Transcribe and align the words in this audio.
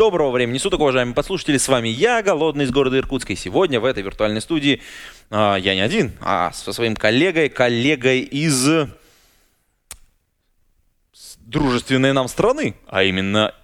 Доброго 0.00 0.30
времени 0.30 0.56
суток, 0.56 0.80
уважаемые 0.80 1.14
подслушатели. 1.14 1.58
С 1.58 1.68
вами 1.68 1.90
я, 1.90 2.22
Голодный 2.22 2.64
из 2.64 2.70
города 2.70 2.96
Иркутска. 2.96 3.34
И 3.34 3.36
сегодня 3.36 3.80
в 3.80 3.84
этой 3.84 4.02
виртуальной 4.02 4.40
студии 4.40 4.80
а, 5.28 5.56
я 5.56 5.74
не 5.74 5.82
один, 5.82 6.12
а 6.22 6.52
со 6.52 6.72
своим 6.72 6.96
коллегой, 6.96 7.50
коллегой 7.50 8.20
из 8.20 8.66
дружественной 11.40 12.14
нам 12.14 12.28
страны, 12.28 12.76
а 12.86 13.02
именно 13.02 13.54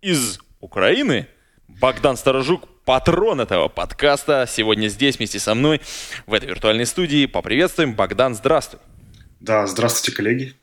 из 0.00 0.38
Украины. 0.60 1.26
Богдан 1.66 2.16
Сторожук, 2.16 2.68
патрон 2.84 3.40
этого 3.40 3.66
подкаста, 3.66 4.46
сегодня 4.48 4.86
здесь 4.86 5.18
вместе 5.18 5.40
со 5.40 5.56
мной 5.56 5.80
в 6.24 6.34
этой 6.34 6.50
виртуальной 6.50 6.86
студии. 6.86 7.26
Поприветствуем. 7.26 7.94
Богдан, 7.94 8.36
здравствуй. 8.36 8.78
Да, 9.40 9.66
здравствуйте, 9.66 10.16
коллеги. 10.16 10.54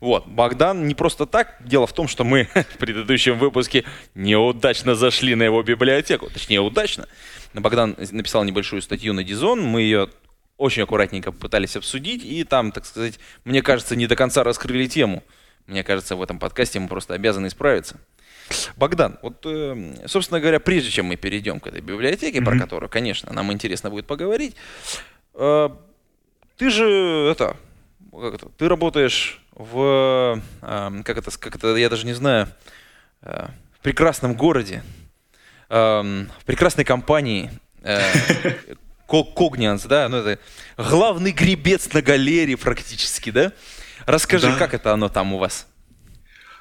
Вот, 0.00 0.26
Богдан 0.26 0.86
не 0.86 0.94
просто 0.94 1.26
так. 1.26 1.56
Дело 1.60 1.86
в 1.86 1.92
том, 1.92 2.08
что 2.08 2.24
мы 2.24 2.48
в 2.54 2.78
предыдущем 2.78 3.38
выпуске 3.38 3.84
неудачно 4.14 4.94
зашли 4.94 5.34
на 5.34 5.42
его 5.42 5.62
библиотеку. 5.62 6.30
Точнее, 6.30 6.60
удачно. 6.60 7.06
Богдан 7.54 7.96
написал 8.10 8.44
небольшую 8.44 8.82
статью 8.82 9.12
на 9.12 9.24
Дизон. 9.24 9.62
Мы 9.62 9.82
ее 9.82 10.08
очень 10.56 10.82
аккуратненько 10.82 11.32
пытались 11.32 11.76
обсудить. 11.76 12.24
И 12.24 12.44
там, 12.44 12.72
так 12.72 12.86
сказать, 12.86 13.18
мне 13.44 13.62
кажется, 13.62 13.96
не 13.96 14.06
до 14.06 14.16
конца 14.16 14.44
раскрыли 14.44 14.86
тему. 14.86 15.22
Мне 15.66 15.82
кажется, 15.82 16.16
в 16.16 16.22
этом 16.22 16.38
подкасте 16.38 16.78
мы 16.78 16.88
просто 16.88 17.14
обязаны 17.14 17.48
исправиться. 17.48 17.98
Богдан, 18.76 19.18
вот, 19.22 19.44
э, 19.44 20.06
собственно 20.06 20.40
говоря, 20.40 20.60
прежде 20.60 20.90
чем 20.90 21.06
мы 21.06 21.16
перейдем 21.16 21.58
к 21.58 21.66
этой 21.66 21.80
библиотеке, 21.80 22.40
про 22.40 22.56
которую, 22.56 22.88
конечно, 22.88 23.32
нам 23.32 23.52
интересно 23.52 23.90
будет 23.90 24.06
поговорить, 24.06 24.54
э, 25.34 25.68
ты 26.56 26.70
же 26.70 27.28
это, 27.28 27.56
как 28.12 28.34
это, 28.34 28.48
ты 28.50 28.68
работаешь 28.68 29.42
в, 29.56 30.40
эм, 30.62 31.02
как 31.02 31.16
это, 31.18 31.30
как 31.38 31.56
это, 31.56 31.74
я 31.76 31.88
даже 31.88 32.06
не 32.06 32.12
знаю, 32.12 32.48
э, 33.22 33.46
в 33.78 33.82
прекрасном 33.82 34.34
городе, 34.34 34.84
эм, 35.70 36.30
в 36.40 36.44
прекрасной 36.44 36.84
компании, 36.84 37.50
э, 37.82 38.00
Ко- 39.08 39.24
Когнианс, 39.24 39.84
да, 39.84 40.08
ну 40.08 40.18
это 40.18 40.40
главный 40.76 41.30
гребец 41.32 41.92
на 41.92 42.02
галерее 42.02 42.56
практически, 42.56 43.30
да? 43.30 43.52
Расскажи, 44.04 44.48
Да. 44.48 44.56
как 44.56 44.74
это 44.74 44.92
оно 44.92 45.08
там 45.08 45.32
у 45.32 45.38
вас? 45.38 45.66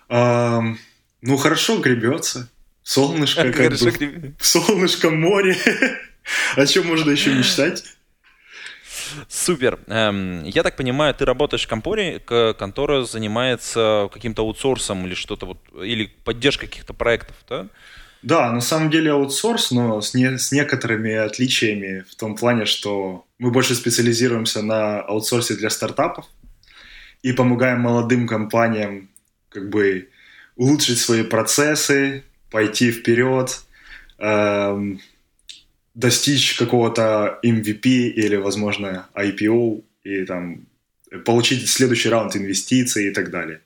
Ам, 0.10 0.80
ну, 1.22 1.38
хорошо 1.38 1.80
гребется. 1.80 2.50
Солнышко, 2.84 3.52
как 3.52 3.72
бы, 3.72 4.34
солнышко 4.40 5.10
море. 5.10 5.58
О 6.56 6.66
чем 6.66 6.88
можно 6.88 7.10
еще 7.12 7.34
мечтать? 7.34 7.84
Супер. 9.28 9.80
Эм, 9.88 10.44
я 10.44 10.64
так 10.64 10.76
понимаю, 10.76 11.14
ты 11.14 11.26
работаешь 11.26 11.66
в 11.66 11.68
компании, 11.68 12.20
к- 12.20 12.54
которая 12.54 13.04
занимается 13.04 14.10
каким-то 14.14 14.42
аутсорсом 14.44 15.06
или 15.06 15.14
что-то 15.14 15.46
вот, 15.46 15.58
или 15.84 16.06
поддержкой 16.24 16.68
каких-то 16.68 16.94
проектов, 16.94 17.36
да? 17.50 17.68
Да, 18.22 18.52
на 18.52 18.62
самом 18.62 18.90
деле 18.90 19.12
аутсорс, 19.12 19.72
но 19.72 20.02
с, 20.02 20.14
не- 20.16 20.38
с 20.38 20.52
некоторыми 20.52 21.14
отличиями 21.14 22.04
в 22.10 22.16
том 22.16 22.36
плане, 22.36 22.66
что 22.66 23.26
мы 23.38 23.52
больше 23.52 23.76
специализируемся 23.76 24.62
на 24.64 25.00
аутсорсе 25.02 25.56
для 25.56 25.70
стартапов 25.70 26.26
и 27.22 27.34
помогаем 27.34 27.82
молодым 27.82 28.28
компаниям 28.28 29.10
как 29.50 29.70
бы 29.70 30.10
улучшить 30.56 31.00
свои 31.00 31.24
процессы, 31.24 32.24
пойти 32.50 32.92
вперед, 32.92 33.62
эм, 34.18 35.00
достичь 35.96 36.56
какого-то 36.56 37.40
MVP 37.44 37.88
или, 38.10 38.36
возможно, 38.36 39.08
IPO 39.16 39.84
и 40.04 40.26
там 40.26 40.68
получить 41.24 41.68
следующий 41.70 42.10
раунд 42.10 42.36
инвестиций 42.36 43.08
и 43.08 43.12
так 43.12 43.32
далее. 43.32 43.62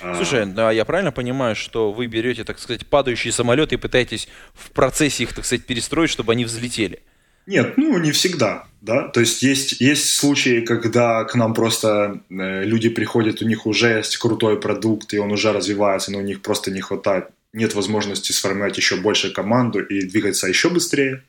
А, 0.00 0.16
Слушай, 0.16 0.46
да, 0.46 0.72
я 0.72 0.84
правильно 0.84 1.12
понимаю, 1.12 1.54
что 1.54 1.92
вы 1.92 2.06
берете, 2.06 2.42
так 2.44 2.58
сказать, 2.58 2.86
падающие 2.86 3.32
самолеты 3.32 3.76
и 3.76 3.78
пытаетесь 3.78 4.28
в 4.52 4.72
процессе 4.72 5.22
их, 5.22 5.32
так 5.32 5.44
сказать, 5.44 5.64
перестроить, 5.64 6.10
чтобы 6.10 6.32
они 6.32 6.44
взлетели? 6.44 7.02
Нет, 7.46 7.76
ну 7.76 7.98
не 7.98 8.12
всегда, 8.12 8.66
да. 8.80 9.08
То 9.08 9.20
есть 9.20 9.42
есть, 9.42 9.80
есть 9.80 10.14
случаи, 10.14 10.60
когда 10.60 11.24
к 11.24 11.34
нам 11.34 11.54
просто 11.54 12.20
э, 12.30 12.64
люди 12.64 12.88
приходят, 12.88 13.42
у 13.42 13.46
них 13.46 13.66
уже 13.66 13.98
есть 13.98 14.16
крутой 14.16 14.60
продукт, 14.60 15.12
и 15.12 15.18
он 15.18 15.32
уже 15.32 15.52
развивается, 15.52 16.12
но 16.12 16.18
у 16.18 16.22
них 16.22 16.40
просто 16.40 16.70
не 16.70 16.80
хватает, 16.80 17.30
нет 17.52 17.74
возможности 17.74 18.32
сформировать 18.32 18.76
еще 18.76 18.96
больше 18.96 19.30
команду 19.30 19.80
и 19.80 20.02
двигаться 20.02 20.48
еще 20.48 20.70
быстрее. 20.70 21.22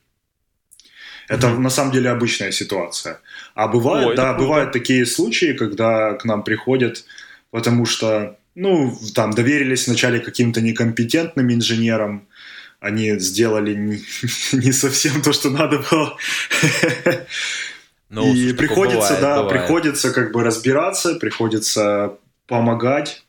Это 1.27 1.49
на 1.49 1.69
самом 1.69 1.91
деле 1.91 2.09
обычная 2.09 2.51
ситуация. 2.51 3.19
А 3.55 3.67
бывает, 3.67 4.09
Ой, 4.09 4.15
да, 4.15 4.33
круто. 4.33 4.43
бывают 4.43 4.71
такие 4.71 5.05
случаи, 5.05 5.53
когда 5.53 6.13
к 6.13 6.25
нам 6.25 6.43
приходят, 6.43 7.05
потому 7.49 7.85
что, 7.85 8.37
ну, 8.55 8.97
там 9.15 9.31
доверились 9.31 9.87
вначале 9.87 10.19
каким-то 10.19 10.59
некомпетентным 10.61 11.51
инженерам, 11.51 12.27
они 12.79 13.17
сделали 13.19 13.73
не, 13.73 14.03
не 14.53 14.71
совсем 14.73 15.21
то, 15.21 15.31
что 15.31 15.49
надо 15.49 15.83
было. 15.89 16.17
Ну, 18.09 18.31
и 18.31 18.53
приходится, 18.53 19.15
бывает, 19.15 19.21
да, 19.21 19.43
бывает. 19.43 19.49
приходится 19.49 20.11
как 20.11 20.33
бы 20.33 20.43
разбираться, 20.43 21.15
приходится 21.15 22.17
помогать, 22.45 23.22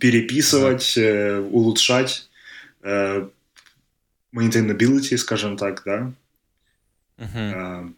переписывать, 0.00 0.96
э, 0.96 1.38
улучшать 1.38 2.28
э, 2.82 3.28
maintainability, 4.34 5.16
скажем 5.16 5.56
так, 5.56 5.82
да. 5.84 6.12
Мгм. 7.16 7.36
Э, 7.36 7.88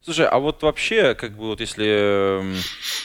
Слушай, 0.00 0.26
а 0.26 0.38
вот 0.38 0.62
вообще, 0.62 1.14
как 1.14 1.32
бы 1.32 1.48
вот 1.48 1.60
если... 1.60 1.84
эм, 2.40 2.56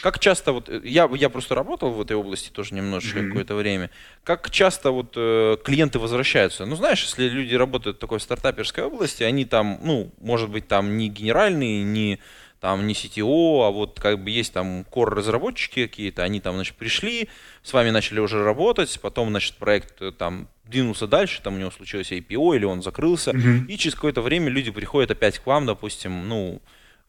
Как 0.01 0.19
часто 0.19 0.53
вот... 0.53 0.69
э, 0.69 0.79
Я, 0.85 1.09
я 1.13 1.29
просто 1.29 1.53
работал 1.55 1.91
в 1.91 1.99
этой 1.99 2.15
области 2.15 2.49
тоже 2.49 2.75
немножечко 2.75 3.19
Мгм. 3.19 3.29
какое-то 3.29 3.55
время. 3.55 3.89
Как 4.23 4.49
часто 4.51 4.91
вот 4.91 5.13
э, 5.17 5.57
клиенты 5.65 5.99
возвращаются? 5.99 6.65
Ну, 6.65 6.75
знаешь, 6.75 7.03
если 7.03 7.27
люди 7.27 7.55
работают 7.55 7.97
в 7.97 7.99
такой 7.99 8.19
стартаперской 8.21 8.83
области, 8.85 9.23
они 9.23 9.43
там, 9.43 9.79
ну, 9.83 10.11
может 10.21 10.49
быть, 10.49 10.67
там 10.67 10.95
не 10.97 11.09
генеральные, 11.09 11.83
не 11.83 12.19
там 12.63 12.87
не 12.87 12.93
CTO, 12.93 13.67
а 13.67 13.71
вот 13.71 13.99
как 13.99 14.23
бы 14.23 14.29
есть 14.31 14.53
там 14.53 14.85
core-разработчики 14.89 15.85
какие-то, 15.85 16.23
они 16.23 16.39
там, 16.39 16.55
значит, 16.55 16.77
пришли, 16.77 17.27
с 17.61 17.73
вами 17.73 17.89
начали 17.89 18.21
уже 18.21 18.41
работать, 18.41 18.97
потом, 19.01 19.31
значит, 19.31 19.55
проект 19.55 20.01
э, 20.01 20.13
там 20.13 20.47
двинулся 20.63 21.05
дальше, 21.05 21.41
там 21.43 21.55
у 21.55 21.57
него 21.57 21.71
случилось 21.71 22.13
IPO 22.13 22.55
или 22.55 22.63
он 22.63 22.81
закрылся, 22.81 23.33
Мгм. 23.33 23.65
и 23.65 23.77
через 23.77 23.95
какое-то 23.95 24.21
время 24.21 24.49
люди 24.49 24.71
приходят 24.71 25.11
опять 25.11 25.39
к 25.39 25.45
вам, 25.45 25.65
допустим, 25.65 26.29
ну, 26.29 26.61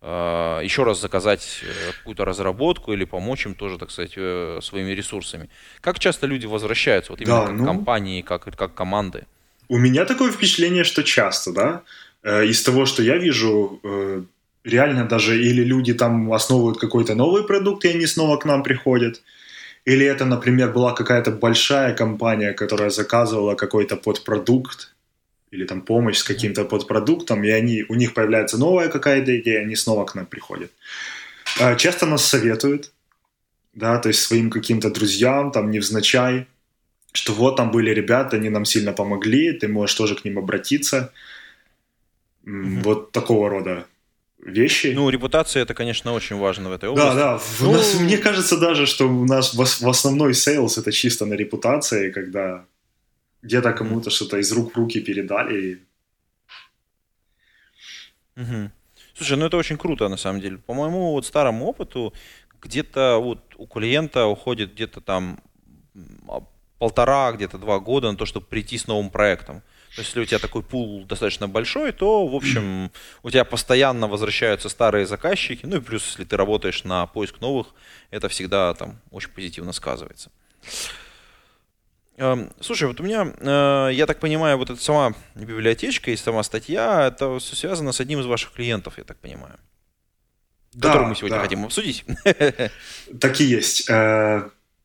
э, 0.02 0.60
еще 0.64 0.82
раз 0.82 1.00
заказать 1.00 1.60
э, 1.62 1.92
какую-то 1.98 2.24
разработку 2.24 2.92
или 2.92 3.04
помочь 3.04 3.46
им 3.46 3.54
тоже, 3.54 3.78
так 3.78 3.92
сказать, 3.92 4.10
своими 4.64 4.90
ресурсами. 4.90 5.48
Как 5.80 6.00
часто 6.00 6.26
люди 6.26 6.46
возвращаются, 6.46 7.12
вот 7.12 7.20
именно 7.20 7.40
Да, 7.42 7.46
как 7.46 7.54
ну- 7.56 7.64
компании, 7.64 8.22
как, 8.22 8.42
как 8.56 8.74
команды? 8.74 9.24
У 9.68 9.78
меня 9.78 10.04
такое 10.04 10.32
впечатление, 10.32 10.82
что 10.82 11.04
часто, 11.04 11.52
да. 11.52 11.82
Из 12.44 12.60
того, 12.64 12.86
что 12.86 13.02
я 13.04 13.18
вижу, 13.18 13.80
реально 14.64 15.04
даже 15.04 15.40
или 15.40 15.62
люди 15.62 15.94
там 15.94 16.32
основывают 16.32 16.80
какой-то 16.80 17.14
новый 17.14 17.44
продукт, 17.44 17.84
и 17.84 17.88
они 17.88 18.06
снова 18.06 18.38
к 18.38 18.44
нам 18.44 18.62
приходят, 18.62 19.22
или 19.84 20.06
это, 20.06 20.24
например, 20.24 20.72
была 20.72 20.94
какая-то 20.94 21.30
большая 21.30 21.94
компания, 21.94 22.54
которая 22.54 22.90
заказывала 22.90 23.54
какой-то 23.54 23.96
подпродукт, 23.96 24.94
или 25.50 25.66
там 25.66 25.82
помощь 25.82 26.16
с 26.18 26.24
каким-то 26.24 26.64
подпродуктом, 26.64 27.44
и 27.44 27.50
они, 27.50 27.84
у 27.88 27.94
них 27.94 28.14
появляется 28.14 28.58
новая 28.58 28.88
какая-то 28.88 29.38
идея, 29.38 29.60
они 29.60 29.76
снова 29.76 30.04
к 30.04 30.14
нам 30.14 30.26
приходят. 30.26 30.70
Э, 31.60 31.76
Часто 31.76 32.06
нас 32.06 32.24
советуют, 32.24 32.92
да, 33.74 33.98
то 33.98 34.08
есть 34.08 34.22
своим 34.22 34.50
каким-то 34.50 34.90
друзьям, 34.90 35.52
там, 35.52 35.70
невзначай, 35.70 36.46
что 37.12 37.32
вот 37.34 37.56
там 37.56 37.70
были 37.70 37.90
ребята, 37.90 38.36
они 38.36 38.48
нам 38.48 38.64
сильно 38.64 38.92
помогли, 38.92 39.52
ты 39.52 39.68
можешь 39.68 39.94
тоже 39.94 40.14
к 40.16 40.24
ним 40.24 40.38
обратиться. 40.38 41.12
Мгм. 42.44 42.82
Вот 42.82 43.12
такого 43.12 43.48
рода 43.48 43.86
вещи. 44.44 44.92
Ну, 44.94 45.10
репутация 45.10 45.62
это, 45.62 45.74
конечно, 45.74 46.12
очень 46.12 46.36
важно 46.36 46.68
в 46.68 46.72
этой 46.72 46.84
да, 46.86 46.90
области. 46.92 47.16
да. 47.16 47.38
В 47.38 47.60
Ну- 47.62 47.72
нас- 47.72 47.94
мне 48.00 48.18
кажется 48.18 48.56
даже, 48.58 48.86
что 48.86 49.08
у 49.08 49.24
нас 49.24 49.54
в, 49.54 49.60
ос- 49.60 49.80
в 49.80 49.88
основной 49.88 50.34
sales 50.34 50.78
это 50.78 50.92
чисто 50.92 51.26
на 51.26 51.34
репутации, 51.34 52.10
когда 52.10 52.64
где-то 53.42 53.72
кому-то 53.72 54.10
что-то 54.10 54.38
из 54.38 54.52
рук 54.52 54.72
в 54.74 54.76
руки 54.76 55.00
передали. 55.00 55.78
Мгм. 58.36 58.70
Слушай, 59.14 59.36
ну 59.38 59.46
это 59.46 59.56
очень 59.56 59.76
круто 59.76 60.08
на 60.08 60.16
самом 60.16 60.40
деле. 60.40 60.58
По 60.58 60.74
моему 60.74 61.12
вот 61.12 61.24
старому 61.26 61.66
опыту, 61.66 62.12
где-то 62.60 63.18
вот 63.22 63.38
у 63.56 63.66
клиента 63.66 64.26
уходит 64.26 64.72
где-то 64.74 65.00
там 65.00 65.38
а, 66.28 66.40
полтора, 66.78 67.32
где-то 67.32 67.58
два 67.58 67.78
года 67.78 68.10
на 68.10 68.16
то, 68.16 68.26
чтобы 68.26 68.46
прийти 68.46 68.76
с 68.76 68.86
новым 68.88 69.10
проектом. 69.10 69.62
То 69.94 70.00
есть, 70.00 70.10
если 70.10 70.20
у 70.20 70.24
тебя 70.24 70.40
такой 70.40 70.62
пул 70.62 71.04
достаточно 71.04 71.46
большой, 71.46 71.92
то, 71.92 72.26
в 72.26 72.34
общем, 72.34 72.90
у 73.22 73.30
тебя 73.30 73.44
постоянно 73.44 74.08
возвращаются 74.08 74.68
старые 74.68 75.06
заказчики. 75.06 75.64
Ну 75.66 75.76
и 75.76 75.80
плюс, 75.80 76.04
если 76.06 76.24
ты 76.24 76.36
работаешь 76.36 76.82
на 76.82 77.06
поиск 77.06 77.40
новых, 77.40 77.68
это 78.10 78.28
всегда 78.28 78.74
там 78.74 79.00
очень 79.12 79.30
позитивно 79.30 79.72
сказывается. 79.72 80.32
Эм, 82.16 82.52
слушай, 82.60 82.88
вот 82.88 83.00
у 83.00 83.04
меня, 83.04 83.32
э, 83.38 83.90
я 83.92 84.06
так 84.06 84.18
понимаю, 84.18 84.58
вот 84.58 84.70
эта 84.70 84.80
сама 84.80 85.14
библиотечка 85.36 86.10
и 86.10 86.16
сама 86.16 86.42
статья, 86.42 87.06
это 87.06 87.38
все 87.38 87.54
связано 87.54 87.92
с 87.92 88.00
одним 88.00 88.20
из 88.20 88.26
ваших 88.26 88.52
клиентов, 88.52 88.98
я 88.98 89.04
так 89.04 89.18
понимаю. 89.18 89.58
Да, 90.72 90.88
который 90.88 91.08
мы 91.08 91.14
сегодня 91.14 91.36
да. 91.38 91.42
хотим 91.42 91.64
обсудить. 91.64 92.04
Так 93.20 93.40
и 93.40 93.44
есть. 93.44 93.88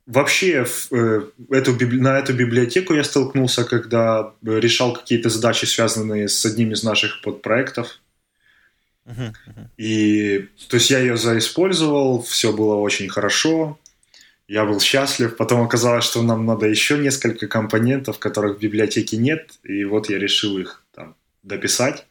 Э, 0.09 0.11
вообще 0.11 0.65
э, 0.91 1.21
эту, 1.51 1.85
на 1.95 2.19
эту 2.19 2.33
библиотеку 2.33 2.93
я 2.93 3.03
столкнулся, 3.03 3.63
когда 3.63 4.33
решал 4.43 4.93
какие-то 4.93 5.29
задачи, 5.29 5.65
связанные 5.65 6.27
с 6.27 6.45
одним 6.45 6.71
из 6.71 6.83
наших 6.83 7.21
подпроектов. 7.21 7.99
И 9.77 10.47
то 10.67 10.77
есть 10.77 10.91
я 10.91 10.99
ее 10.99 11.17
заиспользовал, 11.17 12.21
все 12.21 12.53
было 12.53 12.75
очень 12.75 13.09
хорошо, 13.09 13.79
я 14.47 14.65
был 14.65 14.79
счастлив. 14.79 15.35
Потом 15.35 15.61
оказалось, 15.61 16.05
что 16.05 16.21
нам 16.21 16.45
надо 16.45 16.67
еще 16.67 16.97
несколько 16.97 17.47
компонентов, 17.47 18.19
которых 18.19 18.57
в 18.57 18.59
библиотеке 18.59 19.17
нет, 19.17 19.51
и 19.63 19.83
вот 19.83 20.09
я 20.09 20.19
решил 20.19 20.59
их 20.59 20.83
там 20.93 21.15
дописать. 21.41 22.05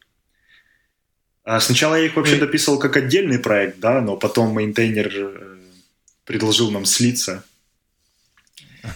А 1.45 1.61
сначала 1.61 1.95
я 1.95 2.07
их 2.07 2.17
вообще 2.17 2.37
дописывал 2.37 2.79
как 2.79 2.97
отдельный 2.97 3.39
проект, 3.39 3.79
да, 3.79 4.01
но 4.01 4.17
потом 4.17 4.53
maintainer 4.53 5.13
э, 5.15 5.57
предложил 6.25 6.71
нам 6.73 6.85
слиться. 6.85 7.45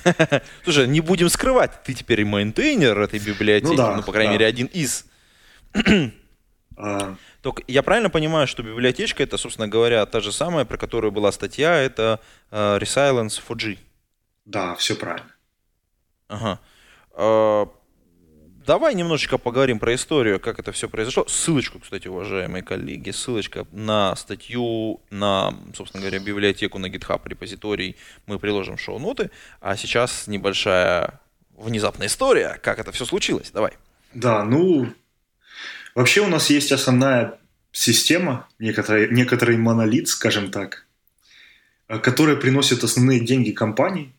Слушай, 0.65 0.87
не 0.89 1.01
будем 1.01 1.29
скрывать, 1.29 1.83
ты 1.83 1.95
теперь 1.95 2.21
и 2.21 2.25
maintainer 2.25 2.99
этой 2.99 3.19
библиотеки, 3.19 3.71
ну, 3.71 3.77
да, 3.77 3.97
ну 3.97 4.03
по 4.03 4.13
крайней 4.13 4.31
да. 4.31 4.35
мере, 4.35 4.47
один 4.47 4.67
из. 4.67 5.07
а... 6.77 7.17
Только 7.43 7.65
я 7.67 7.83
правильно 7.83 8.09
понимаю, 8.09 8.47
что 8.47 8.63
библиотечка 8.63 9.23
это, 9.23 9.37
собственно 9.37 9.67
говоря, 9.67 10.07
та 10.07 10.21
же 10.21 10.31
самая, 10.33 10.65
про 10.65 10.77
которую 10.77 11.11
была 11.11 11.33
статья, 11.33 11.75
это 11.77 12.21
uh, 12.53 12.79
Resilience 12.79 13.41
4G. 13.47 13.79
Да, 14.45 14.75
все 14.77 14.95
правильно. 14.95 15.35
Ага. 16.29 16.61
Uh, 17.15 17.69
Давай 18.67 18.95
немножечко 18.95 19.39
поговорим 19.39 19.79
про 19.79 19.95
историю, 19.95 20.39
как 20.39 20.61
это 20.61 20.71
все 20.71 20.89
произошло. 20.89 21.27
Ссылочку, 21.27 21.81
кстати, 21.81 22.07
уважаемые 22.07 22.63
коллеги, 22.63 23.11
ссылочка 23.11 23.67
на 23.73 24.15
статью, 24.15 25.01
на, 25.11 25.55
собственно 25.75 26.01
говоря, 26.01 26.21
библиотеку 26.21 26.79
на 26.79 26.87
GitHub 26.87 27.21
репозиторий 27.25 27.97
мы 28.27 28.39
приложим 28.39 28.79
шоу-ноты. 28.79 29.31
А 29.61 29.77
сейчас 29.77 30.29
небольшая 30.29 31.21
внезапная 31.57 32.07
история, 32.07 32.61
как 32.63 32.79
это 32.79 32.93
все 32.93 33.05
случилось. 33.05 33.51
Давай. 33.51 33.73
Да, 34.15 34.45
ну, 34.45 34.93
вообще 35.95 36.21
у 36.21 36.29
нас 36.29 36.49
есть 36.51 36.71
основная 36.71 37.39
система, 37.73 38.47
некоторый, 38.59 39.11
некоторый 39.11 39.57
монолит, 39.57 40.07
скажем 40.07 40.51
так, 40.53 40.87
который 41.89 42.37
приносит 42.37 42.85
основные 42.85 43.21
деньги 43.21 43.51
компании 43.51 44.13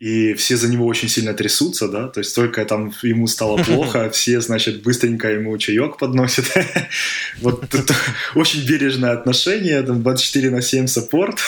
и 0.00 0.32
все 0.32 0.56
за 0.56 0.68
него 0.68 0.86
очень 0.86 1.10
сильно 1.10 1.34
трясутся, 1.34 1.86
да, 1.86 2.08
то 2.08 2.20
есть 2.20 2.34
только 2.34 2.64
там 2.64 2.92
ему 3.02 3.26
стало 3.26 3.62
плохо, 3.62 4.08
все, 4.08 4.40
значит, 4.40 4.82
быстренько 4.82 5.30
ему 5.30 5.56
чаек 5.58 5.98
подносят. 5.98 6.46
Вот 7.40 7.64
очень 8.34 8.66
бережное 8.66 9.12
отношение, 9.12 9.82
там 9.82 10.02
24 10.02 10.50
на 10.50 10.62
7 10.62 10.86
саппорт 10.86 11.38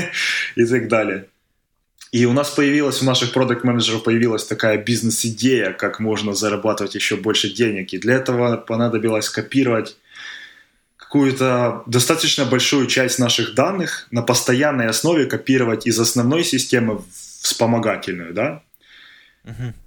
и 0.56 0.64
так 0.64 0.88
далее. 0.88 1.26
И 2.10 2.24
у 2.24 2.32
нас 2.32 2.50
появилась, 2.50 3.02
у 3.02 3.04
наших 3.04 3.32
продукт 3.32 3.64
менеджеров 3.64 4.02
появилась 4.02 4.44
такая 4.44 4.78
бизнес-идея, 4.78 5.72
как 5.72 6.00
можно 6.00 6.34
зарабатывать 6.34 6.94
еще 6.94 7.16
больше 7.16 7.52
денег. 7.52 7.92
И 7.92 7.98
для 7.98 8.14
этого 8.14 8.56
понадобилось 8.56 9.28
копировать 9.28 9.96
какую-то 10.96 11.82
достаточно 11.86 12.46
большую 12.46 12.86
часть 12.86 13.18
наших 13.18 13.54
данных 13.54 14.06
на 14.10 14.22
постоянной 14.22 14.86
основе 14.86 15.26
копировать 15.26 15.86
из 15.86 15.98
основной 15.98 16.44
системы 16.44 16.98
в 16.98 17.27
вспомогательную, 17.40 18.34
да. 18.34 18.62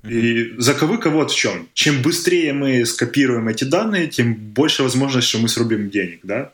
И 0.04 0.56
заковыка 0.58 1.10
вот 1.10 1.32
в 1.32 1.36
чем. 1.36 1.70
Чем 1.74 2.02
быстрее 2.02 2.54
мы 2.54 2.86
скопируем 2.86 3.48
эти 3.48 3.64
данные, 3.64 4.08
тем 4.08 4.34
больше 4.34 4.84
возможность, 4.84 5.28
что 5.28 5.38
мы 5.40 5.50
срубим 5.50 5.90
денег, 5.90 6.22
да. 6.24 6.52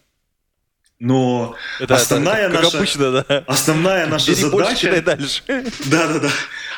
Но 1.00 1.56
это, 1.80 1.96
основная 1.96 2.48
это, 2.48 2.56
как, 2.56 2.64
наша, 2.64 2.78
обычно, 2.78 3.12
да. 3.12 3.44
основная 3.46 4.08
наша 4.08 4.32
Бери 4.32 4.42
задача, 4.42 4.88
больше, 4.88 5.02
дальше. 5.02 5.42
да, 5.86 6.08
да, 6.08 6.20
да, 6.20 6.30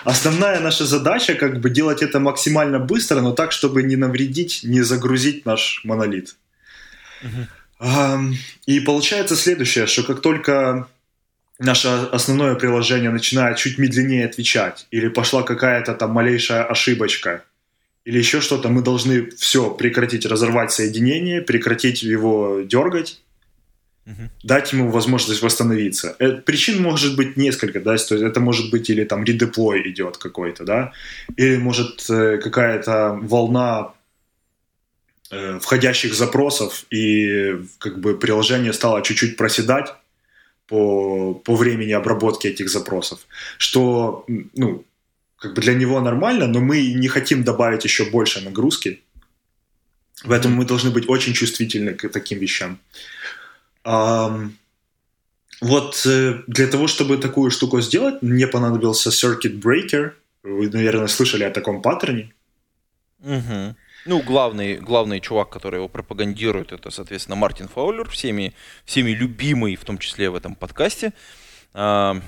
основная 0.03 0.59
наша 0.59 0.85
задача 0.85 1.35
как 1.35 1.61
бы 1.61 1.69
делать 1.69 2.01
это 2.01 2.19
максимально 2.19 2.79
быстро, 2.79 3.21
но 3.21 3.31
так, 3.31 3.53
чтобы 3.53 3.81
не 3.81 3.95
навредить, 3.95 4.61
не 4.63 4.81
загрузить 4.81 5.45
наш 5.45 5.81
монолит. 5.85 6.35
Угу. 7.23 8.35
И 8.65 8.79
получается 8.81 9.37
следующее, 9.37 9.87
что 9.87 10.03
как 10.03 10.19
только 10.21 10.89
наше 11.59 11.87
основное 11.87 12.55
приложение 12.55 13.09
начинает 13.09 13.57
чуть 13.57 13.77
медленнее 13.77 14.25
отвечать, 14.25 14.87
или 14.91 15.09
пошла 15.09 15.43
какая-то 15.43 15.93
там 15.93 16.11
малейшая 16.11 16.63
ошибочка, 16.63 17.43
или 18.05 18.17
еще 18.17 18.41
что-то, 18.41 18.69
мы 18.69 18.81
должны 18.81 19.29
все 19.31 19.69
прекратить, 19.69 20.25
разорвать 20.25 20.71
соединение, 20.71 21.41
прекратить 21.41 22.01
его 22.01 22.61
дергать, 22.61 23.21
угу. 24.05 24.29
дать 24.43 24.73
ему 24.73 24.89
возможность 24.89 25.41
восстановиться. 25.41 26.15
Э, 26.19 26.31
причин 26.31 26.81
может 26.81 27.15
быть 27.15 27.37
несколько, 27.37 27.79
да, 27.81 27.97
то 27.97 28.15
есть 28.15 28.25
это 28.25 28.39
может 28.39 28.71
быть 28.71 28.89
или 28.89 29.03
там 29.03 29.23
редеплой 29.25 29.81
идет 29.91 30.17
какой-то, 30.17 30.63
да, 30.63 30.93
или 31.35 31.57
может 31.57 32.09
э, 32.09 32.37
какая-то 32.37 33.19
волна 33.21 33.93
э, 35.29 35.59
входящих 35.59 36.13
запросов, 36.13 36.85
и 36.89 37.59
как 37.79 37.99
бы 37.99 38.17
приложение 38.17 38.71
стало 38.73 39.03
чуть-чуть 39.03 39.35
проседать, 39.35 39.93
по, 40.69 41.33
по 41.33 41.55
времени 41.55 41.91
обработки 41.91 42.47
этих 42.47 42.69
запросов, 42.69 43.19
что 43.57 44.25
ну, 44.55 44.85
как 45.37 45.53
бы 45.53 45.61
для 45.61 45.73
него 45.73 45.99
нормально, 45.99 46.47
но 46.47 46.59
мы 46.59 46.93
не 46.93 47.07
хотим 47.07 47.43
добавить 47.43 47.83
еще 47.83 48.05
больше 48.05 48.41
нагрузки, 48.41 49.01
поэтому 50.23 50.55
мы 50.55 50.65
должны 50.65 50.91
быть 50.91 51.09
очень 51.09 51.33
чувствительны 51.33 51.93
к 51.93 52.09
таким 52.09 52.39
вещам. 52.39 52.79
Вот 55.61 56.05
э, 56.05 56.41
для 56.47 56.67
того, 56.67 56.87
чтобы 56.87 57.17
такую 57.17 57.51
штуку 57.51 57.81
сделать, 57.81 58.21
мне 58.21 58.47
понадобился 58.47 59.09
Circuit 59.09 59.59
Breaker. 59.59 60.11
Вы, 60.43 60.69
наверное, 60.69 61.07
слышали 61.07 61.43
о 61.43 61.51
таком 61.51 61.81
паттерне. 61.81 62.31
Угу. 63.19 63.75
Ну, 64.09 64.23
главный, 64.23 64.77
главный 64.77 65.19
чувак, 65.19 65.51
который 65.51 65.75
его 65.75 65.87
пропагандирует, 65.87 66.71
это, 66.71 66.89
соответственно, 66.89 67.35
Мартин 67.35 67.67
Фаулер, 67.67 68.09
всеми, 68.09 68.55
всеми 68.83 69.11
любимый, 69.11 69.75
в 69.75 69.85
том 69.85 69.99
числе 69.99 70.31
в 70.31 70.35
этом 70.35 70.55
подкасте. 70.55 71.13
А, 71.75 72.19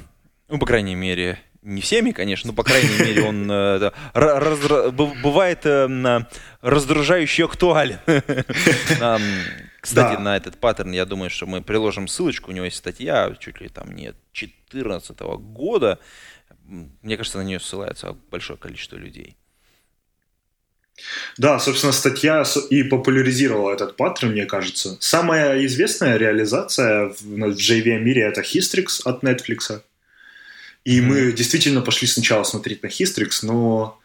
ну, 0.47 0.59
по 0.59 0.67
крайней 0.67 0.93
мере, 0.93 1.39
не 1.63 1.81
всеми, 1.81 2.11
конечно, 2.11 2.49
но, 2.49 2.53
по 2.53 2.63
крайней 2.63 2.95
мере, 2.99 3.23
он 3.23 3.49
э, 3.49 3.91
раздра... 4.13 4.91
бывает 4.91 5.65
э, 5.65 6.19
раздражающе 6.61 7.45
актуален. 7.45 7.97
Кстати, 9.81 10.21
на 10.21 10.37
этот 10.37 10.59
паттерн, 10.59 10.91
я 10.91 11.05
думаю, 11.05 11.31
что 11.31 11.47
мы 11.47 11.63
приложим 11.63 12.07
ссылочку. 12.07 12.51
У 12.51 12.53
него 12.53 12.65
есть 12.65 12.77
статья, 12.77 13.35
чуть 13.39 13.59
ли 13.59 13.69
там 13.69 13.91
не 13.95 14.13
2014 14.33 15.19
года. 15.19 15.97
Мне 16.63 17.17
кажется, 17.17 17.39
на 17.39 17.43
нее 17.43 17.59
ссылается 17.59 18.15
большое 18.29 18.59
количество 18.59 18.97
людей. 18.97 19.35
Да, 21.37 21.59
собственно, 21.59 21.93
статья 21.93 22.43
и 22.69 22.83
популяризировала 22.83 23.71
этот 23.71 23.95
паттерн, 23.95 24.31
мне 24.31 24.45
кажется. 24.45 24.97
Самая 24.99 25.65
известная 25.65 26.17
реализация 26.17 27.09
в, 27.09 27.21
в 27.21 27.57
JVM-мире 27.57 28.23
это 28.23 28.41
Hystrix 28.41 29.01
от 29.05 29.23
Netflix. 29.23 29.81
И 30.83 30.99
mm-hmm. 30.99 31.01
мы 31.01 31.31
действительно 31.31 31.81
пошли 31.81 32.07
сначала 32.07 32.43
смотреть 32.43 32.83
на 32.83 32.87
Hystrix, 32.87 33.39
но, 33.43 33.99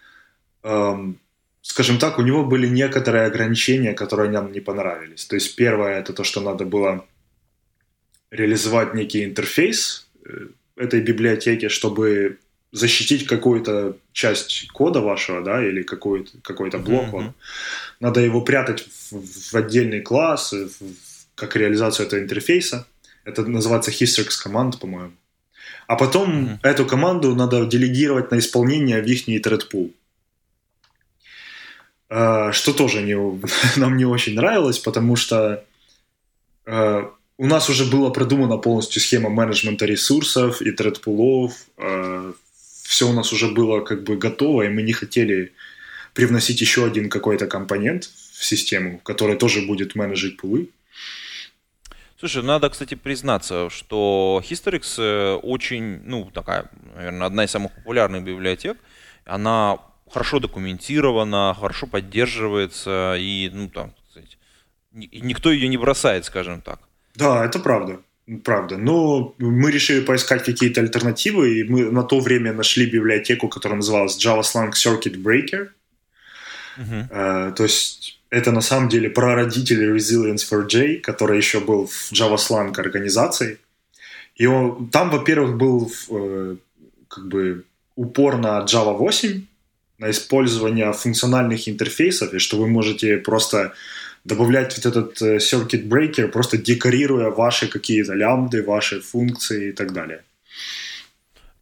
эм, 0.63 1.19
скажем 1.63 1.99
так, 1.99 2.19
у 2.19 2.23
него 2.23 2.45
были 2.45 2.67
некоторые 2.67 3.27
ограничения, 3.27 3.95
которые 3.95 4.31
нам 4.31 4.53
не 4.53 4.61
понравились. 4.61 5.25
То 5.25 5.37
есть 5.37 5.57
первое 5.57 5.99
это 5.99 6.13
то, 6.13 6.23
что 6.23 6.41
надо 6.41 6.65
было 6.65 7.05
реализовать 8.31 8.95
некий 8.95 9.25
интерфейс 9.25 10.07
э, 10.25 10.49
этой 10.77 11.01
библиотеки, 11.01 11.69
чтобы 11.69 12.39
защитить 12.77 13.27
какую-то 13.27 13.97
часть 14.13 14.69
кода 14.73 15.01
вашего, 15.01 15.41
да, 15.41 15.67
или 15.67 15.83
какой-то 15.83 16.31
какой 16.43 16.71
блок, 16.71 17.15
mm-hmm. 17.15 17.33
надо 18.01 18.21
его 18.21 18.43
прятать 18.43 18.87
в, 19.11 19.53
в 19.53 19.55
отдельный 19.55 20.03
класс, 20.03 20.53
в, 20.53 20.71
как 21.35 21.57
реализацию 21.57 22.07
этого 22.07 22.21
интерфейса. 22.21 22.87
Это 23.25 23.45
называется 23.47 23.91
Hystrix 23.91 24.43
команд, 24.43 24.79
по-моему. 24.79 25.13
А 25.87 25.97
потом 25.97 26.31
mm-hmm. 26.31 26.59
эту 26.63 26.85
команду 26.85 27.35
надо 27.35 27.65
делегировать 27.65 28.31
на 28.31 28.39
исполнение 28.39 29.01
в 29.01 29.07
их 29.07 29.27
thread 29.27 29.63
pool. 29.73 29.93
А, 32.09 32.53
что 32.53 32.73
тоже 32.73 33.03
не, 33.03 33.17
нам 33.81 33.97
не 33.97 34.05
очень 34.05 34.35
нравилось, 34.35 34.79
потому 34.79 35.17
что 35.17 35.65
а, 36.67 37.11
у 37.39 37.47
нас 37.47 37.71
уже 37.71 37.85
была 37.87 38.11
продумана 38.11 38.59
полностью 38.59 39.01
схема 39.01 39.31
менеджмента 39.31 39.87
ресурсов 39.87 40.61
и 40.61 40.73
тредпулов, 40.73 41.53
все 42.87 43.09
у 43.09 43.13
нас 43.13 43.33
уже 43.33 43.49
было 43.49 43.81
как 43.81 44.05
бы 44.05 44.17
готово, 44.17 44.63
и 44.63 44.69
мы 44.69 44.83
не 44.83 44.93
хотели 44.93 45.53
привносить 46.15 46.61
еще 46.61 46.87
один 46.87 47.11
какой-то 47.11 47.47
компонент 47.47 48.05
в 48.05 48.45
систему, 48.45 48.99
который 48.99 49.37
тоже 49.37 49.67
будет 49.67 49.95
менеджить 49.95 50.37
пулы. 50.37 50.69
Слушай, 52.19 52.43
надо, 52.43 52.71
кстати, 52.71 52.95
признаться, 52.95 53.69
что 53.69 54.43
Historix 54.49 54.95
э, 54.99 55.35
очень, 55.35 56.01
ну, 56.05 56.31
такая, 56.33 56.71
наверное, 56.95 57.27
одна 57.27 57.45
из 57.45 57.51
самых 57.51 57.73
популярных 57.75 58.25
библиотек. 58.25 58.79
Она 59.27 59.79
хорошо 60.11 60.39
документирована, 60.39 61.55
хорошо 61.61 61.87
поддерживается, 61.87 63.17
и, 63.19 63.51
ну, 63.53 63.69
там, 63.69 63.93
кстати, 64.09 64.39
никто 64.93 65.51
ее 65.51 65.69
не 65.69 65.77
бросает, 65.77 66.25
скажем 66.25 66.63
так. 66.63 66.81
Да, 67.15 67.45
это 67.45 67.59
правда. 67.59 68.01
Правда. 68.43 68.77
Но 68.77 69.35
мы 69.39 69.71
решили 69.71 70.01
поискать 70.01 70.45
какие-то 70.45 70.81
альтернативы, 70.81 71.61
и 71.61 71.65
мы 71.65 71.91
на 71.93 72.03
то 72.03 72.19
время 72.19 72.53
нашли 72.53 72.87
библиотеку, 72.87 73.49
которая 73.49 73.77
называлась 73.77 74.19
Java 74.19 74.43
Slang 74.43 74.73
Circuit 74.73 75.17
Breaker. 75.23 75.69
Uh-huh. 76.79 77.09
Uh, 77.11 77.53
то 77.53 77.63
есть 77.63 78.19
это 78.31 78.51
на 78.53 78.61
самом 78.61 78.89
деле 78.89 79.09
прародитель 79.09 79.97
Resilience 79.97 80.45
for 80.51 80.67
J, 80.67 80.97
который 80.97 81.37
еще 81.37 81.61
был 81.61 81.87
в 81.87 82.13
Java 82.13 82.37
Slang 82.37 82.79
организации. 82.79 83.59
И 84.35 84.47
он, 84.47 84.89
там, 84.89 85.11
во-первых, 85.11 85.57
был 85.57 85.91
э, 86.11 86.57
как 87.09 87.29
бы 87.29 87.65
упор 87.95 88.37
на 88.37 88.65
Java 88.65 88.97
8, 88.97 89.43
на 89.99 90.11
использование 90.11 90.93
функциональных 90.93 91.69
интерфейсов, 91.69 92.35
и 92.35 92.39
что 92.39 92.59
вы 92.59 92.67
можете 92.67 93.17
просто 93.17 93.73
добавлять 94.27 94.77
вот 94.77 94.87
этот 94.87 95.23
э, 95.23 95.37
circuit 95.37 95.89
breaker, 95.89 96.29
просто 96.29 96.59
декорируя 96.59 97.31
ваши 97.31 97.69
какие-то 97.69 98.15
лямбды, 98.15 98.63
ваши 98.63 99.01
функции 99.01 99.69
и 99.69 99.73
так 99.73 99.93
далее. 99.93 100.23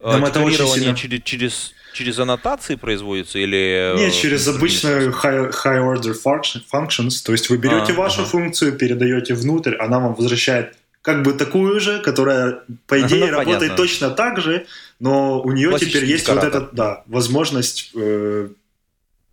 А, 0.00 0.12
Нам 0.12 0.25
это 0.25 0.40
очень 0.40 0.66
сильно... 0.66 0.97
через, 0.97 1.23
через, 1.23 1.75
через 1.92 2.18
аннотации 2.18 2.76
производится 2.76 3.38
или... 3.38 3.94
Э, 3.94 3.97
Нет, 3.97 4.14
через 4.14 4.49
обычные 4.49 5.11
high, 5.11 5.52
high 5.52 6.62
functions. 6.73 7.25
То 7.25 7.33
есть 7.33 7.50
вы 7.50 7.59
берете 7.59 7.92
а, 7.92 7.97
вашу 7.97 8.23
ага. 8.23 8.30
функцию, 8.30 8.73
передаете 8.73 9.35
внутрь, 9.35 9.76
она 9.76 9.99
вам 9.99 10.14
возвращает 10.14 10.75
как 11.02 11.23
бы 11.23 11.35
такую 11.35 11.80
же, 11.80 12.00
которая, 12.00 12.62
по 12.87 12.99
идее, 12.99 13.26
ну, 13.26 13.33
работает 13.33 13.61
понятно. 13.61 13.76
точно 13.76 14.11
так 14.11 14.40
же, 14.40 14.66
но 15.00 15.42
у 15.42 15.52
нее 15.52 15.78
теперь 15.78 16.06
есть 16.06 16.28
вот 16.28 16.42
эта 16.42 16.68
да, 16.73 17.02
возможность 17.06 17.90
э, 17.94 18.49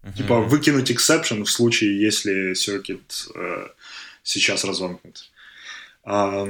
uh 0.04 0.14
Типа 0.18 0.40
выкинуть 0.40 0.92
exception 0.92 1.44
в 1.44 1.50
случае, 1.50 2.02
если 2.02 2.52
circuit 2.54 3.02
э, 3.36 3.68
сейчас 4.24 4.64
разомкнут. 4.66 5.32
А, 6.04 6.48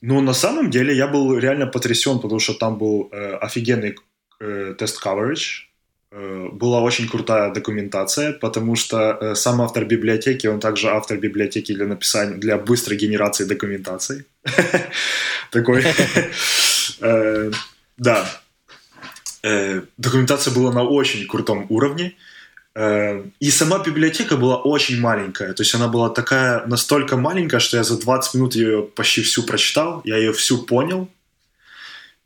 ну, 0.00 0.20
на 0.20 0.34
самом 0.34 0.70
деле, 0.70 0.96
я 0.96 1.06
был 1.06 1.38
реально 1.38 1.66
потрясен, 1.66 2.18
потому 2.18 2.40
что 2.40 2.54
там 2.54 2.78
был 2.78 3.08
э, 3.12 3.36
офигенный 3.36 3.96
э, 4.40 4.74
тест 4.78 5.00
coverage, 5.04 5.68
э, 6.10 6.48
была 6.52 6.80
очень 6.80 7.08
крутая 7.08 7.52
документация, 7.52 8.32
потому 8.32 8.76
что 8.76 8.96
э, 9.20 9.34
сам 9.34 9.60
автор 9.60 9.84
библиотеки, 9.84 10.48
он 10.48 10.58
также 10.58 10.88
автор 10.88 11.18
библиотеки 11.18 11.74
для 11.74 11.86
написания, 11.86 12.36
для 12.36 12.56
быстрой 12.56 12.98
генерации 12.98 13.44
документации. 13.44 14.24
Такой. 15.50 15.84
Э, 17.00 17.50
да, 17.96 18.41
Э, 19.42 19.82
документация 19.98 20.54
была 20.54 20.72
на 20.72 20.84
очень 20.84 21.26
крутом 21.26 21.66
уровне. 21.68 22.14
Э, 22.74 23.24
и 23.40 23.50
сама 23.50 23.78
библиотека 23.80 24.36
была 24.36 24.56
очень 24.56 25.00
маленькая. 25.00 25.52
То 25.52 25.62
есть 25.62 25.74
она 25.74 25.88
была 25.88 26.10
такая, 26.10 26.64
настолько 26.66 27.16
маленькая, 27.16 27.60
что 27.60 27.76
я 27.76 27.84
за 27.84 28.00
20 28.00 28.34
минут 28.34 28.54
ее 28.54 28.82
почти 28.82 29.22
всю 29.22 29.42
прочитал, 29.42 30.00
я 30.04 30.16
ее 30.16 30.32
всю 30.32 30.58
понял. 30.58 31.08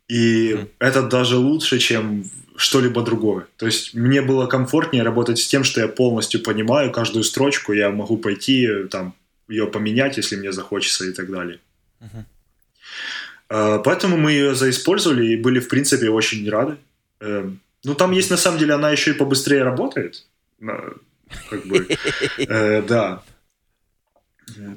И 0.07 0.51
mm. 0.51 0.69
это 0.79 1.01
даже 1.01 1.37
лучше, 1.37 1.79
чем 1.79 2.23
что-либо 2.55 3.01
другое. 3.01 3.47
То 3.57 3.65
есть 3.65 3.93
мне 3.93 4.21
было 4.21 4.47
комфортнее 4.47 5.03
работать 5.03 5.39
с 5.39 5.47
тем, 5.47 5.63
что 5.63 5.81
я 5.81 5.87
полностью 5.87 6.41
понимаю 6.41 6.91
каждую 6.91 7.23
строчку, 7.23 7.73
я 7.73 7.89
могу 7.89 8.17
пойти 8.17 8.85
там 8.89 9.13
ее 9.47 9.67
поменять, 9.67 10.17
если 10.17 10.35
мне 10.35 10.51
захочется 10.51 11.05
и 11.05 11.11
так 11.11 11.29
далее. 11.29 11.59
Uh-huh. 12.01 12.23
Поэтому 13.83 14.17
мы 14.17 14.31
ее 14.31 14.55
заиспользовали 14.55 15.27
и 15.27 15.37
были, 15.37 15.59
в 15.59 15.67
принципе, 15.67 16.09
очень 16.09 16.49
рады. 16.49 16.77
Эм, 17.19 17.59
ну, 17.83 17.95
там 17.95 18.11
есть, 18.11 18.31
на 18.31 18.37
самом 18.37 18.59
деле, 18.59 18.73
она 18.73 18.91
еще 18.91 19.11
и 19.11 19.17
побыстрее 19.17 19.63
работает. 19.63 20.25
Как 21.49 21.65
бы, 21.65 21.87
э, 22.37 22.81
да. 22.81 23.23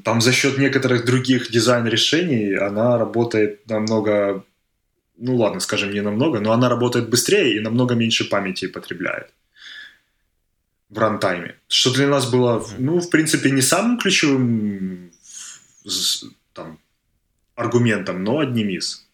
Там 0.04 0.20
за 0.20 0.32
счет 0.32 0.59
некоторых 0.59 1.04
других 1.04 1.50
дизайн-решений 1.50 2.54
она 2.54 2.99
работает 2.99 3.68
намного, 3.68 4.44
ну 5.16 5.37
ладно, 5.37 5.61
скажем, 5.61 5.92
не 5.92 6.00
намного, 6.00 6.40
но 6.40 6.52
она 6.52 6.68
работает 6.68 7.09
быстрее 7.09 7.56
и 7.56 7.61
намного 7.61 7.94
меньше 7.94 8.28
памяти 8.28 8.66
потребляет 8.66 9.32
в 10.88 10.99
рантайме. 10.99 11.54
Что 11.68 11.92
для 11.92 12.09
нас 12.09 12.28
было, 12.30 12.66
ну, 12.78 13.00
в 13.00 13.11
принципе, 13.11 13.50
не 13.50 13.62
самым 13.62 13.99
ключевым 13.99 15.12
там, 16.52 16.78
аргументом, 17.54 18.25
но 18.25 18.40
одним 18.40 18.68
из. 18.70 19.06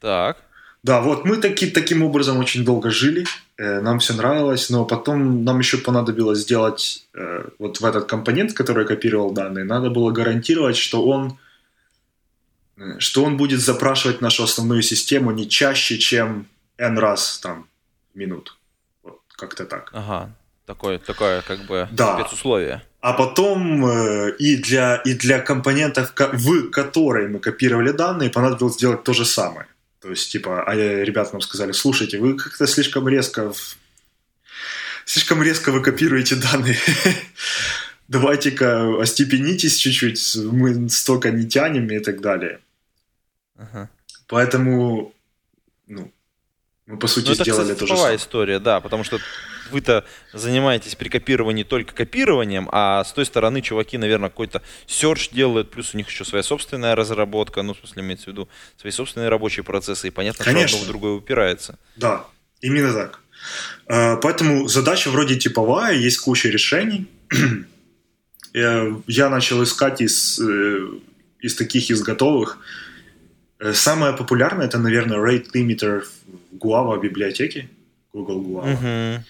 Так. 0.00 0.42
Да, 0.84 1.00
вот 1.00 1.24
мы 1.24 1.38
таки, 1.38 1.70
таким 1.70 2.02
образом 2.02 2.36
очень 2.36 2.62
долго 2.62 2.90
жили, 2.90 3.24
э, 3.56 3.80
нам 3.80 3.98
все 3.98 4.12
нравилось, 4.12 4.68
но 4.68 4.84
потом 4.84 5.42
нам 5.42 5.58
еще 5.58 5.78
понадобилось 5.78 6.40
сделать 6.40 7.06
э, 7.14 7.48
вот 7.58 7.80
в 7.80 7.84
этот 7.86 8.04
компонент, 8.04 8.52
который 8.52 8.86
копировал 8.86 9.32
данные, 9.32 9.64
надо 9.64 9.88
было 9.88 10.10
гарантировать, 10.10 10.76
что 10.76 11.06
он 11.06 11.38
э, 12.76 12.98
что 12.98 13.24
он 13.24 13.38
будет 13.38 13.60
запрашивать 13.60 14.20
нашу 14.20 14.44
основную 14.44 14.82
систему 14.82 15.30
не 15.30 15.48
чаще, 15.48 15.96
чем 15.96 16.46
n 16.76 16.98
раз 16.98 17.38
там 17.38 17.66
в 18.12 18.18
минут. 18.18 18.58
Вот 19.02 19.20
как-то 19.38 19.64
так. 19.64 19.90
Ага, 19.94 20.34
такое, 20.66 20.98
такое 20.98 21.40
как 21.40 21.64
бы 21.66 21.88
да. 21.92 22.18
спецусловие. 22.20 22.82
А 23.00 23.14
потом 23.14 23.86
э, 23.86 24.36
и, 24.38 24.56
для, 24.56 24.96
и 24.96 25.14
для 25.14 25.38
компонентов, 25.40 26.12
в 26.14 26.70
которые 26.70 27.28
мы 27.28 27.38
копировали 27.38 27.92
данные, 27.92 28.28
понадобилось 28.28 28.74
сделать 28.74 29.02
то 29.02 29.14
же 29.14 29.24
самое. 29.24 29.66
То 30.04 30.10
есть, 30.10 30.30
типа, 30.30 30.64
а 30.64 30.74
ребята 30.74 31.30
нам 31.32 31.40
сказали, 31.40 31.72
слушайте, 31.72 32.18
вы 32.18 32.36
как-то 32.36 32.66
слишком 32.66 33.08
резко, 33.08 33.54
слишком 35.06 35.42
резко 35.42 35.72
вы 35.72 35.80
копируете 35.80 36.36
данные. 36.36 36.76
Давайте-ка 38.08 39.00
остепенитесь 39.00 39.78
чуть-чуть, 39.78 40.36
мы 40.52 40.90
столько 40.90 41.30
не 41.30 41.48
тянем 41.48 41.88
и 41.88 42.00
так 42.00 42.20
далее. 42.20 42.60
Ага. 43.56 43.88
Поэтому, 44.26 45.14
ну, 45.86 46.12
мы 46.86 46.98
по 46.98 47.06
сути 47.06 47.28
ну, 47.28 47.32
это, 47.32 47.44
сделали 47.44 47.72
кстати, 47.72 47.78
то 47.78 47.86
же 47.86 47.96
самое. 47.96 48.16
история, 48.16 48.58
да, 48.58 48.80
потому 48.80 49.04
что 49.04 49.18
вы-то 49.70 50.04
занимаетесь 50.32 50.94
при 50.94 51.08
копировании 51.08 51.64
только 51.64 51.94
копированием, 51.94 52.68
а 52.72 53.02
с 53.04 53.12
той 53.12 53.24
стороны 53.24 53.62
чуваки, 53.62 53.96
наверное, 53.96 54.28
какой-то 54.28 54.62
search 54.86 55.34
делают, 55.34 55.70
плюс 55.70 55.94
у 55.94 55.96
них 55.96 56.08
еще 56.08 56.24
своя 56.24 56.42
собственная 56.42 56.94
разработка, 56.94 57.62
ну, 57.62 57.72
в 57.72 57.78
смысле, 57.78 58.02
имеется 58.02 58.26
в 58.26 58.28
виду 58.28 58.48
свои 58.78 58.92
собственные 58.92 59.30
рабочие 59.30 59.64
процессы, 59.64 60.08
и 60.08 60.10
понятно, 60.10 60.44
Конечно. 60.44 60.68
что 60.68 60.76
одно 60.76 60.84
в 60.84 60.88
другое 60.88 61.12
упирается. 61.12 61.78
Да, 61.96 62.26
именно 62.60 62.92
так. 62.92 63.20
А, 63.86 64.16
поэтому 64.16 64.68
задача 64.68 65.10
вроде 65.10 65.36
типовая, 65.36 65.94
есть 65.94 66.18
куча 66.18 66.48
решений. 66.48 67.06
Я 68.52 69.30
начал 69.30 69.62
искать 69.64 70.00
из, 70.00 70.38
э, 70.38 70.88
из 71.40 71.56
таких, 71.56 71.90
из 71.90 72.02
готовых. 72.02 72.58
Э, 73.58 73.72
самое 73.72 74.12
популярное 74.14 74.66
это, 74.66 74.78
наверное, 74.78 75.18
rate 75.18 75.50
limiter 75.54 76.02
в 76.02 76.56
Guava 76.56 77.00
библиотеке, 77.00 77.68
Google 78.12 78.42
Guava. 78.42 78.82
Uh-huh. 78.82 79.20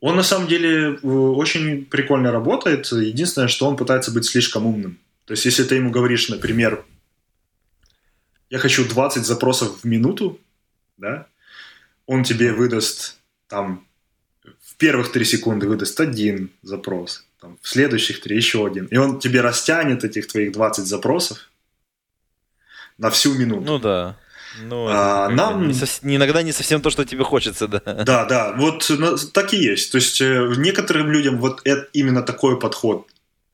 Он 0.00 0.16
на 0.16 0.22
самом 0.22 0.48
деле 0.48 0.94
э, 0.94 1.06
очень 1.06 1.84
прикольно 1.84 2.32
работает. 2.32 2.86
Единственное, 2.92 3.48
что 3.48 3.66
он 3.66 3.76
пытается 3.76 4.10
быть 4.10 4.24
слишком 4.24 4.66
умным. 4.66 4.98
То 5.26 5.32
есть, 5.32 5.44
если 5.44 5.64
ты 5.64 5.76
ему 5.76 5.90
говоришь, 5.90 6.28
например, 6.28 6.84
я 8.48 8.58
хочу 8.58 8.88
20 8.88 9.24
запросов 9.24 9.80
в 9.80 9.84
минуту, 9.84 10.40
да, 10.96 11.26
он 12.06 12.24
тебе 12.24 12.52
выдаст 12.52 13.18
там 13.46 13.86
в 14.60 14.74
первых 14.76 15.12
3 15.12 15.24
секунды 15.24 15.68
выдаст 15.68 16.00
один 16.00 16.50
запрос, 16.62 17.26
там, 17.40 17.58
в 17.60 17.68
следующих 17.68 18.22
3 18.22 18.34
еще 18.34 18.66
один. 18.66 18.86
И 18.86 18.96
он 18.96 19.20
тебе 19.20 19.42
растянет 19.42 20.02
этих 20.02 20.26
твоих 20.26 20.52
20 20.52 20.86
запросов 20.86 21.49
на 23.00 23.08
всю 23.10 23.34
минуту. 23.34 23.62
Ну 23.62 23.78
да. 23.78 24.16
Ну, 24.62 24.86
а, 24.88 25.28
нам... 25.28 25.68
не 25.68 25.74
сов... 25.74 26.00
иногда 26.02 26.42
не 26.42 26.52
совсем 26.52 26.82
то, 26.82 26.90
что 26.90 27.04
тебе 27.04 27.24
хочется, 27.24 27.66
да. 27.66 27.80
Да, 27.80 28.24
да, 28.24 28.52
вот 28.56 28.86
ну, 28.90 29.16
так 29.32 29.54
и 29.54 29.56
есть. 29.56 29.92
То 29.92 29.96
есть 29.96 30.20
э, 30.20 30.54
некоторым 30.56 31.10
людям 31.10 31.38
вот 31.38 31.60
это, 31.64 31.88
именно 31.92 32.22
такой 32.22 32.58
подход 32.58 33.06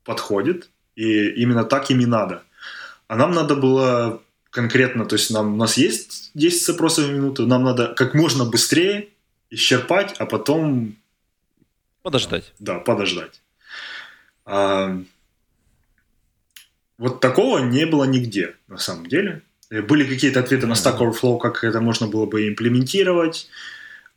подходит, 0.03 0.69
и 0.95 1.29
именно 1.41 1.63
так 1.63 1.89
им 1.91 2.01
и 2.01 2.05
надо. 2.05 2.43
А 3.07 3.15
нам 3.15 3.31
надо 3.31 3.55
было 3.55 4.21
конкретно, 4.49 5.05
то 5.05 5.15
есть 5.15 5.31
нам, 5.31 5.53
у 5.53 5.57
нас 5.57 5.77
есть 5.77 6.31
10 6.33 6.65
запросов 6.65 7.05
в 7.05 7.11
минуту, 7.11 7.47
нам 7.47 7.63
надо 7.63 7.93
как 7.95 8.13
можно 8.13 8.43
быстрее 8.43 9.09
исчерпать, 9.49 10.15
а 10.17 10.25
потом... 10.25 10.95
Подождать. 12.01 12.53
Да, 12.59 12.79
подождать. 12.79 13.41
А, 14.45 14.99
вот 16.97 17.19
такого 17.19 17.59
не 17.59 17.85
было 17.85 18.05
нигде, 18.05 18.55
на 18.67 18.77
самом 18.77 19.07
деле. 19.07 19.41
Были 19.69 20.05
какие-то 20.05 20.39
ответы 20.39 20.65
на 20.67 20.73
Stack 20.73 20.99
Overflow, 20.99 21.37
как 21.39 21.63
это 21.63 21.81
можно 21.81 22.07
было 22.07 22.25
бы 22.25 22.47
имплементировать. 22.47 23.49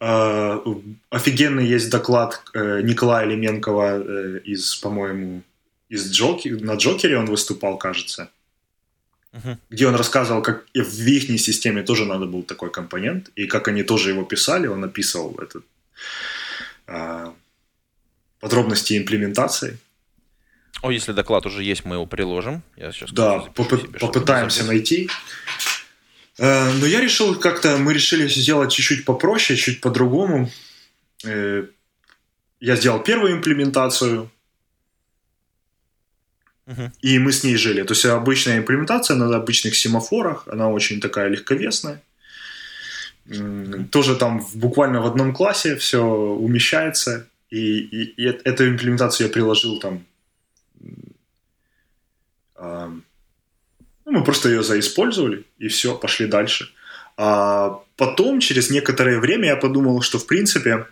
Э, 0.00 0.58
офигенный 1.10 1.66
есть 1.66 1.90
доклад 1.90 2.42
э, 2.54 2.80
Николая 2.82 3.26
Леменкова 3.26 4.00
э, 4.00 4.40
из, 4.44 4.76
по-моему, 4.76 5.42
из 5.90 6.10
Джоки, 6.10 6.48
на 6.48 6.76
Джокере 6.76 7.18
он 7.18 7.26
выступал, 7.26 7.78
кажется. 7.78 8.30
Uh-huh. 9.32 9.56
Где 9.68 9.86
он 9.86 9.94
рассказывал, 9.94 10.42
как 10.42 10.64
в 10.74 11.06
их 11.06 11.40
системе 11.40 11.82
тоже 11.82 12.04
надо 12.04 12.26
был 12.26 12.42
такой 12.42 12.70
компонент, 12.70 13.30
и 13.36 13.46
как 13.46 13.68
они 13.68 13.82
тоже 13.82 14.10
его 14.10 14.24
писали, 14.24 14.68
он 14.68 14.84
описывал 14.84 15.38
этот, 15.40 15.64
э, 16.86 17.32
подробности 18.40 18.96
имплементации. 18.96 19.78
О, 20.82 20.90
если 20.90 21.12
доклад 21.12 21.46
уже 21.46 21.62
есть, 21.62 21.84
мы 21.84 21.96
его 21.96 22.06
приложим. 22.06 22.62
Я 22.76 22.92
сейчас 22.92 23.12
да, 23.12 23.44
попы- 23.54 23.80
себе, 23.80 23.98
попытаемся 23.98 24.64
найти. 24.64 25.10
Э, 26.38 26.72
но 26.72 26.86
я 26.86 27.00
решил 27.00 27.38
как-то, 27.38 27.76
мы 27.76 27.92
решили 27.92 28.26
сделать 28.28 28.72
чуть-чуть 28.72 29.04
попроще, 29.04 29.58
чуть 29.58 29.80
по-другому. 29.80 30.50
Э, 31.24 31.66
я 32.60 32.76
сделал 32.76 33.00
первую 33.00 33.32
имплементацию, 33.32 34.30
uh-huh. 36.66 36.90
и 37.02 37.18
мы 37.18 37.32
с 37.32 37.44
ней 37.44 37.56
жили. 37.56 37.82
То 37.82 37.92
есть 37.92 38.06
обычная 38.06 38.58
имплементация 38.58 39.16
на 39.16 39.34
обычных 39.36 39.76
семафорах, 39.76 40.48
она 40.48 40.70
очень 40.70 41.00
такая 41.00 41.28
легковесная. 41.28 42.00
Тоже 43.90 44.16
там 44.16 44.44
буквально 44.54 45.02
в 45.02 45.06
одном 45.06 45.34
классе 45.34 45.76
все 45.76 46.02
умещается. 46.02 47.26
И, 47.50 47.80
и, 47.80 48.02
и 48.16 48.24
эту 48.24 48.68
имплементацию 48.68 49.26
я 49.26 49.32
приложил 49.32 49.78
там 49.78 50.04
ну, 52.60 54.12
мы 54.12 54.24
просто 54.24 54.48
ее 54.48 54.62
заиспользовали, 54.62 55.44
и 55.58 55.68
все, 55.68 55.94
пошли 55.94 56.26
дальше. 56.26 56.70
А 57.16 57.80
потом, 57.96 58.40
через 58.40 58.70
некоторое 58.70 59.18
время, 59.18 59.48
я 59.48 59.56
подумал, 59.56 60.02
что, 60.02 60.18
в 60.18 60.26
принципе, 60.26 60.86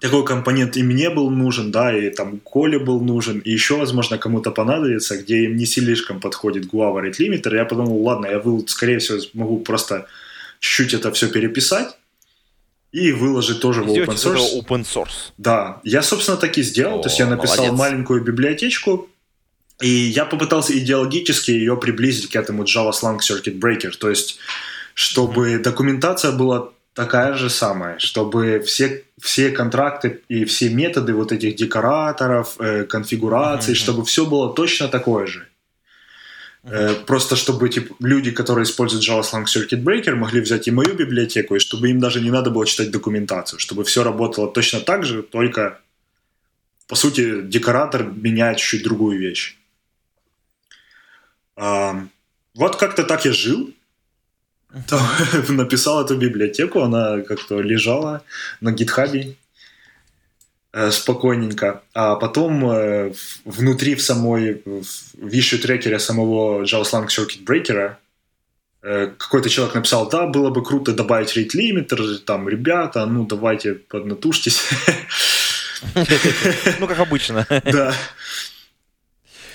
такой 0.00 0.24
компонент 0.24 0.76
и 0.76 0.82
мне 0.82 1.10
был 1.10 1.30
нужен, 1.30 1.70
да, 1.70 1.96
и 1.96 2.10
там 2.10 2.38
Коле 2.40 2.78
был 2.78 3.00
нужен, 3.00 3.38
и 3.38 3.50
еще, 3.50 3.76
возможно, 3.76 4.18
кому-то 4.18 4.50
понадобится, 4.50 5.16
где 5.16 5.44
им 5.44 5.56
не 5.56 5.66
слишком 5.66 6.20
подходит 6.20 6.66
Guava 6.66 7.02
Rate 7.02 7.18
Limiter. 7.18 7.54
Я 7.54 7.64
подумал, 7.64 8.02
ладно, 8.02 8.26
я, 8.26 8.38
will, 8.38 8.66
скорее 8.68 8.98
всего, 8.98 9.18
могу 9.34 9.60
просто 9.60 10.06
чуть-чуть 10.60 10.94
это 10.94 11.10
все 11.12 11.28
переписать 11.28 11.96
и 12.92 13.12
выложить 13.12 13.60
тоже 13.60 13.82
в 13.82 13.88
open 13.88 14.14
source. 14.14 14.60
open 14.60 14.82
source. 14.82 15.32
Да, 15.38 15.80
я, 15.84 16.02
собственно, 16.02 16.36
так 16.36 16.56
и 16.58 16.62
сделал. 16.62 17.00
О, 17.00 17.02
То 17.02 17.08
есть 17.08 17.18
я 17.18 17.26
написал 17.26 17.64
молодец. 17.66 17.78
маленькую 17.78 18.22
библиотечку, 18.22 19.08
и 19.80 19.88
я 19.88 20.24
попытался 20.24 20.76
идеологически 20.78 21.50
ее 21.50 21.76
приблизить 21.76 22.30
к 22.30 22.36
этому 22.36 22.64
Java 22.64 22.92
Slang 22.92 23.18
Circuit 23.18 23.58
Breaker, 23.58 23.92
то 23.98 24.08
есть 24.08 24.38
чтобы 24.94 25.58
документация 25.58 26.32
была 26.32 26.70
такая 26.94 27.34
же 27.34 27.50
самая, 27.50 27.98
чтобы 27.98 28.60
все, 28.60 29.04
все 29.20 29.50
контракты 29.50 30.22
и 30.28 30.46
все 30.46 30.70
методы 30.70 31.12
вот 31.12 31.30
этих 31.30 31.54
декораторов, 31.54 32.56
э, 32.58 32.84
конфигураций, 32.84 33.74
mm-hmm. 33.74 33.78
чтобы 33.78 34.04
все 34.06 34.24
было 34.24 34.54
точно 34.54 34.88
такое 34.88 35.26
же. 35.26 35.46
Mm-hmm. 36.64 36.70
Э, 36.72 36.94
просто 37.06 37.36
чтобы 37.36 37.68
типа, 37.68 37.94
люди, 38.00 38.30
которые 38.30 38.64
используют 38.64 39.06
Java 39.06 39.20
Slang 39.20 39.44
Circuit 39.44 39.84
Breaker, 39.84 40.14
могли 40.14 40.40
взять 40.40 40.66
и 40.68 40.70
мою 40.70 40.94
библиотеку, 40.94 41.54
и 41.54 41.58
чтобы 41.58 41.90
им 41.90 42.00
даже 42.00 42.22
не 42.22 42.30
надо 42.30 42.50
было 42.50 42.64
читать 42.64 42.90
документацию, 42.90 43.58
чтобы 43.58 43.84
все 43.84 44.02
работало 44.02 44.50
точно 44.50 44.80
так 44.80 45.04
же, 45.04 45.22
только 45.22 45.78
по 46.88 46.96
сути 46.96 47.42
декоратор 47.42 48.04
меняет 48.04 48.56
чуть-чуть 48.56 48.84
другую 48.84 49.18
вещь. 49.18 49.58
Вот 51.56 52.76
как-то 52.76 53.04
так 53.04 53.24
я 53.24 53.32
жил. 53.32 53.72
Там, 54.88 55.00
написал 55.48 56.04
эту 56.04 56.16
библиотеку, 56.16 56.82
она 56.82 57.20
как-то 57.20 57.60
лежала 57.60 58.22
на 58.60 58.72
гитхабе 58.72 59.36
э, 60.72 60.90
спокойненько. 60.90 61.82
А 61.94 62.16
потом 62.16 62.70
э, 62.70 63.12
внутри 63.44 63.94
в 63.94 64.02
самой 64.02 64.62
в 64.64 65.28
issue 65.28 65.58
трекере 65.58 65.98
самого 65.98 66.64
JavaSlang 66.64 67.06
Circuit 67.06 67.44
Breaker 67.44 67.94
э, 68.82 69.12
какой-то 69.16 69.48
человек 69.48 69.74
написал, 69.74 70.08
да, 70.08 70.26
было 70.26 70.50
бы 70.50 70.62
круто 70.62 70.92
добавить 70.92 71.36
rate 71.36 71.54
limiter, 71.54 72.18
там, 72.18 72.48
ребята, 72.48 73.06
ну, 73.06 73.24
давайте 73.26 73.74
поднатужьтесь. 73.74 74.60
Ну, 76.80 76.86
как 76.88 76.98
обычно. 76.98 77.46
Да. 77.64 77.94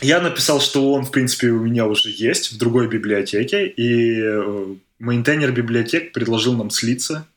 Я 0.01 0.19
написал, 0.19 0.59
что 0.59 0.93
он, 0.93 1.05
в 1.05 1.11
принципе, 1.11 1.49
у 1.49 1.59
меня 1.59 1.85
уже 1.85 2.09
есть 2.09 2.51
в 2.51 2.57
другой 2.57 2.87
библиотеке, 2.87 3.67
и 3.67 4.19
э, 4.19 4.75
maintainer 4.97 5.51
библиотек 5.51 6.11
предложил 6.11 6.55
нам 6.57 6.71
слиться 6.71 7.27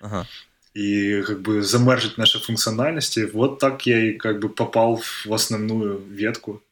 ага. 0.00 0.28
и 0.74 1.22
как 1.22 1.40
бы 1.40 1.62
замержить 1.62 2.18
наши 2.18 2.38
функциональности. 2.38 3.28
Вот 3.32 3.58
так 3.58 3.84
я 3.84 4.10
и 4.10 4.12
как 4.12 4.38
бы 4.38 4.48
попал 4.48 5.02
в 5.24 5.32
основную 5.32 5.98
ветку. 5.98 6.62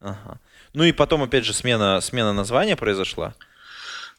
Ага. 0.00 0.40
Ну 0.72 0.84
и 0.84 0.92
потом, 0.92 1.22
опять 1.22 1.44
же, 1.44 1.52
смена, 1.52 2.00
смена 2.00 2.32
названия 2.32 2.76
произошла. 2.76 3.34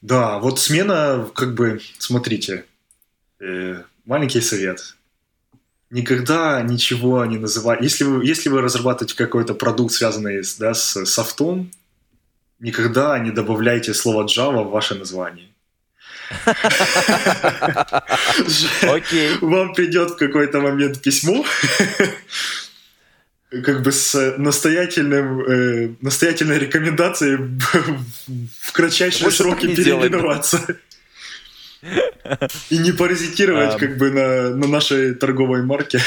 Да, 0.02 0.38
вот 0.38 0.60
смена, 0.60 1.28
как 1.34 1.56
бы, 1.56 1.82
смотрите, 1.98 2.66
э, 3.40 3.82
маленький 4.06 4.42
совет 4.42 4.97
никогда 5.90 6.62
ничего 6.62 7.26
не 7.26 7.38
называть. 7.38 7.82
Если 7.82 8.04
вы, 8.04 8.26
если 8.26 8.50
вы 8.50 8.62
разрабатываете 8.62 9.16
какой-то 9.16 9.54
продукт, 9.54 9.94
связанный 9.94 10.42
да, 10.60 10.74
с 10.74 11.06
софтом, 11.06 11.72
никогда 12.60 13.18
не 13.20 13.32
добавляйте 13.32 13.94
слово 13.94 14.26
Java 14.26 14.64
в 14.64 14.72
ваше 14.72 14.96
название. 14.96 15.50
Окей. 18.82 19.38
Вам 19.42 19.74
придет 19.74 20.12
в 20.12 20.16
какой-то 20.18 20.60
момент 20.60 21.02
письмо, 21.02 21.46
как 23.50 23.82
бы 23.82 23.92
с 23.94 24.36
настоятельным, 24.38 25.42
э, 25.42 25.96
настоятельной 26.02 26.60
рекомендацией 26.60 27.38
в 28.62 28.72
кратчайшие 28.74 29.32
сроки 29.32 29.74
переименоваться. 29.74 30.78
И 32.70 32.78
не 32.78 32.92
паразитировать 32.92 33.78
как 33.78 33.98
бы 33.98 34.12
на, 34.12 34.50
на 34.56 34.68
нашей 34.68 35.14
торговой 35.16 35.64
марке. 35.64 36.00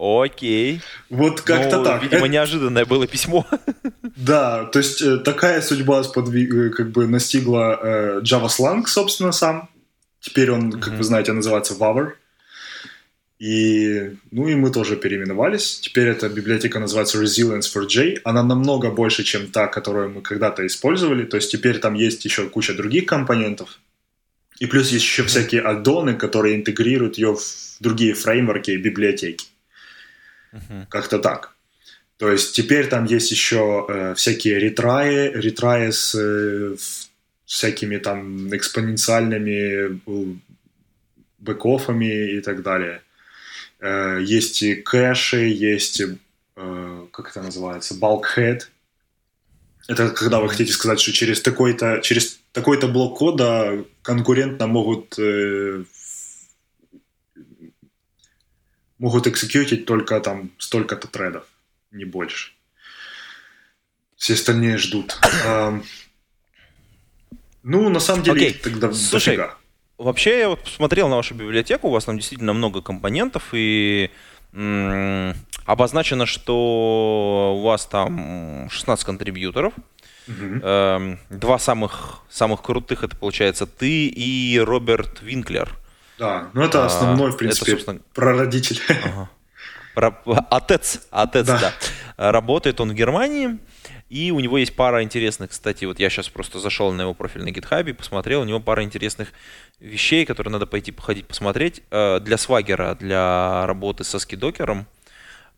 Окей. 0.00 0.80
Вот 1.10 1.42
как-то 1.42 1.78
ну, 1.78 1.84
так. 1.84 2.02
Видимо, 2.02 2.26
неожиданное 2.26 2.86
было 2.86 3.06
письмо. 3.06 3.46
Да, 4.16 4.64
то 4.64 4.78
есть 4.78 5.02
э, 5.02 5.18
такая 5.18 5.60
судьба 5.60 6.02
сподвиг, 6.04 6.54
э, 6.54 6.70
как 6.70 6.90
бы 6.90 7.06
настигла 7.06 7.78
э, 7.82 8.20
Java 8.22 8.46
Slang, 8.46 8.86
собственно, 8.86 9.30
сам. 9.30 9.68
Теперь 10.20 10.50
он, 10.50 10.72
как 10.72 10.94
mm-hmm. 10.94 10.96
вы 10.96 11.04
знаете, 11.04 11.32
называется 11.32 11.74
Waver. 11.74 12.12
И, 13.40 14.16
ну 14.30 14.48
и 14.48 14.54
мы 14.54 14.70
тоже 14.70 14.96
переименовались. 14.96 15.80
Теперь 15.80 16.08
эта 16.08 16.28
библиотека 16.28 16.78
называется 16.78 17.22
Resilience 17.22 17.72
for 17.74 17.86
J. 17.86 18.20
Она 18.22 18.42
намного 18.42 18.90
больше, 18.90 19.24
чем 19.24 19.50
та, 19.50 19.66
которую 19.66 20.10
мы 20.10 20.20
когда-то 20.20 20.66
использовали. 20.66 21.24
То 21.24 21.38
есть 21.38 21.50
теперь 21.50 21.78
там 21.78 21.94
есть 21.94 22.24
еще 22.26 22.50
куча 22.50 22.74
других 22.74 23.06
компонентов. 23.06 23.80
И 24.58 24.66
плюс 24.66 24.92
есть 24.92 25.06
еще 25.06 25.22
всякие 25.22 25.62
аддоны, 25.62 26.16
которые 26.16 26.54
интегрируют 26.54 27.16
ее 27.16 27.34
в 27.34 27.42
другие 27.80 28.12
фреймворки 28.12 28.72
и 28.72 28.76
библиотеки. 28.76 29.46
Uh-huh. 30.52 30.84
Как-то 30.90 31.18
так. 31.18 31.54
То 32.18 32.30
есть 32.30 32.54
теперь 32.54 32.88
там 32.88 33.06
есть 33.06 33.30
еще 33.30 33.86
э, 33.88 34.14
всякие 34.16 34.58
ретраи, 34.58 35.32
ретраи 35.32 35.90
с 35.90 36.14
э, 36.14 36.76
всякими 37.46 37.96
там 37.96 38.54
экспоненциальными 38.54 39.96
э, 39.96 40.34
бэкофами 41.38 42.36
и 42.36 42.40
так 42.42 42.62
далее. 42.62 43.00
Э, 43.80 44.18
есть 44.22 44.62
и 44.62 44.74
кэши, 44.74 45.48
есть, 45.48 46.02
э, 46.56 47.06
как 47.10 47.30
это 47.30 47.42
называется, 47.42 47.94
bulkhead. 47.94 48.62
Это 49.88 50.10
когда 50.10 50.40
вы 50.40 50.48
хотите 50.48 50.72
сказать, 50.72 51.00
что 51.00 51.12
через 51.12 51.40
такой-то, 51.40 52.00
через 52.02 52.38
такой-то 52.52 52.88
блок 52.88 53.18
кода 53.18 53.84
конкурентно 54.02 54.66
могут 54.66 55.18
э, 55.18 55.84
могут 58.98 59.26
экзекьютить 59.26 59.86
только 59.86 60.20
там 60.20 60.52
столько-то 60.58 61.08
тредов, 61.08 61.46
не 61.90 62.04
больше. 62.04 62.52
Все 64.16 64.34
остальные 64.34 64.76
ждут. 64.76 65.18
А, 65.46 65.80
ну, 67.62 67.88
на 67.88 68.00
самом 68.00 68.22
деле, 68.22 68.50
okay. 68.50 68.62
тогда 68.62 68.92
Слушай, 68.92 69.36
дофига. 69.36 69.56
Вообще, 70.00 70.38
я 70.38 70.48
вот 70.48 70.60
посмотрел 70.60 71.08
на 71.08 71.16
вашу 71.16 71.34
библиотеку, 71.34 71.88
у 71.88 71.90
вас 71.90 72.06
там 72.06 72.16
действительно 72.16 72.54
много 72.54 72.80
компонентов, 72.80 73.50
и 73.52 74.10
м- 74.54 75.34
обозначено, 75.66 76.24
что 76.24 77.54
у 77.58 77.62
вас 77.62 77.84
там 77.84 78.66
16 78.70 79.04
контрибьюторов. 79.04 79.74
Угу. 80.26 80.60
Эм, 80.62 81.18
два 81.28 81.58
самых, 81.58 82.20
самых 82.30 82.62
крутых, 82.62 83.04
это 83.04 83.14
получается 83.14 83.66
ты 83.66 84.06
и 84.06 84.58
Роберт 84.58 85.20
Винклер. 85.20 85.76
Да, 86.18 86.48
ну 86.54 86.62
это 86.62 86.86
основной, 86.86 87.32
в 87.32 87.36
принципе, 87.36 87.72
это, 87.72 87.80
собственно... 87.80 88.00
прародитель. 88.14 88.80
Ага. 89.04 89.28
Отец, 90.50 91.06
отец, 91.10 91.46
да. 91.46 91.74
да. 92.16 92.32
Работает 92.32 92.80
он 92.80 92.92
в 92.92 92.94
Германии. 92.94 93.58
И 94.10 94.32
у 94.32 94.40
него 94.40 94.58
есть 94.58 94.74
пара 94.74 95.04
интересных, 95.04 95.50
кстати, 95.50 95.84
вот 95.84 96.00
я 96.00 96.10
сейчас 96.10 96.28
просто 96.28 96.58
зашел 96.58 96.92
на 96.92 97.02
его 97.02 97.14
профиль 97.14 97.44
на 97.44 97.50
GitHub 97.50 97.88
и 97.88 97.92
посмотрел, 97.92 98.40
у 98.40 98.44
него 98.44 98.58
пара 98.58 98.82
интересных 98.82 99.32
вещей, 99.78 100.26
которые 100.26 100.50
надо 100.50 100.66
пойти 100.66 100.90
походить 100.90 101.28
посмотреть. 101.28 101.82
Э, 101.92 102.18
для 102.18 102.36
свагера, 102.36 102.96
для 102.96 103.64
работы 103.68 104.02
со 104.02 104.18
скидокером, 104.18 104.86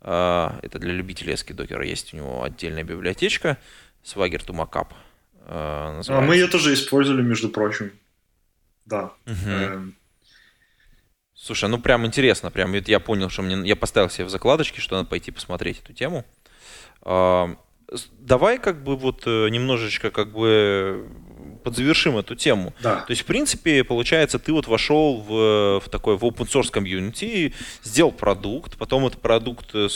э, 0.03 0.51
это 0.61 0.79
для 0.79 0.93
любителей 0.93 1.35
скидокера, 1.38 1.83
есть 1.87 2.12
у 2.12 2.19
него 2.19 2.45
отдельная 2.45 2.85
библиотечка, 2.85 3.57
Swagger 4.05 4.45
to 4.47 4.55
Mockup. 4.55 4.88
А 5.47 6.21
мы 6.21 6.35
ее 6.35 6.47
тоже 6.47 6.75
использовали, 6.75 7.23
между 7.23 7.49
прочим. 7.49 7.91
Да. 8.85 9.12
Угу. 9.27 9.93
Слушай, 11.35 11.71
ну 11.71 11.79
прям 11.79 12.05
интересно, 12.05 12.51
прям 12.51 12.75
я 12.75 13.01
понял, 13.01 13.31
что 13.31 13.41
мне 13.41 13.67
я 13.67 13.77
поставил 13.77 14.11
себе 14.11 14.27
в 14.27 14.31
закладочке, 14.31 14.83
что 14.83 14.97
надо 14.97 15.09
пойти 15.09 15.31
посмотреть 15.31 15.81
эту 15.81 15.95
тему. 15.95 16.27
Давай 18.21 18.59
как 18.59 18.83
бы 18.83 18.97
вот 18.97 19.23
э, 19.27 19.49
немножечко 19.49 20.11
как 20.11 20.33
бы 20.33 21.09
подзавершим 21.63 22.19
эту 22.19 22.35
тему. 22.35 22.75
Да. 22.83 23.01
То 23.01 23.11
есть, 23.11 23.23
в 23.23 23.27
принципе, 23.27 23.85
получается, 23.85 24.39
ты 24.39 24.53
вот 24.53 24.67
вошел 24.67 25.21
в, 25.21 25.81
в 25.81 25.89
такой 25.91 26.17
в 26.17 26.25
open 26.25 26.49
source 26.49 26.71
комьюнити, 26.71 27.55
сделал 27.83 28.13
продукт, 28.13 28.77
потом 28.77 29.07
этот 29.07 29.21
продукт 29.21 29.71
э, 29.75 29.89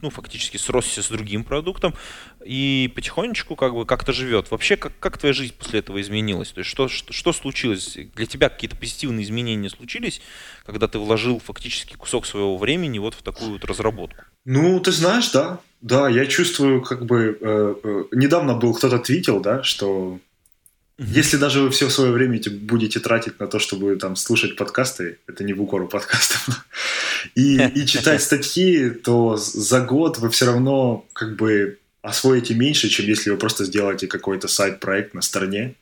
ну, 0.00 0.10
фактически 0.10 0.56
сросся 0.56 1.02
с 1.02 1.08
другим 1.08 1.44
продуктом, 1.44 1.94
и 2.44 2.90
потихонечку 2.94 3.56
как 3.56 3.74
бы 3.74 3.84
как-то 3.86 4.12
живет. 4.12 4.50
Вообще, 4.50 4.76
как, 4.76 4.98
как 4.98 5.18
твоя 5.18 5.32
жизнь 5.32 5.54
после 5.58 5.80
этого 5.80 6.00
изменилась? 6.00 6.50
То 6.50 6.60
есть, 6.60 6.70
что, 6.70 6.88
что, 6.88 7.12
что 7.12 7.32
случилось? 7.32 7.98
Для 8.14 8.26
тебя 8.26 8.48
какие-то 8.48 8.76
позитивные 8.76 9.24
изменения 9.24 9.70
случились, 9.70 10.20
когда 10.64 10.88
ты 10.88 10.98
вложил 10.98 11.40
фактически 11.40 11.94
кусок 11.94 12.26
своего 12.26 12.56
времени 12.56 12.98
вот 12.98 13.14
в 13.14 13.22
такую 13.22 13.52
вот 13.52 13.64
разработку? 13.64 14.24
Ну, 14.44 14.80
ты 14.80 14.92
знаешь, 14.92 15.30
да. 15.30 15.60
Да, 15.80 16.08
я 16.08 16.26
чувствую, 16.26 16.82
как 16.82 17.04
бы... 17.04 17.38
Э, 17.40 17.74
э, 17.82 18.04
недавно 18.12 18.54
был 18.54 18.74
кто-то 18.74 18.98
твитил, 18.98 19.40
да, 19.40 19.62
что 19.62 20.20
если 20.98 21.36
даже 21.36 21.60
вы 21.60 21.70
все 21.70 21.90
свое 21.90 22.12
время 22.12 22.40
будете 22.50 23.00
тратить 23.00 23.40
на 23.40 23.46
то, 23.46 23.58
чтобы 23.58 23.96
там 23.96 24.14
слушать 24.14 24.56
подкасты, 24.56 25.18
это 25.26 25.42
не 25.42 25.52
в 25.52 25.62
укору 25.62 25.88
подкастов, 25.88 26.64
и, 27.34 27.56
и 27.56 27.86
читать 27.86 28.22
статьи, 28.22 28.90
то 28.90 29.36
за 29.36 29.80
год 29.80 30.18
вы 30.18 30.30
все 30.30 30.46
равно 30.46 31.06
как 31.12 31.36
бы 31.36 31.78
освоите 32.02 32.54
меньше, 32.54 32.88
чем 32.88 33.06
если 33.06 33.30
вы 33.30 33.36
просто 33.36 33.64
сделаете 33.64 34.06
какой-то 34.06 34.48
сайт-проект 34.48 35.14
на 35.14 35.22
стороне 35.22 35.74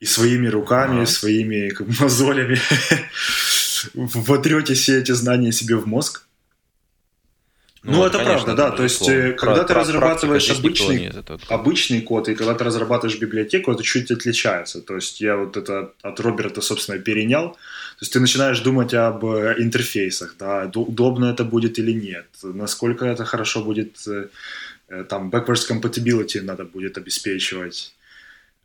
и 0.00 0.06
своими 0.06 0.48
руками, 0.48 1.02
а. 1.02 1.06
своими 1.06 1.68
как 1.68 1.86
мозолями 2.00 2.58
вотрете 3.94 4.74
все 4.74 4.98
эти 4.98 5.12
знания 5.12 5.52
себе 5.52 5.76
в 5.76 5.86
мозг. 5.86 6.26
Ну, 7.82 7.92
ну 7.92 8.04
это 8.04 8.18
конечно, 8.18 8.44
правда, 8.44 8.70
да. 8.70 8.70
То 8.76 8.82
есть, 8.82 8.96
слово. 8.96 9.12
Э, 9.12 9.32
когда 9.32 9.64
ты 9.64 9.72
разрабатываешь 9.72 10.50
обычный, 10.50 11.10
обычный 11.48 12.02
код, 12.02 12.28
и 12.28 12.34
когда 12.34 12.54
ты 12.54 12.64
разрабатываешь 12.64 13.18
библиотеку, 13.18 13.72
это 13.72 13.82
чуть 13.82 14.10
отличается. 14.10 14.82
То 14.82 14.96
есть, 14.96 15.20
я 15.20 15.36
вот 15.36 15.56
это 15.56 15.92
от 16.02 16.20
Роберта, 16.20 16.60
собственно, 16.60 16.98
перенял. 16.98 17.52
То 17.52 18.02
есть, 18.02 18.12
ты 18.12 18.20
начинаешь 18.20 18.60
думать 18.60 18.92
об 18.92 19.24
э, 19.24 19.54
интерфейсах, 19.58 20.36
да, 20.38 20.70
удобно 20.74 21.26
это 21.26 21.44
будет 21.44 21.78
или 21.78 21.92
нет, 21.92 22.26
насколько 22.42 23.06
это 23.06 23.24
хорошо 23.24 23.64
будет, 23.64 23.96
э, 24.06 24.28
там, 25.08 25.30
backwards 25.30 25.66
compatibility 25.66 26.42
надо 26.42 26.64
будет 26.64 26.98
обеспечивать. 26.98 27.94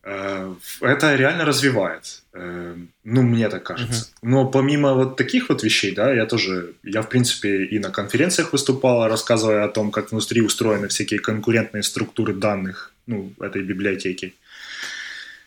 Э, 0.08 0.54
это 0.82 1.16
реально 1.16 1.46
развивает. 1.46 2.22
Э, 2.34 2.76
ну, 3.04 3.22
мне 3.24 3.50
так 3.50 3.64
кажется. 3.64 4.04
Uh-huh. 4.04 4.18
Но 4.22 4.46
помимо 4.48 4.94
вот 4.94 5.18
таких 5.18 5.50
вот 5.50 5.64
вещей, 5.64 5.96
да, 5.96 6.14
я 6.14 6.28
тоже, 6.28 6.74
я 6.84 7.02
в 7.02 7.10
принципе 7.10 7.66
и 7.66 7.80
на 7.80 7.90
конференциях 7.90 8.54
выступал, 8.54 9.08
рассказывая 9.08 9.66
о 9.66 9.68
том, 9.68 9.90
как 9.90 10.12
внутри 10.12 10.42
устроены 10.42 10.90
всякие 10.90 11.20
конкурентные 11.20 11.82
структуры 11.82 12.36
данных, 12.36 12.94
ну, 13.08 13.34
этой 13.40 13.64
библиотеки. 13.64 14.36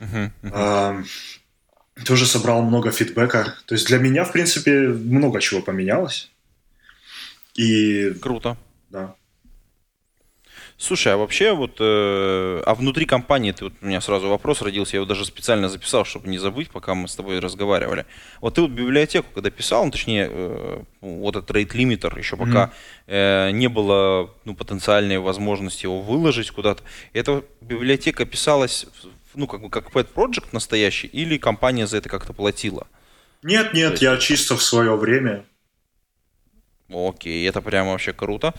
Uh-huh. 0.01 0.31
Uh-huh. 0.43 0.51
А, 0.53 1.05
тоже 2.05 2.27
собрал 2.27 2.63
много 2.63 2.91
фидбэка. 2.91 3.55
То 3.67 3.75
есть 3.77 3.87
для 3.87 3.99
меня, 3.99 4.25
в 4.25 4.33
принципе, 4.33 4.89
много 4.89 5.41
чего 5.41 5.63
поменялось. 5.63 6.33
И... 7.55 8.13
Круто. 8.21 8.57
Да. 8.91 9.15
Слушай, 10.81 11.15
а 11.15 11.17
вообще 11.17 11.53
вот, 11.53 11.79
э, 11.81 12.63
а 12.65 12.75
внутри 12.77 13.05
компании, 13.05 13.51
ты, 13.51 13.65
вот, 13.65 13.73
у 13.83 13.87
меня 13.87 14.01
сразу 14.01 14.29
вопрос 14.29 14.63
родился, 14.63 14.95
я 14.95 14.99
его 14.99 15.09
даже 15.09 15.25
специально 15.25 15.69
записал, 15.69 16.05
чтобы 16.05 16.29
не 16.29 16.39
забыть, 16.39 16.71
пока 16.71 16.95
мы 16.95 17.09
с 17.09 17.17
тобой 17.17 17.41
разговаривали. 17.41 18.07
Вот 18.41 18.55
ты 18.55 18.61
вот 18.61 18.71
библиотеку, 18.71 19.27
когда 19.35 19.51
писал, 19.51 19.85
ну, 19.85 19.91
точнее, 19.91 20.29
э, 20.31 20.83
вот 21.01 21.35
этот 21.35 21.51
rate 21.51 21.73
limiter, 21.73 22.17
еще 22.17 22.37
пока 22.37 22.71
mm-hmm. 23.09 23.49
э, 23.49 23.51
не 23.51 23.67
было 23.67 24.31
ну, 24.45 24.55
потенциальной 24.55 25.19
возможности 25.19 25.87
его 25.87 26.01
выложить 26.01 26.53
куда-то, 26.53 26.85
эта 27.13 27.43
библиотека 27.61 28.25
писалась, 28.25 28.87
ну, 29.35 29.49
как 29.49 29.63
бы 29.63 29.71
как 29.71 29.91
pet 29.91 30.07
project 30.15 30.51
настоящий, 30.53 31.09
или 31.09 31.39
компания 31.39 31.89
за 31.89 31.97
это 31.97 32.09
как-то 32.09 32.33
платила? 32.33 32.87
Нет, 33.43 33.75
нет, 33.75 33.91
есть... 33.91 34.03
я 34.03 34.17
чисто 34.17 34.57
в 34.57 34.63
свое 34.63 34.95
время. 34.95 35.45
Окей, 36.89 37.49
это 37.49 37.61
прям 37.63 37.89
вообще 37.89 38.13
круто. 38.13 38.55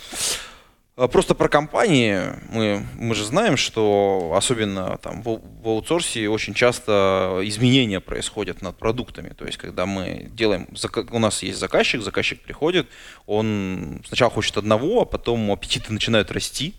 А, 0.99 1.07
просто 1.07 1.33
про 1.33 1.47
компании 1.47 2.19
мы, 2.51 2.85
мы 2.95 3.15
же 3.15 3.23
знаем, 3.23 3.55
что 3.55 4.33
особенно 4.35 4.97
там 4.97 5.21
в, 5.21 5.41
в 5.61 5.67
аутсорсе 5.67 6.27
очень 6.27 6.53
часто 6.53 7.39
изменения 7.43 8.01
происходят 8.01 8.61
над 8.61 8.77
продуктами. 8.77 9.29
То 9.29 9.45
есть, 9.45 9.57
когда 9.57 9.85
мы 9.85 10.27
делаем, 10.31 10.67
у 11.11 11.19
нас 11.19 11.41
есть 11.41 11.57
заказчик, 11.57 12.01
заказчик 12.01 12.41
приходит, 12.41 12.87
он 13.27 14.01
сначала 14.05 14.29
хочет 14.29 14.57
одного, 14.57 15.03
а 15.03 15.05
потом 15.05 15.49
аппетиты 15.51 15.93
начинают 15.93 16.31
расти. 16.31 16.75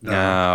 Да. 0.00 0.12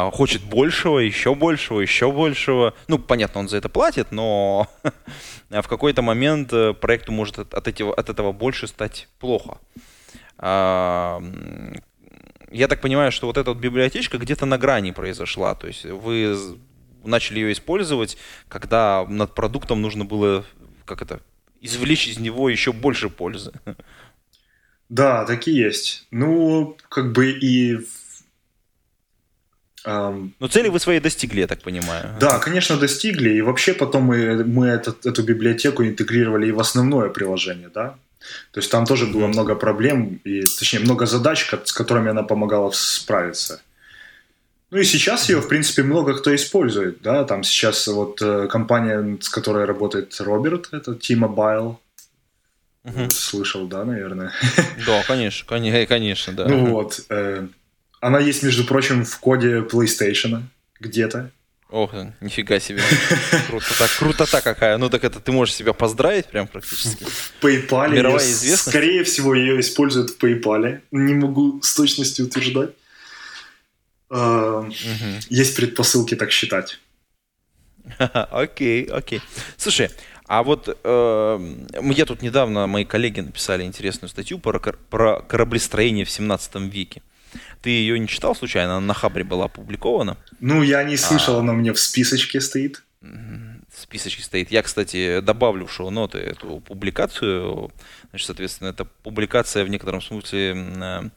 А, 0.07 0.11
хочет 0.11 0.43
большего, 0.43 0.99
еще 0.99 1.35
большего, 1.35 1.81
еще 1.81 2.11
большего. 2.11 2.73
Ну, 2.87 2.97
понятно, 2.97 3.41
он 3.41 3.49
за 3.49 3.57
это 3.57 3.67
платит, 3.67 4.13
но 4.13 4.67
в 5.49 5.67
какой-то 5.67 6.01
момент 6.01 6.53
э, 6.53 6.73
проекту 6.73 7.11
может 7.11 7.39
от, 7.39 7.53
от, 7.53 7.67
этого, 7.67 7.93
от 7.93 8.09
этого 8.09 8.31
больше 8.31 8.67
стать 8.67 9.09
плохо. 9.19 9.57
Я 12.51 12.67
так 12.67 12.81
понимаю, 12.81 13.11
что 13.11 13.27
вот 13.27 13.37
эта 13.37 13.51
вот 13.51 13.59
библиотечка 13.59 14.17
где-то 14.17 14.45
на 14.45 14.57
грани 14.57 14.91
произошла. 14.91 15.55
То 15.55 15.67
есть 15.67 15.85
вы 15.85 16.37
начали 17.03 17.39
ее 17.39 17.51
использовать, 17.51 18.17
когда 18.47 19.05
над 19.07 19.35
продуктом 19.35 19.81
нужно 19.81 20.05
было, 20.05 20.45
как 20.85 21.01
это, 21.01 21.21
извлечь 21.61 22.07
из 22.07 22.19
него 22.19 22.49
еще 22.49 22.71
больше 22.71 23.09
пользы. 23.09 23.51
Да, 24.89 25.23
такие 25.25 25.65
есть. 25.65 26.07
Ну, 26.09 26.75
как 26.89 27.11
бы 27.11 27.29
и 27.31 27.77
но 29.85 30.47
цели 30.49 30.67
вы 30.69 30.79
свои 30.79 30.99
достигли, 30.99 31.39
я 31.39 31.47
так 31.47 31.61
понимаю. 31.61 32.15
Да, 32.19 32.39
конечно, 32.39 32.77
достигли. 32.77 33.29
И 33.29 33.41
вообще 33.41 33.73
потом 33.73 34.03
мы, 34.03 34.43
мы 34.43 34.67
этот, 34.67 35.05
эту 35.05 35.23
библиотеку 35.23 35.83
интегрировали 35.83 36.47
и 36.47 36.51
в 36.51 36.59
основное 36.59 37.09
приложение, 37.09 37.69
да. 37.69 37.95
То 38.51 38.59
есть 38.59 38.71
там 38.71 38.85
тоже 38.85 39.05
было 39.05 39.27
много 39.27 39.55
проблем, 39.55 40.19
и, 40.23 40.41
точнее, 40.41 40.79
много 40.79 41.05
задач, 41.05 41.49
с 41.65 41.71
которыми 41.71 42.09
она 42.09 42.23
помогала 42.23 42.71
справиться. 42.71 43.61
Ну 44.71 44.77
и 44.77 44.83
сейчас 44.83 45.29
ее, 45.29 45.41
в 45.41 45.47
принципе, 45.47 45.83
много 45.83 46.13
кто 46.13 46.35
использует, 46.35 47.01
да, 47.01 47.23
там 47.23 47.43
сейчас 47.43 47.87
вот 47.87 48.21
э, 48.21 48.47
компания, 48.47 49.17
с 49.19 49.29
которой 49.29 49.65
работает 49.65 50.15
Роберт, 50.19 50.69
это 50.71 50.93
T-Mobile, 50.93 51.77
угу. 52.83 53.09
слышал, 53.09 53.67
да, 53.67 53.83
наверное? 53.83 54.31
Да, 54.85 55.03
конечно, 55.07 55.47
конечно, 55.87 56.33
да. 56.33 56.47
Ну 56.47 56.67
вот, 56.67 57.01
э, 57.09 57.47
она 57.99 58.19
есть, 58.19 58.43
между 58.43 58.63
прочим, 58.63 59.05
в 59.05 59.19
коде 59.19 59.61
PlayStation 59.61 60.43
где-то, 60.79 61.31
Ох, 61.69 61.93
нифига 62.19 62.59
себе. 62.59 62.81
Круто 63.47 63.77
так, 63.77 63.91
круто 63.99 64.25
какая. 64.41 64.77
Ну 64.77 64.89
так 64.89 65.03
это 65.03 65.19
ты 65.19 65.31
можешь 65.31 65.53
себя 65.53 65.73
поздравить 65.73 66.25
прям 66.25 66.47
практически. 66.47 67.03
В 67.03 67.33
PayPal. 67.41 67.91
Мировая 67.91 68.25
ее, 68.25 68.31
известность. 68.31 68.69
Скорее 68.69 69.03
всего, 69.03 69.35
ее 69.35 69.59
используют 69.59 70.09
в 70.09 70.17
PayPal. 70.17 70.81
Не 70.91 71.13
могу 71.13 71.61
с 71.61 71.75
точностью 71.75 72.25
утверждать. 72.25 72.71
Угу. 74.09 74.73
Есть 75.29 75.55
предпосылки 75.55 76.15
так 76.15 76.31
считать. 76.31 76.79
Окей, 77.99 78.85
окей. 78.85 79.21
Слушай, 79.57 79.89
а 80.27 80.43
вот 80.43 80.77
э, 80.83 81.55
я 81.81 82.05
тут 82.05 82.21
недавно, 82.21 82.67
мои 82.67 82.85
коллеги 82.85 83.21
написали 83.21 83.63
интересную 83.63 84.09
статью 84.09 84.37
про, 84.37 84.59
про 84.59 85.21
кораблестроение 85.21 86.05
в 86.05 86.11
17 86.11 86.55
веке. 86.71 87.01
Ты 87.61 87.69
ее 87.69 87.99
не 87.99 88.07
читал 88.07 88.35
случайно? 88.35 88.77
Она 88.77 88.87
на 88.87 88.93
Хабре 88.93 89.23
была 89.23 89.45
опубликована. 89.45 90.17
Ну, 90.39 90.63
я 90.63 90.83
не 90.83 90.97
слышал, 90.97 91.37
а... 91.37 91.39
она 91.39 91.53
у 91.53 91.55
меня 91.55 91.73
в 91.73 91.79
списочке 91.79 92.41
стоит. 92.41 92.83
В 93.01 93.81
списочке 93.81 94.23
стоит. 94.23 94.51
Я, 94.51 94.61
кстати, 94.61 95.21
добавлю 95.21 95.65
в 95.65 95.71
шоу-ноты 95.71 96.17
эту 96.17 96.59
публикацию. 96.59 97.71
Значит, 98.09 98.27
соответственно, 98.27 98.69
это 98.69 98.85
публикация 98.85 99.63
в 99.63 99.69
некотором 99.69 100.01
смысле 100.01 100.53
э, 100.55 101.09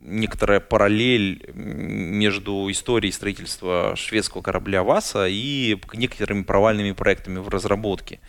некоторая 0.00 0.60
параллель 0.60 1.50
между 1.54 2.70
историей 2.70 3.12
строительства 3.12 3.94
шведского 3.96 4.42
корабля 4.42 4.82
Васа 4.82 5.26
и 5.28 5.78
некоторыми 5.92 6.42
провальными 6.42 6.92
проектами 6.92 7.38
в 7.38 7.48
разработке. 7.48 8.20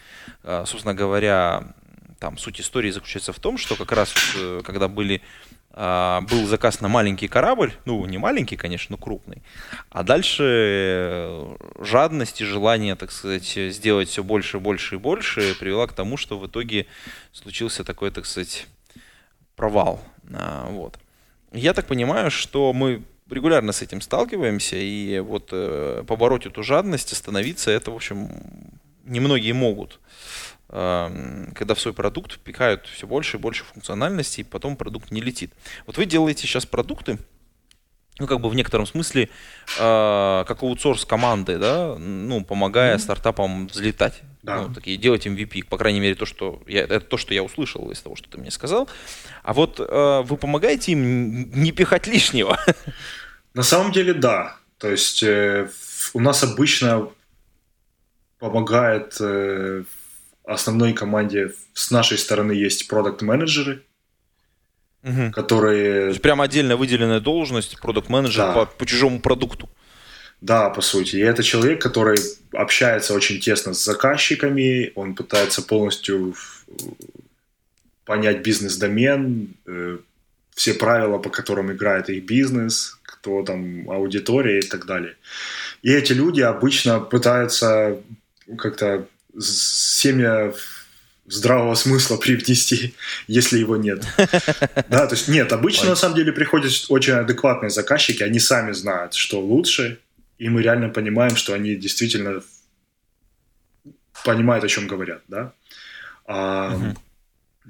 А, 0.43 0.65
собственно 0.65 0.93
говоря, 0.93 1.73
там 2.19 2.37
суть 2.37 2.59
истории 2.59 2.91
заключается 2.91 3.33
в 3.33 3.39
том, 3.39 3.57
что 3.57 3.75
как 3.75 3.91
раз 3.91 4.13
э, 4.35 4.61
когда 4.65 4.87
были 4.87 5.21
а, 5.21 5.46
был 5.77 6.47
заказ 6.47 6.81
на 6.81 6.87
маленький 6.87 7.27
корабль, 7.27 7.71
ну, 7.85 8.03
не 8.07 8.17
маленький, 8.17 8.55
конечно, 8.55 8.95
но 8.95 8.97
крупный. 8.97 9.43
А 9.91 10.01
дальше 10.01 10.43
э, 10.43 11.55
жадность 11.81 12.41
и 12.41 12.45
желание, 12.45 12.95
так 12.95 13.11
сказать, 13.11 13.45
сделать 13.45 14.09
все 14.09 14.23
больше, 14.23 14.59
больше 14.59 14.95
и 14.95 14.97
больше 14.97 15.55
привела 15.59 15.85
к 15.85 15.93
тому, 15.93 16.17
что 16.17 16.39
в 16.39 16.47
итоге 16.47 16.87
случился 17.31 17.83
такой, 17.83 18.09
так 18.09 18.25
сказать, 18.25 18.65
провал. 19.55 20.01
А, 20.33 20.67
вот. 20.71 20.97
Я 21.53 21.73
так 21.73 21.85
понимаю, 21.85 22.31
что 22.31 22.73
мы 22.73 23.03
регулярно 23.29 23.71
с 23.71 23.83
этим 23.83 24.01
сталкиваемся, 24.01 24.77
и 24.77 25.19
вот 25.19 25.49
э, 25.51 26.03
побороть 26.07 26.47
эту 26.47 26.63
жадность, 26.63 27.13
остановиться, 27.13 27.69
это, 27.69 27.91
в 27.91 27.95
общем, 27.95 28.29
немногие 29.05 29.53
могут 29.53 29.99
когда 30.69 31.75
в 31.75 31.79
свой 31.79 31.93
продукт 31.93 32.33
впихают 32.33 32.87
все 32.87 33.07
больше 33.07 33.37
и 33.37 33.39
больше 33.39 33.63
функциональности, 33.63 34.41
и 34.41 34.43
потом 34.43 34.75
продукт 34.75 35.11
не 35.11 35.21
летит. 35.21 35.53
Вот 35.85 35.97
вы 35.97 36.05
делаете 36.05 36.41
сейчас 36.41 36.65
продукты, 36.65 37.19
ну, 38.19 38.27
как 38.27 38.39
бы 38.39 38.49
в 38.49 38.55
некотором 38.55 38.85
смысле, 38.85 39.29
э, 39.79 40.43
как 40.47 40.63
аутсорс 40.63 41.05
команды, 41.05 41.57
да, 41.57 41.95
ну, 41.97 42.43
помогая 42.43 42.95
mm-hmm. 42.95 42.99
стартапам 42.99 43.67
взлетать. 43.67 44.21
Да. 44.41 44.61
Ну, 44.61 44.73
такие, 44.73 44.97
делать 44.97 45.27
MVP, 45.27 45.65
по 45.65 45.77
крайней 45.77 45.99
мере, 45.99 46.15
то, 46.15 46.25
что 46.25 46.61
я, 46.67 46.83
это 46.83 47.01
то, 47.01 47.17
что 47.17 47.33
я 47.33 47.43
услышал 47.43 47.91
из 47.91 48.01
того, 48.01 48.15
что 48.15 48.29
ты 48.29 48.37
мне 48.37 48.49
сказал. 48.49 48.89
А 49.43 49.53
вот 49.53 49.79
э, 49.79 50.21
вы 50.23 50.37
помогаете 50.37 50.93
им 50.93 51.51
не 51.51 51.71
пихать 51.71 52.07
лишнего? 52.07 52.57
На 53.53 53.63
самом 53.63 53.91
деле, 53.91 54.13
да. 54.13 54.57
То 54.77 54.89
есть 54.89 55.21
э, 55.23 55.69
у 56.13 56.19
нас 56.19 56.43
обычно 56.43 57.09
помогает 58.39 59.17
э, 59.19 59.83
основной 60.47 60.93
команде 60.93 61.53
с 61.73 61.91
нашей 61.91 62.17
стороны 62.17 62.53
есть 62.53 62.87
продукт-менеджеры, 62.87 63.83
угу. 65.03 65.31
которые... 65.31 66.01
То 66.03 66.09
есть 66.09 66.21
прям 66.21 66.41
отдельно 66.41 66.77
выделенная 66.77 67.19
должность 67.19 67.79
продукт-менеджер 67.79 68.45
да. 68.45 68.53
по, 68.53 68.65
по 68.65 68.85
чужому 68.85 69.19
продукту. 69.19 69.69
Да, 70.39 70.69
по 70.69 70.81
сути. 70.81 71.17
И 71.17 71.21
это 71.21 71.43
человек, 71.43 71.81
который 71.81 72.17
общается 72.53 73.13
очень 73.13 73.39
тесно 73.39 73.73
с 73.73 73.83
заказчиками, 73.83 74.91
он 74.95 75.15
пытается 75.15 75.61
полностью 75.61 76.35
понять 78.05 78.41
бизнес-домен, 78.41 79.55
э, 79.65 79.97
все 80.55 80.73
правила, 80.73 81.17
по 81.17 81.29
которым 81.29 81.71
играет 81.71 82.09
их 82.09 82.25
бизнес, 82.25 82.97
кто 83.03 83.43
там 83.43 83.89
аудитория 83.89 84.59
и 84.59 84.67
так 84.67 84.85
далее. 84.85 85.15
И 85.81 85.91
эти 85.91 86.13
люди 86.13 86.41
обычно 86.41 86.99
пытаются 86.99 87.99
как-то 88.57 89.07
семя 89.39 90.53
здравого 91.27 91.75
смысла 91.75 92.17
привнести, 92.21 92.95
если 93.27 93.59
его 93.59 93.77
нет. 93.77 94.03
Да, 94.89 95.07
то 95.07 95.15
есть 95.15 95.27
нет, 95.27 95.51
обычно 95.53 95.89
на 95.89 95.95
самом 95.95 96.15
деле 96.15 96.31
приходят 96.31 96.71
очень 96.89 97.13
адекватные 97.13 97.69
заказчики, 97.69 98.23
они 98.23 98.39
сами 98.39 98.71
знают, 98.71 99.13
что 99.13 99.39
лучше, 99.39 99.99
и 100.37 100.49
мы 100.49 100.61
реально 100.61 100.89
понимаем, 100.89 101.35
что 101.35 101.53
они 101.53 101.75
действительно 101.75 102.41
понимают, 104.23 104.63
о 104.63 104.67
чем 104.67 104.87
говорят, 104.87 105.21
да. 105.27 105.53
А, 106.25 106.73
угу. 106.75 106.97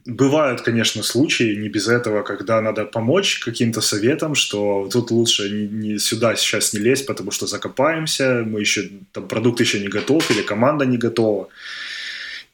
Бывают, 0.08 0.62
конечно, 0.62 1.04
случаи, 1.04 1.56
не 1.56 1.68
без 1.68 1.90
этого, 1.90 2.24
когда 2.24 2.62
надо 2.62 2.86
помочь 2.86 3.40
каким-то 3.40 3.82
советам, 3.82 4.36
что 4.36 4.88
тут 4.90 5.12
лучше 5.12 5.50
не, 5.50 5.68
не 5.68 6.00
сюда 6.00 6.38
сейчас 6.38 6.72
не 6.72 6.80
лезть, 6.80 7.06
потому 7.06 7.32
что 7.32 7.46
закопаемся, 7.46 8.44
мы 8.46 8.62
еще, 8.62 8.90
там, 9.12 9.28
продукт 9.28 9.60
еще 9.60 9.82
не 9.82 9.90
готов 9.90 10.32
или 10.32 10.44
команда 10.44 10.86
не 10.86 10.98
готова. 10.98 11.50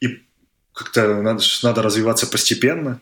И 0.01 0.23
как-то 0.73 1.21
надо, 1.21 1.43
надо 1.61 1.83
развиваться 1.83 2.25
постепенно. 2.25 2.99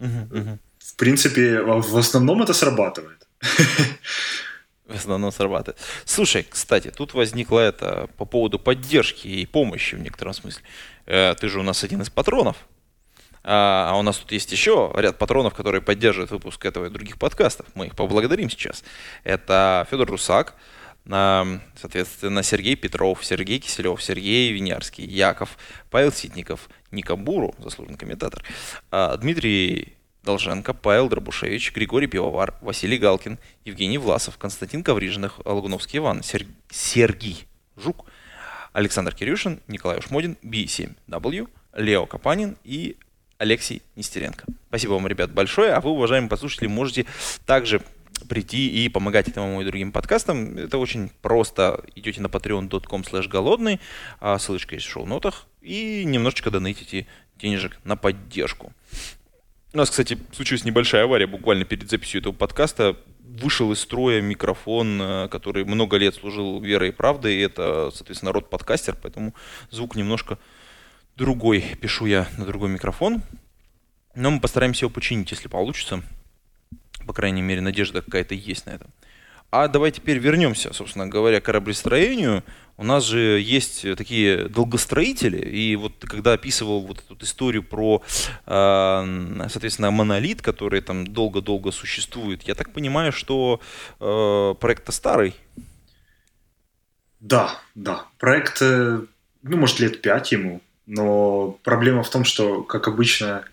Uh-huh, 0.00 0.28
uh-huh. 0.28 0.58
В 0.78 0.94
принципе, 0.96 1.62
в 1.62 1.96
основном 1.96 2.42
это 2.42 2.52
срабатывает. 2.52 3.26
В 4.86 4.94
основном 4.94 5.32
срабатывает. 5.32 5.80
Слушай, 6.04 6.46
кстати, 6.50 6.90
тут 6.90 7.14
возникло 7.14 7.60
это 7.60 8.10
по 8.18 8.26
поводу 8.26 8.58
поддержки 8.58 9.28
и 9.28 9.46
помощи 9.46 9.94
в 9.94 10.00
некотором 10.00 10.34
смысле. 10.34 10.62
Э, 11.06 11.34
ты 11.40 11.48
же 11.48 11.60
у 11.60 11.62
нас 11.62 11.84
один 11.84 12.02
из 12.02 12.10
патронов. 12.10 12.56
А, 13.42 13.90
а 13.92 13.98
у 13.98 14.02
нас 14.02 14.18
тут 14.18 14.32
есть 14.32 14.52
еще 14.52 14.92
ряд 14.96 15.18
патронов, 15.18 15.54
которые 15.54 15.80
поддерживают 15.80 16.30
выпуск 16.30 16.64
этого 16.64 16.86
и 16.86 16.90
других 16.90 17.18
подкастов. 17.18 17.66
Мы 17.74 17.86
их 17.86 17.96
поблагодарим 17.96 18.50
сейчас. 18.50 18.84
Это 19.24 19.86
Федор 19.90 20.08
Русак, 20.08 20.54
соответственно, 21.06 22.42
Сергей 22.42 22.76
Петров, 22.76 23.24
Сергей 23.24 23.58
Киселев, 23.58 24.02
Сергей 24.02 24.52
Винярский, 24.52 25.04
Яков, 25.04 25.56
Павел 25.90 26.12
Ситников, 26.12 26.68
Ника 26.90 27.16
Буру, 27.16 27.54
заслуженный 27.58 27.98
комментатор, 27.98 28.44
а, 28.90 29.16
Дмитрий 29.16 29.94
Долженко, 30.22 30.74
Павел 30.74 31.08
Дробушевич, 31.08 31.72
Григорий 31.72 32.06
Пивовар, 32.06 32.54
Василий 32.60 32.98
Галкин, 32.98 33.38
Евгений 33.64 33.98
Власов, 33.98 34.36
Константин 34.36 34.84
Коврижных, 34.84 35.40
Лагуновский 35.44 35.98
Иван, 35.98 36.22
Сер... 36.22 36.46
Сергей 36.70 37.46
Жук, 37.76 38.04
Александр 38.72 39.14
Кирюшин, 39.14 39.60
Николай 39.66 39.98
Ушмодин, 39.98 40.36
B7W, 40.42 41.48
Лео 41.74 42.06
Капанин 42.06 42.56
и 42.64 42.96
Алексей 43.40 43.80
Нестеренко. 43.96 44.44
Спасибо 44.68 44.92
вам, 44.92 45.06
ребят, 45.06 45.32
большое. 45.32 45.72
А 45.72 45.80
вы, 45.80 45.92
уважаемые 45.92 46.28
послушатели, 46.28 46.66
можете 46.66 47.06
также 47.46 47.80
прийти 48.28 48.84
и 48.84 48.90
помогать 48.90 49.28
этому 49.28 49.62
и 49.62 49.64
другим 49.64 49.92
подкастам. 49.92 50.58
Это 50.58 50.76
очень 50.76 51.10
просто. 51.22 51.82
Идете 51.94 52.20
на 52.20 52.26
patreon.com 52.26 53.00
slash 53.00 53.28
голодный, 53.28 53.80
а 54.20 54.38
ссылочка 54.38 54.74
есть 54.74 54.86
в 54.86 54.90
шоу-нотах, 54.90 55.46
и 55.62 56.04
немножечко 56.04 56.50
донатите 56.50 57.06
денежек 57.40 57.78
на 57.82 57.96
поддержку. 57.96 58.74
У 59.72 59.78
нас, 59.78 59.88
кстати, 59.88 60.18
случилась 60.32 60.66
небольшая 60.66 61.04
авария 61.04 61.26
буквально 61.26 61.64
перед 61.64 61.88
записью 61.88 62.20
этого 62.20 62.34
подкаста. 62.34 62.98
Вышел 63.20 63.72
из 63.72 63.80
строя 63.80 64.20
микрофон, 64.20 65.00
э, 65.00 65.28
который 65.28 65.64
много 65.64 65.96
лет 65.96 66.14
служил 66.14 66.60
верой 66.60 66.90
и 66.90 66.92
правдой. 66.92 67.36
И 67.36 67.40
это, 67.40 67.90
соответственно, 67.94 68.32
род-подкастер, 68.32 68.98
поэтому 69.00 69.34
звук 69.70 69.96
немножко 69.96 70.38
другой 71.20 71.76
пишу 71.80 72.06
я 72.06 72.26
на 72.38 72.46
другой 72.46 72.70
микрофон. 72.70 73.22
Но 74.14 74.30
мы 74.30 74.40
постараемся 74.40 74.86
его 74.86 74.90
починить, 74.90 75.30
если 75.30 75.48
получится. 75.48 76.02
По 77.06 77.12
крайней 77.12 77.42
мере, 77.42 77.60
надежда 77.60 78.02
какая-то 78.02 78.34
есть 78.34 78.66
на 78.66 78.70
это. 78.70 78.86
А 79.50 79.68
давай 79.68 79.90
теперь 79.90 80.18
вернемся, 80.18 80.72
собственно 80.72 81.06
говоря, 81.06 81.40
к 81.40 81.44
кораблестроению. 81.44 82.42
У 82.76 82.84
нас 82.84 83.04
же 83.04 83.40
есть 83.40 83.82
такие 83.96 84.48
долгостроители, 84.48 85.38
и 85.38 85.76
вот 85.76 85.92
когда 86.00 86.32
описывал 86.32 86.86
вот 86.86 87.04
эту 87.10 87.24
историю 87.24 87.62
про, 87.62 88.02
э, 88.46 89.46
соответственно, 89.48 89.90
монолит, 89.90 90.40
который 90.40 90.80
там 90.80 91.06
долго-долго 91.06 91.72
существует, 91.72 92.42
я 92.44 92.54
так 92.54 92.72
понимаю, 92.72 93.12
что 93.12 93.60
э, 93.98 94.54
проект-то 94.58 94.92
старый. 94.92 95.34
Да, 97.18 97.60
да. 97.74 98.06
Проект, 98.18 98.62
э, 98.62 99.00
ну, 99.42 99.56
может, 99.56 99.80
лет 99.80 100.00
пять 100.00 100.32
ему. 100.32 100.62
Но 100.92 101.56
проблема 101.62 102.02
в 102.02 102.10
том, 102.10 102.24
что, 102.24 102.64
как 102.64 102.88
обычно, 102.88 103.44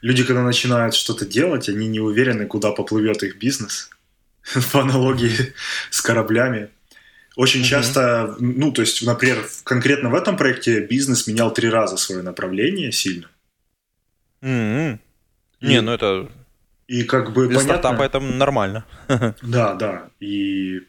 люди, 0.00 0.22
когда 0.22 0.42
начинают 0.42 0.94
что-то 0.94 1.26
делать, 1.26 1.68
они 1.68 1.88
не 1.88 1.98
уверены, 1.98 2.46
куда 2.46 2.70
поплывет 2.70 3.24
их 3.24 3.36
бизнес. 3.38 3.90
По 4.72 4.82
аналогии 4.82 5.54
с 5.90 6.00
кораблями. 6.00 6.68
Очень 7.34 7.62
mm-hmm. 7.62 7.64
часто, 7.64 8.36
ну, 8.38 8.70
то 8.70 8.82
есть, 8.82 9.04
например, 9.04 9.44
конкретно 9.64 10.08
в 10.08 10.14
этом 10.14 10.36
проекте 10.36 10.78
бизнес 10.86 11.26
менял 11.26 11.52
три 11.52 11.68
раза 11.68 11.96
свое 11.96 12.22
направление 12.22 12.92
сильно. 12.92 13.28
Mm-hmm. 14.40 14.98
И, 15.62 15.66
не, 15.66 15.80
ну 15.80 15.92
это... 15.92 16.30
И 16.86 17.02
как 17.02 17.32
бы 17.32 17.48
Для 17.48 17.58
понятно... 17.58 17.78
стартапа 17.80 18.02
это 18.04 18.20
нормально. 18.20 18.84
Да, 19.42 19.74
да. 19.74 20.10
И 20.20 20.82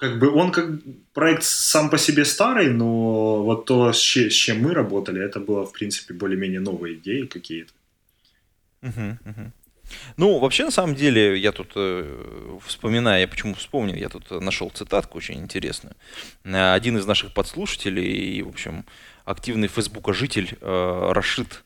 как 0.00 0.18
бы 0.18 0.30
он 0.30 0.50
как 0.50 0.66
проект 1.12 1.42
сам 1.42 1.90
по 1.90 1.98
себе 1.98 2.24
старый, 2.24 2.70
но 2.70 3.42
вот 3.42 3.66
то, 3.66 3.92
с, 3.92 3.98
чем 3.98 4.62
мы 4.62 4.72
работали, 4.72 5.22
это 5.22 5.40
было, 5.40 5.66
в 5.66 5.72
принципе, 5.72 6.14
более-менее 6.14 6.60
новые 6.60 6.94
идеи 6.94 7.26
какие-то. 7.26 7.72
Ну, 10.16 10.38
вообще, 10.38 10.64
на 10.64 10.70
самом 10.70 10.94
деле, 10.94 11.36
я 11.36 11.52
тут 11.52 11.72
э, 11.74 12.58
вспоминаю, 12.64 13.20
я 13.20 13.28
почему 13.28 13.54
вспомнил, 13.54 13.94
я 13.94 14.08
тут 14.08 14.30
нашел 14.30 14.70
цитатку 14.70 15.18
очень 15.18 15.40
интересную. 15.40 15.96
Э, 16.44 16.74
один 16.74 16.96
из 16.96 17.06
наших 17.06 17.34
подслушателей 17.34 18.38
и, 18.38 18.42
в 18.42 18.48
общем, 18.48 18.86
активный 19.24 19.68
фейсбука 19.68 20.12
житель 20.12 20.56
э, 20.60 21.12
Рашид 21.12 21.64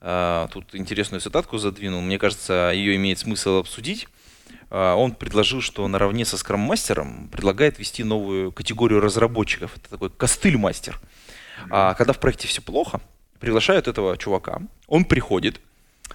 э, 0.00 0.48
тут 0.52 0.74
интересную 0.74 1.20
цитатку 1.20 1.58
задвинул. 1.58 2.00
Мне 2.00 2.18
кажется, 2.18 2.70
ее 2.72 2.94
имеет 2.96 3.18
смысл 3.18 3.58
обсудить. 3.58 4.08
А, 4.76 4.96
он 4.96 5.12
предложил, 5.12 5.60
что 5.60 5.86
наравне 5.86 6.24
со 6.24 6.36
скрам-мастером 6.36 7.28
предлагает 7.28 7.78
ввести 7.78 8.02
новую 8.02 8.50
категорию 8.50 9.00
разработчиков. 9.00 9.76
Это 9.76 9.88
такой 9.88 10.10
костыль-мастер. 10.10 11.00
А 11.70 11.94
когда 11.94 12.12
в 12.12 12.18
проекте 12.18 12.48
все 12.48 12.60
плохо, 12.60 13.00
приглашают 13.38 13.86
этого 13.86 14.18
чувака, 14.18 14.62
он 14.88 15.04
приходит, 15.04 15.60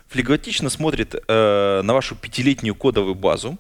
флегматично 0.10 0.70
смотрит 0.70 1.16
э, 1.16 1.82
на 1.84 1.94
вашу 1.94 2.18
пятилетнюю 2.18 2.76
кодовую 2.76 3.16
базу, 3.16 3.58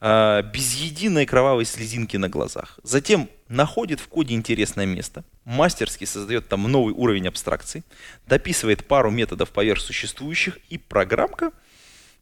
э, 0.00 0.42
без 0.52 0.74
единой 0.74 1.26
кровавой 1.26 1.64
слезинки 1.64 2.16
на 2.16 2.28
глазах. 2.28 2.78
Затем 2.84 3.28
находит 3.48 3.98
в 3.98 4.06
коде 4.06 4.34
интересное 4.34 4.86
место, 4.86 5.24
мастерски 5.44 6.04
создает 6.04 6.48
там 6.48 6.70
новый 6.70 6.94
уровень 6.94 7.26
абстракции, 7.26 7.82
дописывает 8.28 8.86
пару 8.86 9.10
методов 9.10 9.50
поверх 9.50 9.80
существующих, 9.80 10.58
и 10.68 10.78
программка– 10.78 11.50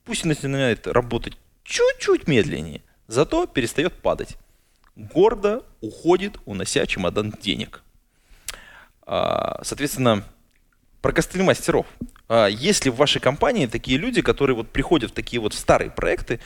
пусть 0.04 0.24
начинает 0.24 0.86
работать 0.86 1.36
чуть-чуть 1.64 2.28
медленнее, 2.28 2.82
зато 3.06 3.46
перестает 3.46 3.94
падать. 3.94 4.36
Гордо 4.96 5.64
уходит, 5.80 6.38
унося 6.44 6.86
чемодан 6.86 7.32
денег. 7.40 7.82
А, 9.04 9.60
соответственно, 9.64 10.24
про 11.00 11.12
костыль 11.12 11.42
мастеров. 11.42 11.86
А, 12.28 12.46
есть 12.46 12.84
ли 12.84 12.90
в 12.90 12.96
вашей 12.96 13.20
компании 13.20 13.66
такие 13.66 13.98
люди, 13.98 14.22
которые 14.22 14.54
вот 14.54 14.70
приходят 14.70 15.10
в 15.10 15.14
такие 15.14 15.40
вот 15.40 15.54
старые 15.54 15.90
проекты, 15.90 16.40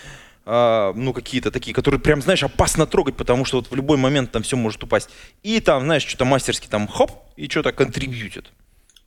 а, 0.45 0.93
ну, 0.95 1.13
какие-то 1.13 1.51
такие, 1.51 1.75
которые 1.75 2.01
прям, 2.01 2.23
знаешь, 2.23 2.45
опасно 2.45 2.87
трогать, 2.87 3.17
потому 3.17 3.45
что 3.45 3.57
вот 3.59 3.71
в 3.71 3.75
любой 3.75 3.99
момент 3.99 4.31
там 4.31 4.43
все 4.43 4.57
может 4.57 4.83
упасть. 4.85 5.11
И 5.43 5.61
там, 5.61 5.83
знаешь, 5.83 6.05
что-то 6.07 6.25
мастерски 6.25 6.69
там 6.69 6.87
хоп, 6.87 7.11
и 7.37 7.49
что-то 7.49 7.73
контрибьютит. 7.73 8.53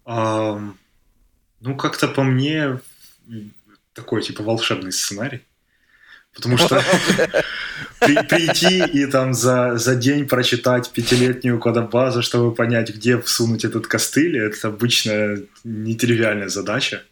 Ну, 0.06 1.76
как-то 1.78 2.08
по 2.08 2.24
мне 2.24 2.80
такой, 3.94 4.22
типа, 4.22 4.44
волшебный 4.44 4.92
сценарий. 4.92 5.42
Потому 6.34 6.58
что 6.58 6.82
при, 8.00 8.16
прийти 8.24 8.84
и 8.86 9.06
там 9.06 9.34
за, 9.34 9.78
за 9.78 9.96
день 9.96 10.28
прочитать 10.28 10.92
пятилетнюю 10.92 11.60
кодобазу, 11.60 12.22
чтобы 12.22 12.54
понять, 12.54 12.90
где 12.96 13.20
всунуть 13.20 13.66
этот 13.66 13.88
костыль, 13.88 14.38
это 14.38 14.70
обычная 14.70 15.44
нетривиальная 15.64 16.50
задача. 16.50 17.04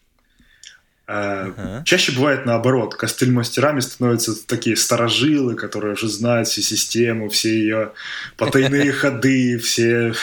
Uh-huh. 1.07 1.85
Чаще 1.85 2.11
бывает 2.11 2.45
наоборот. 2.45 2.95
Костыль 2.95 3.31
мастерами 3.31 3.79
становятся 3.79 4.35
такие 4.45 4.75
старожилы, 4.75 5.55
которые 5.55 5.93
уже 5.93 6.09
знают 6.09 6.49
всю 6.49 6.61
систему, 6.61 7.29
все 7.29 7.49
ее 7.49 7.93
потайные 8.35 8.91
ходы, 8.91 9.57
все, 9.57 10.13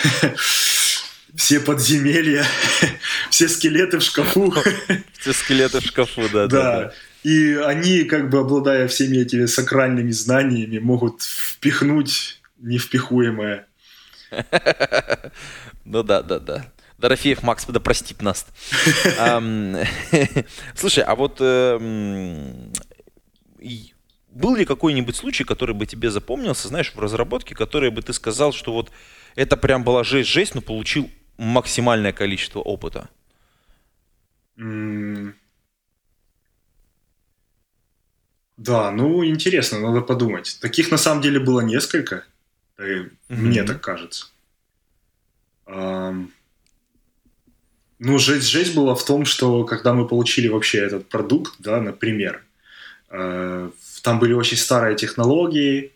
все 1.34 1.60
подземелья, 1.60 2.44
все 3.30 3.48
скелеты 3.48 3.98
в 3.98 4.02
шкафу. 4.02 4.54
Все 5.18 5.32
скелеты 5.32 5.80
в 5.80 5.84
шкафу, 5.84 6.28
да. 6.30 6.46
Да. 6.48 6.92
И 7.24 7.54
они, 7.54 8.04
как 8.04 8.28
бы 8.28 8.38
обладая 8.38 8.86
всеми 8.86 9.16
этими 9.16 9.46
сакральными 9.46 10.10
знаниями, 10.10 10.78
могут 10.78 11.22
впихнуть 11.22 12.40
невпихуемое. 12.58 13.66
Ну 15.86 16.02
да, 16.02 16.22
да, 16.22 16.38
да. 16.38 16.64
Дорофеев 16.96 17.42
Макс, 17.42 17.66
да 17.66 17.78
простит 17.78 18.22
нас. 18.22 18.46
Слушай, 20.74 21.04
а 21.04 21.14
вот 21.14 21.36
эм, 21.40 22.72
был 24.30 24.56
ли 24.56 24.64
какой-нибудь 24.64 25.14
случай, 25.14 25.44
который 25.44 25.74
бы 25.74 25.84
тебе 25.84 26.10
запомнился, 26.10 26.68
знаешь, 26.68 26.92
в 26.94 26.98
разработке, 26.98 27.54
который 27.54 27.90
бы 27.90 28.00
ты 28.00 28.14
сказал, 28.14 28.54
что 28.54 28.72
вот 28.72 28.90
это 29.36 29.58
прям 29.58 29.84
была 29.84 30.04
жесть-жесть, 30.04 30.54
но 30.54 30.62
получил 30.62 31.10
максимальное 31.36 32.12
количество 32.12 32.60
опыта? 32.60 33.10
Да, 38.56 38.90
ну 38.90 39.24
интересно, 39.24 39.80
надо 39.80 40.00
подумать. 40.00 40.58
Таких 40.60 40.90
на 40.90 40.96
самом 40.96 41.22
деле 41.22 41.40
было 41.40 41.60
несколько, 41.60 42.24
mm-hmm. 42.78 43.10
мне 43.28 43.64
так 43.64 43.80
кажется. 43.80 44.26
Ну, 45.66 46.28
жесть, 48.18 48.48
жесть 48.48 48.74
была 48.74 48.94
в 48.94 49.04
том, 49.04 49.24
что 49.24 49.64
когда 49.64 49.94
мы 49.94 50.06
получили 50.06 50.48
вообще 50.48 50.78
этот 50.78 51.08
продукт, 51.08 51.54
да, 51.58 51.80
например, 51.80 52.44
э, 53.10 53.70
там 54.02 54.18
были 54.18 54.34
очень 54.34 54.58
старые 54.58 54.96
технологии, 54.96 55.92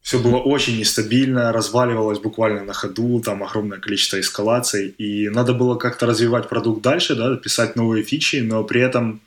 все 0.00 0.20
было 0.20 0.36
очень 0.36 0.78
нестабильно, 0.78 1.52
разваливалось 1.52 2.20
буквально 2.20 2.64
на 2.64 2.72
ходу, 2.72 3.20
там 3.20 3.42
огромное 3.42 3.78
количество 3.78 4.20
эскалаций, 4.20 4.88
и 4.88 5.28
надо 5.28 5.52
было 5.52 5.74
как-то 5.74 6.06
развивать 6.06 6.48
продукт 6.48 6.80
дальше, 6.80 7.16
да, 7.16 7.36
писать 7.36 7.76
новые 7.76 8.04
фичи, 8.04 8.36
но 8.36 8.62
при 8.62 8.80
этом 8.80 9.20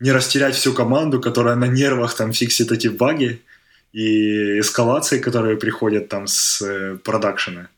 не 0.00 0.12
растерять 0.12 0.54
всю 0.54 0.72
команду, 0.72 1.20
которая 1.20 1.54
на 1.56 1.66
нервах 1.66 2.14
там 2.14 2.32
фиксит 2.32 2.72
эти 2.72 2.88
баги 2.88 3.42
и 3.92 4.60
эскалации, 4.60 5.18
которые 5.18 5.56
приходят 5.56 6.08
там 6.08 6.26
с 6.26 6.62
э, 6.62 6.96
продакшена. 6.96 7.68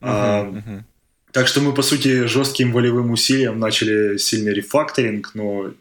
Uh-huh, 0.00 0.02
а, 0.02 0.44
uh-huh. 0.44 0.82
Так 1.32 1.48
что 1.48 1.60
мы, 1.60 1.74
по 1.74 1.82
сути, 1.82 2.26
жестким 2.26 2.72
волевым 2.72 3.10
усилием 3.10 3.58
начали 3.58 4.18
сильный 4.18 4.52
рефакторинг, 4.52 5.32
но 5.34 5.72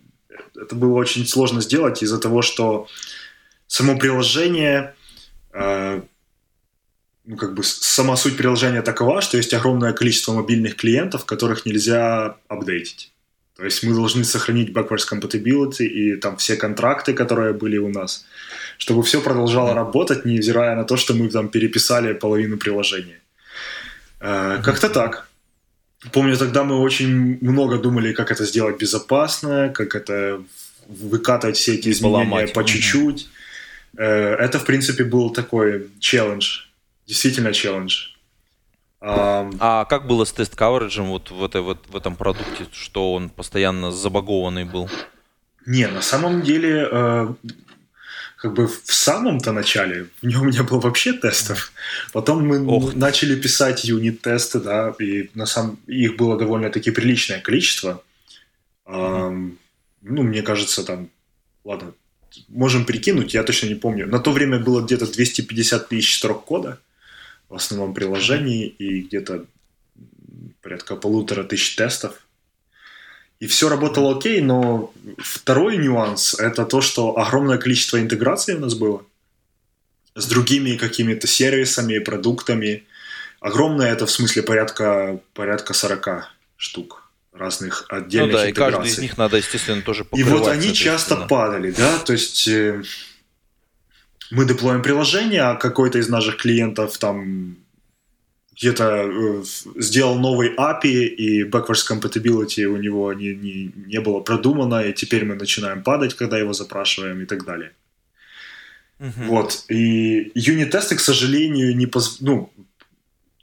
это 0.55 0.75
было 0.75 0.93
очень 0.93 1.25
сложно 1.27 1.61
сделать 1.61 2.01
из-за 2.03 2.19
того, 2.19 2.41
что 2.41 2.87
само 3.67 3.97
приложение, 3.97 4.95
э, 5.53 6.01
ну, 7.25 7.35
как 7.37 7.53
бы 7.53 7.63
сама 7.63 8.15
суть 8.15 8.37
приложения 8.37 8.81
такова, 8.81 9.21
что 9.21 9.37
есть 9.37 9.53
огромное 9.53 9.93
количество 9.93 10.33
мобильных 10.33 10.75
клиентов, 10.75 11.25
которых 11.25 11.65
нельзя 11.65 12.37
апдейтить. 12.47 13.11
То 13.57 13.65
есть 13.65 13.83
мы 13.83 13.95
должны 13.95 14.23
сохранить 14.23 14.69
backwards 14.69 15.05
compatibility 15.11 15.85
и 15.85 16.15
там 16.15 16.37
все 16.37 16.55
контракты, 16.55 17.13
которые 17.13 17.53
были 17.53 17.77
у 17.77 17.89
нас, 17.89 18.25
чтобы 18.77 19.01
все 19.01 19.19
продолжало 19.19 19.73
работать, 19.73 20.25
невзирая 20.25 20.75
на 20.75 20.83
то, 20.83 20.95
что 20.95 21.15
мы 21.15 21.29
там 21.29 21.49
переписали 21.49 22.13
половину 22.13 22.57
приложения. 22.57 23.19
Э, 24.19 24.61
как-то 24.63 24.89
так. 24.89 25.27
Помню, 26.11 26.37
тогда 26.37 26.63
мы 26.63 26.79
очень 26.79 27.39
много 27.41 27.79
думали, 27.79 28.13
как 28.13 28.31
это 28.31 28.45
сделать 28.45 28.77
безопасно, 28.77 29.69
как 29.73 29.95
это 29.95 30.39
выкатывать 30.87 31.57
все 31.57 31.73
эти 31.73 31.89
изменения 31.89 32.29
Поломать. 32.29 32.53
по 32.53 32.63
чуть-чуть. 32.63 33.27
Э, 33.97 34.35
это, 34.35 34.59
в 34.59 34.65
принципе, 34.65 35.03
был 35.03 35.31
такой 35.31 35.87
челлендж. 35.99 36.65
Действительно 37.07 37.53
челлендж. 37.53 38.09
А 38.99 39.85
как 39.85 40.07
было 40.07 40.25
с 40.25 40.31
тест-кавериджем 40.31 41.05
вот 41.05 41.29
в, 41.29 41.43
этой, 41.43 41.61
вот 41.61 41.85
в 41.87 41.95
этом 41.95 42.15
продукте, 42.15 42.65
что 42.71 43.13
он 43.13 43.29
постоянно 43.29 43.91
забагованный 43.91 44.65
был? 44.65 44.89
Не, 45.65 45.87
на 45.87 46.01
самом 46.01 46.41
деле 46.41 46.87
э, 46.91 47.27
как 48.37 48.53
бы 48.53 48.67
в 48.67 48.81
самом-то 48.85 49.51
начале 49.51 50.07
в 50.21 50.25
нем 50.25 50.49
не 50.49 50.63
было 50.63 50.79
вообще 50.79 51.13
тестов. 51.13 51.71
Потом 52.13 52.47
мы 52.47 52.65
Ох. 52.65 52.95
начали 52.95 53.35
писать 53.35 53.83
юнит-тесты, 53.83 54.59
да, 54.59 54.95
и 54.99 55.29
на 55.33 55.45
самом 55.45 55.79
их 55.87 56.15
было 56.15 56.37
довольно-таки 56.37 56.91
приличное 56.91 57.39
количество. 57.39 58.03
Mm-hmm. 58.85 59.57
ну, 60.03 60.23
мне 60.23 60.41
кажется, 60.41 60.83
там, 60.83 61.09
ладно, 61.65 61.91
можем 62.47 62.85
прикинуть, 62.85 63.33
я 63.33 63.43
точно 63.43 63.67
не 63.67 63.75
помню. 63.75 64.07
На 64.07 64.19
то 64.19 64.31
время 64.31 64.59
было 64.59 64.81
где-то 64.81 65.11
250 65.11 65.89
тысяч 65.89 66.15
строк 66.15 66.45
кода 66.45 66.79
в 67.49 67.55
основном 67.55 67.93
приложении 67.93 68.67
и 68.67 69.01
где-то 69.01 69.45
порядка 70.61 70.95
полутора 70.95 71.43
тысяч 71.43 71.75
тестов. 71.75 72.27
И 73.39 73.47
все 73.47 73.69
работало 73.69 74.17
окей, 74.17 74.41
но 74.41 74.91
второй 75.17 75.77
нюанс– 75.77 76.33
это 76.39 76.65
то, 76.65 76.81
что 76.81 77.17
огромное 77.17 77.57
количество 77.57 77.99
интеграции 77.99 78.55
у 78.55 78.59
нас 78.59 78.73
было 78.73 79.05
с 80.15 80.25
другими 80.25 80.75
какими-то 80.75 81.27
сервисами, 81.27 81.99
продуктами. 81.99 82.83
Огромное– 83.39 83.91
это 83.93 84.07
в 84.07 84.11
смысле 84.11 84.41
порядка, 84.41 85.19
порядка 85.33 85.73
40 85.73 86.29
штук 86.57 87.07
разных 87.31 87.85
отдельных 87.89 88.31
ну 88.31 88.37
да, 88.37 88.49
интеграций. 88.49 88.49
и 88.49 88.53
каждый 88.73 88.91
из 88.91 88.97
них 88.97 89.17
надо, 89.17 89.37
естественно, 89.37 89.81
тоже. 89.83 90.05
И 90.13 90.23
вот 90.23 90.47
они 90.47 90.73
часто 90.73 91.15
падали, 91.15 91.69
да, 91.71 91.99
то 91.99 92.13
есть 92.13 92.47
э, 92.47 92.81
мы 94.31 94.45
деплоим 94.45 94.81
приложение, 94.81 95.41
а 95.41 95.55
какой-то 95.55 95.99
из 95.99 96.09
наших 96.09 96.37
клиентов 96.37 96.97
там 96.97 97.57
где-то 98.57 98.83
э, 98.83 99.43
сделал 99.75 100.17
новый 100.17 100.55
API, 100.55 101.05
и 101.05 101.43
backwards 101.43 101.85
compatibility 101.89 102.63
у 102.63 102.77
него 102.77 103.13
не, 103.13 103.35
не, 103.35 103.71
не 103.75 103.99
было 104.01 104.19
продумано, 104.19 104.81
и 104.81 104.93
теперь 104.93 105.25
мы 105.25 105.35
начинаем 105.35 105.83
падать, 105.83 106.15
когда 106.15 106.39
его 106.39 106.53
запрашиваем 106.53 107.21
и 107.21 107.25
так 107.25 107.45
далее. 107.45 107.71
Uh-huh. 108.99 109.27
Вот. 109.27 109.65
И 109.69 110.31
юнит-тесты, 110.33 110.95
к 110.95 110.99
сожалению, 110.99 111.75
не 111.75 111.85
поз... 111.85 112.17
ну, 112.19 112.51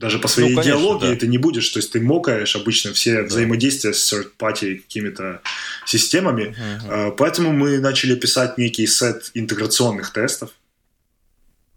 даже 0.00 0.18
по 0.18 0.26
своей 0.26 0.50
ну, 0.50 0.56
конечно, 0.56 0.78
идеологии 0.78 1.14
да. 1.14 1.16
ты 1.16 1.28
не 1.28 1.38
будешь, 1.38 1.68
то 1.68 1.78
есть 1.78 1.92
ты 1.92 2.00
мокаешь 2.00 2.56
обычно 2.56 2.92
все 2.92 3.22
да. 3.22 3.28
взаимодействия 3.28 3.94
с 3.94 4.12
third-party 4.12 4.78
какими-то 4.78 5.42
системами, 5.86 6.56
uh-huh. 6.58 7.14
поэтому 7.16 7.52
мы 7.52 7.78
начали 7.78 8.16
писать 8.16 8.58
некий 8.58 8.88
сет 8.88 9.30
интеграционных 9.34 10.12
тестов, 10.12 10.50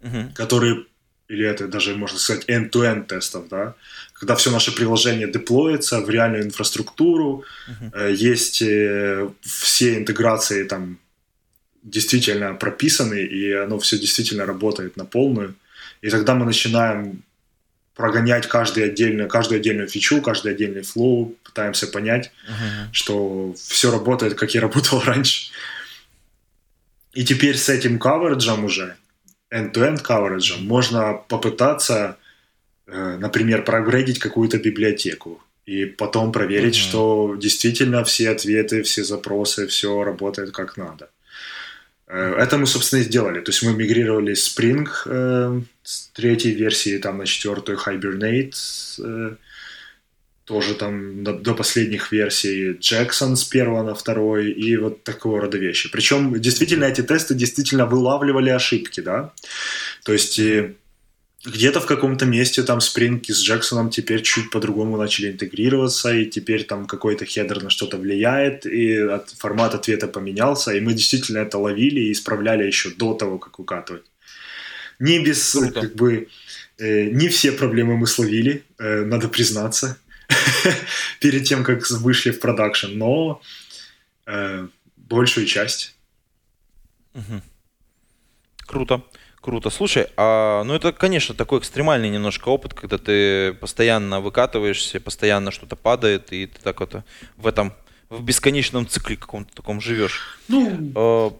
uh-huh. 0.01 0.33
которые 0.33 0.85
или 1.27 1.45
это 1.45 1.67
даже, 1.67 1.93
можно 1.95 2.17
сказать, 2.17 2.45
end-to-end 2.47 3.07
тестов, 3.07 3.49
да, 3.49 3.75
когда 4.13 4.35
все 4.35 4.49
наше 4.49 4.73
приложение 4.73 5.29
деплоится 5.29 5.99
в 5.99 6.09
реальную 6.09 6.43
инфраструктуру, 6.43 7.43
uh-huh. 7.67 8.13
есть 8.13 8.61
э, 8.61 9.29
все 9.41 9.97
интеграции 9.97 10.63
там 10.63 10.97
действительно 11.83 12.53
прописаны, 12.53 13.19
и 13.19 13.51
оно 13.51 13.77
все 13.79 13.97
действительно 13.97 14.45
работает 14.45 14.97
на 14.97 15.05
полную. 15.05 15.55
И 16.01 16.09
тогда 16.09 16.33
мы 16.33 16.45
начинаем 16.45 17.23
прогонять 17.93 18.47
каждый 18.47 18.85
отдельно, 18.85 19.27
каждую 19.27 19.59
отдельную 19.59 19.89
фичу, 19.89 20.21
каждый 20.21 20.53
отдельный 20.53 20.83
флоу, 20.83 21.35
пытаемся 21.43 21.87
понять, 21.87 22.31
uh-huh. 22.47 22.93
что 22.93 23.53
все 23.57 23.91
работает, 23.91 24.35
как 24.35 24.55
и 24.55 24.59
работало 24.59 25.03
раньше. 25.05 25.51
И 27.13 27.25
теперь 27.25 27.57
с 27.57 27.67
этим 27.67 27.99
каверджем 27.99 28.63
уже 28.63 28.95
end-to-end 29.51 30.03
coverage 30.03 30.59
можно 30.59 31.13
попытаться, 31.27 32.17
э, 32.87 33.17
например, 33.17 33.63
проапгрейдить 33.63 34.19
какую-то 34.19 34.57
библиотеку 34.57 35.41
и 35.65 35.85
потом 35.85 36.31
проверить, 36.31 36.75
угу. 36.75 36.81
что 36.81 37.35
действительно 37.37 38.03
все 38.03 38.29
ответы, 38.29 38.83
все 38.83 39.03
запросы, 39.03 39.67
все 39.67 40.03
работает 40.03 40.51
как 40.51 40.77
надо. 40.77 41.09
Э, 42.07 42.35
это 42.37 42.57
мы, 42.57 42.65
собственно, 42.65 43.01
и 43.01 43.03
сделали. 43.03 43.41
То 43.41 43.51
есть 43.51 43.63
мы 43.63 43.73
мигрировали 43.73 44.33
Spring 44.33 44.87
э, 45.05 45.61
с 45.83 46.07
третьей 46.13 46.53
версии 46.53 46.97
там, 46.97 47.17
на 47.17 47.25
четвертую 47.25 47.77
Hibernate, 47.77 48.55
э, 49.03 49.35
тоже 50.47 50.75
там 50.75 51.23
до, 51.23 51.33
до 51.33 51.53
последних 51.53 52.11
версий 52.13 52.71
Jackson 52.71 53.35
с 53.35 53.43
первого 53.43 53.83
на 53.83 53.93
второй 53.93 54.49
и 54.51 54.77
вот 54.77 55.03
такого 55.03 55.41
рода 55.41 55.57
вещи. 55.57 55.91
Причем 55.91 56.39
действительно 56.39 56.85
эти 56.85 57.01
тесты 57.01 57.35
действительно 57.35 57.85
вылавливали 57.85 58.49
ошибки, 58.49 59.01
да. 59.01 59.33
То 60.05 60.13
есть 60.13 60.39
где-то 61.45 61.81
в 61.81 61.85
каком-то 61.85 62.25
месте 62.25 62.63
там 62.63 62.79
Spring 62.79 63.21
с 63.27 63.41
Джексоном 63.41 63.89
теперь 63.89 64.21
чуть 64.21 64.49
по-другому 64.49 64.97
начали 64.97 65.31
интегрироваться, 65.31 66.13
и 66.13 66.25
теперь 66.25 66.63
там 66.63 66.87
какой-то 66.87 67.25
хедер 67.25 67.61
на 67.61 67.69
что-то 67.69 67.97
влияет, 67.97 68.65
и 68.65 68.97
от, 68.97 69.29
формат 69.31 69.75
ответа 69.75 70.07
поменялся, 70.07 70.71
и 70.71 70.79
мы 70.79 70.93
действительно 70.93 71.39
это 71.39 71.57
ловили 71.57 71.99
и 71.99 72.11
исправляли 72.11 72.63
еще 72.63 72.89
до 72.89 73.13
того, 73.13 73.37
как 73.37 73.59
укатывать. 73.59 74.03
Не 74.99 75.19
без, 75.19 75.51
Круто. 75.51 75.81
как 75.81 75.95
бы, 75.95 76.27
э, 76.79 77.09
не 77.11 77.27
все 77.27 77.51
проблемы 77.51 77.97
мы 77.97 78.07
словили, 78.07 78.63
э, 78.79 79.03
надо 79.05 79.27
признаться, 79.27 79.97
перед 81.19 81.47
тем, 81.47 81.63
как 81.63 81.89
вышли 81.89 82.31
в 82.31 82.39
продакшн, 82.39 82.97
но 82.97 83.41
э, 84.25 84.67
большую 84.95 85.45
часть. 85.45 85.95
Круто. 88.65 89.03
Круто. 89.41 89.69
Слушай, 89.69 90.07
а, 90.17 90.63
ну 90.63 90.73
это, 90.73 90.91
конечно, 90.91 91.33
такой 91.33 91.59
экстремальный 91.59 92.09
немножко 92.09 92.49
опыт, 92.49 92.73
когда 92.73 92.97
ты 92.97 93.53
постоянно 93.53 94.19
выкатываешься, 94.19 94.99
постоянно 94.99 95.51
что-то 95.51 95.77
падает, 95.77 96.33
и 96.33 96.47
ты 96.47 96.59
так 96.61 96.81
вот 96.81 96.95
в 97.37 97.47
этом, 97.47 97.73
в 98.09 98.21
бесконечном 98.23 98.87
цикле 98.87 99.15
каком-то 99.15 99.55
таком 99.55 99.79
живешь. 99.79 100.39
Ну, 100.49 100.91
а, 100.95 101.33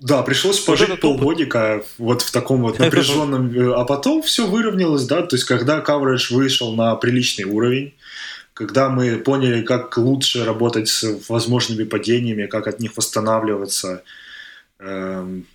да, 0.00 0.22
пришлось 0.22 0.60
пожить 0.60 0.88
вот 0.88 1.00
полгодика 1.00 1.84
вот 1.98 2.22
в 2.22 2.30
таком 2.30 2.62
вот 2.62 2.78
напряженном, 2.80 3.50
э, 3.52 3.72
а 3.72 3.84
потом 3.84 4.22
все 4.22 4.46
выровнялось, 4.46 5.04
да, 5.06 5.22
то 5.22 5.36
есть 5.36 5.44
когда 5.44 5.80
coverage 5.80 6.34
вышел 6.34 6.74
на 6.74 6.94
приличный 6.96 7.44
уровень, 7.44 7.94
когда 8.54 8.88
мы 8.88 9.16
поняли, 9.16 9.62
как 9.62 9.96
лучше 9.98 10.44
работать 10.44 10.88
с 10.88 11.20
возможными 11.28 11.84
падениями, 11.84 12.46
как 12.46 12.66
от 12.66 12.80
них 12.80 12.96
восстанавливаться, 12.96 14.02
эм, 14.78 15.46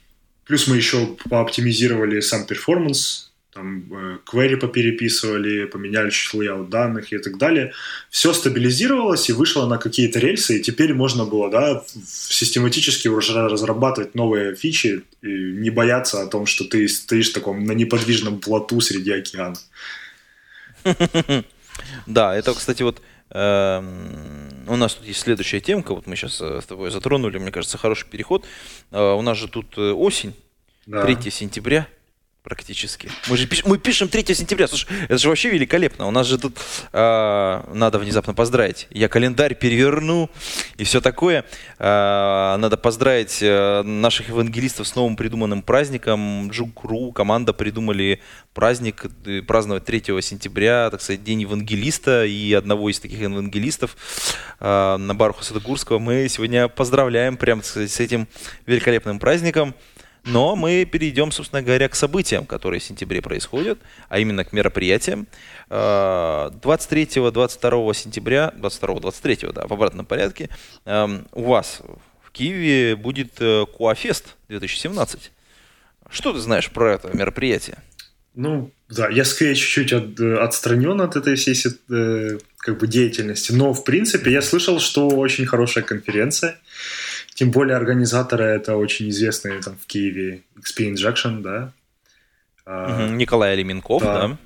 Плюс 0.51 0.67
мы 0.67 0.75
еще 0.75 1.15
пооптимизировали 1.29 2.19
сам 2.19 2.45
перформанс, 2.45 3.30
там 3.53 3.83
э, 3.91 4.17
query 4.25 4.55
попереписывали, 4.55 5.65
поменяли 5.65 6.09
чуть 6.09 6.33
layout 6.33 6.69
данных 6.69 7.11
и 7.11 7.17
так 7.17 7.37
далее. 7.37 7.73
Все 8.09 8.33
стабилизировалось 8.33 9.29
и 9.29 9.33
вышло 9.33 9.67
на 9.67 9.77
какие-то 9.77 10.19
рельсы, 10.19 10.57
и 10.57 10.61
теперь 10.61 10.93
можно 10.93 11.25
было 11.25 11.49
да, 11.49 11.83
систематически 12.07 13.09
уже 13.09 13.33
разрабатывать 13.33 14.15
новые 14.15 14.55
фичи 14.55 15.03
и 15.21 15.27
не 15.27 15.69
бояться 15.69 16.21
о 16.21 16.27
том, 16.27 16.45
что 16.45 16.63
ты 16.63 16.87
стоишь 16.87 17.31
в 17.31 17.33
таком 17.33 17.65
на 17.65 17.73
неподвижном 17.73 18.39
плоту 18.39 18.79
среди 18.81 19.11
океана. 19.11 19.57
Да, 22.05 22.35
это, 22.35 22.53
кстати, 22.53 22.83
вот 22.83 23.01
эм, 23.29 24.67
у 24.67 24.75
нас 24.75 24.93
тут 24.93 25.05
есть 25.07 25.21
следующая 25.21 25.59
темка, 25.59 25.93
вот 25.95 26.05
мы 26.05 26.15
сейчас 26.15 26.39
э, 26.41 26.61
с 26.61 26.65
тобой 26.65 26.91
затронули, 26.91 27.37
мне 27.37 27.51
кажется, 27.51 27.77
хороший 27.77 28.07
переход. 28.07 28.45
Э, 28.91 29.13
у 29.13 29.21
нас 29.21 29.37
же 29.37 29.47
тут 29.47 29.77
осень, 29.77 30.35
да. 30.85 31.03
3 31.03 31.31
сентября 31.31 31.87
практически. 32.43 33.09
Мы 33.27 33.37
же 33.37 33.47
пишем, 33.47 33.69
мы 33.69 33.77
пишем 33.77 34.07
3 34.07 34.33
сентября. 34.33 34.67
Слушай, 34.67 34.89
это 35.05 35.17
же 35.17 35.29
вообще 35.29 35.49
великолепно. 35.49 36.07
У 36.07 36.11
нас 36.11 36.25
же 36.25 36.37
тут 36.37 36.57
э, 36.91 37.63
надо 37.73 37.99
внезапно 37.99 38.33
поздравить. 38.33 38.87
Я 38.89 39.09
календарь 39.09 39.55
переверну 39.55 40.29
и 40.77 40.83
все 40.83 41.01
такое. 41.01 41.45
Э, 41.77 42.55
надо 42.57 42.77
поздравить 42.77 43.39
э, 43.41 43.83
наших 43.83 44.29
евангелистов 44.29 44.87
с 44.87 44.95
новым 44.95 45.15
придуманным 45.15 45.61
праздником. 45.61 46.49
Джукру 46.49 47.11
команда 47.11 47.53
придумали 47.53 48.21
праздник 48.53 49.05
э, 49.25 49.41
праздновать 49.43 49.85
3 49.85 50.21
сентября, 50.21 50.89
так 50.89 51.01
сказать, 51.01 51.23
День 51.23 51.41
евангелиста 51.41 52.25
и 52.25 52.53
одного 52.53 52.89
из 52.89 52.99
таких 52.99 53.19
евангелистов 53.19 53.95
э, 54.59 54.97
на 54.97 55.13
Баруха 55.13 55.43
Садогурского 55.43 55.99
мы 55.99 56.27
сегодня 56.27 56.67
поздравляем 56.67 57.37
прямо 57.37 57.61
с 57.61 57.99
этим 57.99 58.27
великолепным 58.65 59.19
праздником. 59.19 59.75
Но 60.23 60.55
мы 60.55 60.85
перейдем, 60.85 61.31
собственно 61.31 61.63
говоря, 61.63 61.89
к 61.89 61.95
событиям, 61.95 62.45
которые 62.45 62.79
в 62.79 62.83
сентябре 62.83 63.21
происходят, 63.21 63.79
а 64.07 64.19
именно 64.19 64.45
к 64.45 64.53
мероприятиям. 64.53 65.27
23-22 65.69 67.89
э, 67.89 67.93
сентября, 67.95 68.53
22-23, 68.57 69.53
да, 69.53 69.65
в 69.65 69.73
обратном 69.73 70.05
порядке, 70.05 70.49
эм, 70.85 71.27
у 71.31 71.43
вас 71.43 71.81
в 72.23 72.31
Киеве 72.31 72.95
будет 72.95 73.33
э, 73.39 73.65
Куафест 73.65 74.35
2017. 74.49 75.31
Что 76.09 76.33
ты 76.33 76.39
знаешь 76.39 76.69
про 76.69 76.93
это 76.93 77.09
мероприятие? 77.17 77.79
Ну, 78.35 78.71
да, 78.89 79.09
я 79.09 79.25
скорее 79.25 79.55
чуть-чуть 79.55 79.91
от, 79.91 80.19
э, 80.19 80.37
отстранен 80.37 81.01
от 81.01 81.15
этой 81.15 81.35
всей 81.35 81.55
как 82.57 82.77
бы 82.77 82.85
деятельности, 82.85 83.53
но 83.53 83.73
в 83.73 83.83
принципе 83.83 84.31
я 84.31 84.43
слышал, 84.43 84.79
что 84.79 85.09
очень 85.09 85.47
хорошая 85.47 85.83
конференция. 85.83 86.59
Тем 87.33 87.51
более 87.51 87.75
организаторы 87.75 88.43
это 88.43 88.75
очень 88.75 89.09
известные 89.09 89.61
там 89.61 89.77
в 89.77 89.85
Киеве 89.85 90.43
XP 90.59 90.93
Injection, 90.93 91.41
да. 91.41 91.73
Угу, 92.65 93.15
Николай 93.15 93.53
Алименков, 93.53 94.03
да. 94.03 94.27
да. 94.27 94.37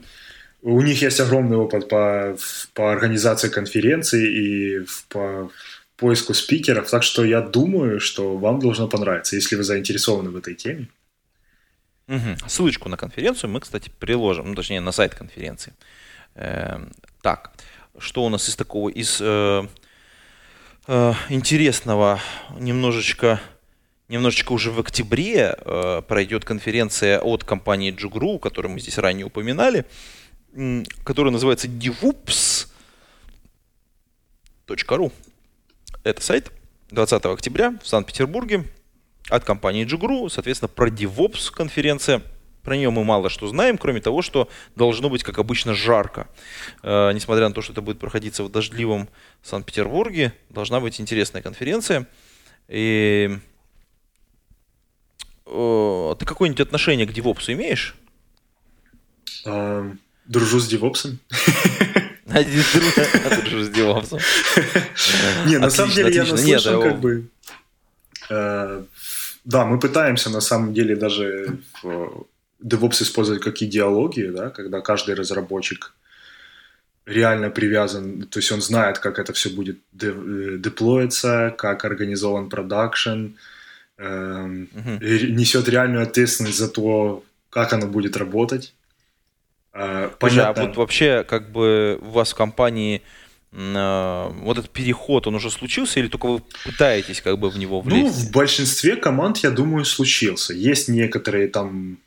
У 0.62 0.82
них 0.82 1.02
есть 1.02 1.20
огромный 1.20 1.58
опыт 1.58 1.90
по, 1.90 2.36
по 2.74 2.92
организации 2.92 3.50
конференций 3.50 4.26
и 4.26 4.86
по 5.10 5.52
поиску 5.98 6.34
спикеров, 6.34 6.90
так 6.90 7.04
что 7.04 7.24
я 7.24 7.42
думаю, 7.42 8.00
что 8.00 8.38
вам 8.38 8.60
должно 8.60 8.88
понравиться, 8.88 9.36
если 9.36 9.56
вы 9.56 9.64
заинтересованы 9.64 10.30
в 10.30 10.36
этой 10.36 10.56
теме. 10.56 10.88
Угу. 12.08 12.48
Ссылочку 12.48 12.90
на 12.90 12.98
конференцию 12.98 13.50
мы, 13.50 13.60
кстати, 13.60 13.92
приложим, 14.00 14.50
ну, 14.50 14.56
точнее, 14.56 14.80
на 14.80 14.92
сайт 14.92 15.16
конференции. 15.16 15.74
Э, 16.36 16.80
так, 17.22 17.52
что 17.98 18.24
у 18.26 18.30
нас 18.30 18.50
из 18.50 18.56
такого, 18.56 18.90
из 18.90 19.20
э, 19.22 19.68
Э, 20.88 21.14
интересного 21.30 22.20
немножечко 22.60 23.42
немножечко 24.08 24.52
уже 24.52 24.70
в 24.70 24.80
октябре 24.80 25.56
э, 25.58 26.04
пройдет 26.08 26.46
конференция 26.46 27.20
от 27.20 27.44
компании 27.44 27.92
Jugru, 27.92 28.38
которую 28.38 28.74
мы 28.74 28.80
здесь 28.80 29.00
ранее 29.00 29.26
упоминали, 29.26 29.86
которая 31.04 31.34
называется 31.34 31.68
devops.ru. 31.68 32.70
Это 36.04 36.22
сайт 36.22 36.52
20 36.92 37.26
октября 37.26 37.80
в 37.82 37.88
Санкт-Петербурге 37.88 38.66
от 39.30 39.44
компании 39.44 39.88
Jugru, 39.88 40.30
соответственно, 40.30 40.70
про 40.70 40.90
DevOps 40.90 41.52
конференция– 41.52 42.22
про 42.66 42.76
нее 42.76 42.90
мы 42.90 43.04
мало 43.04 43.30
что 43.30 43.48
знаем, 43.48 43.78
кроме 43.78 44.02
того, 44.02 44.22
что 44.22 44.50
должно 44.76 45.10
быть, 45.10 45.24
как 45.24 45.38
обычно, 45.38 45.76
жарко. 45.76 46.28
Э, 46.84 47.12
несмотря 47.14 47.48
на 47.48 47.54
то, 47.54 47.62
что 47.62 47.72
это 47.72 47.82
будет 47.82 48.00
проходиться 48.00 48.44
в 48.44 48.52
дождливом 48.52 49.08
Санкт-Петербурге, 49.44 50.34
должна 50.50 50.80
быть 50.80 51.00
интересная 51.00 51.42
конференция. 51.42 52.08
И 52.68 53.38
э, 55.46 56.16
ты 56.20 56.26
какое-нибудь 56.26 56.62
отношение 56.62 57.06
к 57.06 57.14
девопсу 57.14 57.54
имеешь? 57.54 57.96
А, 59.46 59.92
дружу 60.26 60.60
с 60.60 60.68
девопсом. 60.68 61.20
Дружу 62.26 63.64
с 63.64 63.70
девопсом. 63.70 64.20
Не, 65.46 65.60
на 65.60 65.70
самом 65.70 65.94
деле 65.94 66.14
я 66.16 66.26
наслышан 66.26 66.82
как 66.82 67.00
бы... 67.00 67.30
Э, 68.30 68.84
да, 69.44 69.66
мы 69.66 69.80
пытаемся 69.80 70.32
на 70.32 70.42
самом 70.42 70.74
деле 70.74 70.96
даже 70.96 71.60
DevOps 72.66 73.04
использовать 73.04 73.42
как 73.42 73.62
идеологию, 73.62 74.34
да, 74.34 74.50
когда 74.50 74.82
каждый 74.82 75.16
разработчик 75.16 75.94
реально 77.06 77.50
привязан, 77.50 78.24
то 78.24 78.40
есть 78.40 78.52
он 78.52 78.62
знает, 78.62 79.00
как 79.00 79.20
это 79.20 79.32
все 79.34 79.50
будет 79.50 79.78
э, 80.02 80.58
деплоиться, 80.58 81.54
как 81.58 81.86
организован 81.86 82.50
продакшн, 82.50 83.28
э, 83.98 84.44
угу. 84.44 84.90
несет 85.02 85.70
реальную 85.70 86.04
ответственность 86.04 86.58
за 86.58 86.68
то, 86.68 87.24
как 87.52 87.74
оно 87.74 87.88
будет 87.88 88.18
работать. 88.18 88.74
Э, 89.74 90.10
понятно. 90.20 90.64
а 90.64 90.66
вот 90.66 90.78
вообще, 90.78 91.24
как 91.24 91.52
бы 91.52 92.00
у 92.02 92.10
вас 92.10 92.32
в 92.32 92.36
компании 92.36 93.04
э, 93.52 94.30
вот 94.42 94.58
этот 94.58 94.72
переход, 94.72 95.28
он 95.28 95.36
уже 95.36 95.52
случился 95.52 96.00
или 96.00 96.08
только 96.08 96.28
вы 96.28 96.42
пытаетесь 96.64 97.22
как 97.22 97.38
бы 97.38 97.52
в 97.52 97.60
него 97.60 97.82
влезть? 97.82 98.04
Ну, 98.04 98.30
в 98.30 98.32
большинстве 98.32 98.96
команд, 98.96 99.38
я 99.38 99.52
думаю, 99.52 99.86
случился. 99.86 100.54
Есть 100.54 100.88
некоторые 100.88 101.50
там 101.50 102.00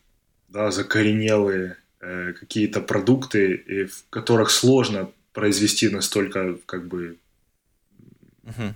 да, 0.48 0.70
закоренелые 0.70 1.76
э, 2.00 2.32
какие-то 2.38 2.80
продукты, 2.80 3.54
и 3.54 3.84
в 3.84 4.04
которых 4.10 4.50
сложно 4.50 5.10
произвести 5.32 5.88
настолько 5.88 6.56
как 6.66 6.86
бы 6.86 7.16
угу. 8.44 8.74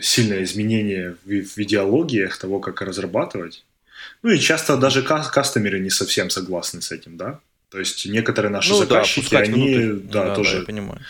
сильное 0.00 0.42
изменение 0.44 1.16
в, 1.24 1.28
в 1.28 1.58
идеологиях 1.58 2.38
того, 2.38 2.60
как 2.60 2.80
разрабатывать. 2.80 3.64
Ну 4.22 4.30
и 4.30 4.38
часто 4.38 4.76
даже 4.76 5.02
кас- 5.02 5.28
кастомеры 5.28 5.80
не 5.80 5.90
совсем 5.90 6.30
согласны 6.30 6.80
с 6.80 6.92
этим, 6.92 7.16
да. 7.16 7.40
То 7.70 7.80
есть 7.80 8.06
некоторые 8.06 8.50
наши 8.50 8.70
ну, 8.70 8.78
заказчики, 8.78 9.30
да, 9.30 9.40
они, 9.40 9.92
да, 10.04 10.28
да, 10.28 10.34
тоже. 10.34 10.52
Да, 10.52 10.58
я 10.58 10.64
понимаю. 10.64 11.00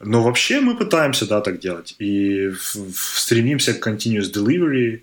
Но 0.00 0.22
вообще 0.22 0.60
мы 0.60 0.76
пытаемся, 0.76 1.26
да, 1.26 1.40
так 1.40 1.60
делать. 1.60 1.94
И 1.98 2.48
в, 2.48 2.92
в, 2.92 3.20
стремимся 3.20 3.74
к 3.74 3.86
continuous 3.86 4.32
delivery 4.32 5.02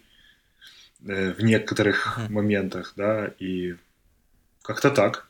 э, 1.07 1.33
в 1.37 1.43
некоторых 1.43 2.17
uh-huh. 2.17 2.31
моментах, 2.31 2.93
да, 2.95 3.31
и 3.39 3.75
как-то 4.69 4.91
так. 4.91 5.27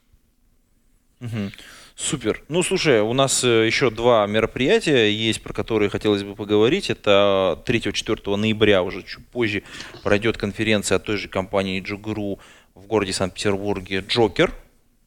Uh-huh. 1.22 1.50
Супер. 1.96 2.44
Ну, 2.50 2.62
слушай, 2.62 3.00
у 3.00 3.14
нас 3.14 3.42
э, 3.46 3.66
еще 3.66 3.90
два 3.90 4.28
мероприятия 4.28 5.10
есть, 5.10 5.42
про 5.42 5.54
которые 5.54 5.90
хотелось 5.90 6.24
бы 6.24 6.36
поговорить. 6.36 6.90
Это 6.90 7.64
3-4 7.66 8.36
ноября, 8.36 8.84
уже 8.84 9.02
чуть 9.04 9.26
позже, 9.28 9.64
пройдет 10.04 10.38
конференция 10.38 10.98
от 10.98 11.06
той 11.06 11.16
же 11.16 11.30
компании 11.30 11.80
Джугру 11.80 12.40
в 12.76 12.86
городе 12.88 13.14
Санкт-Петербурге 13.14 14.04
«Джокер». 14.06 14.54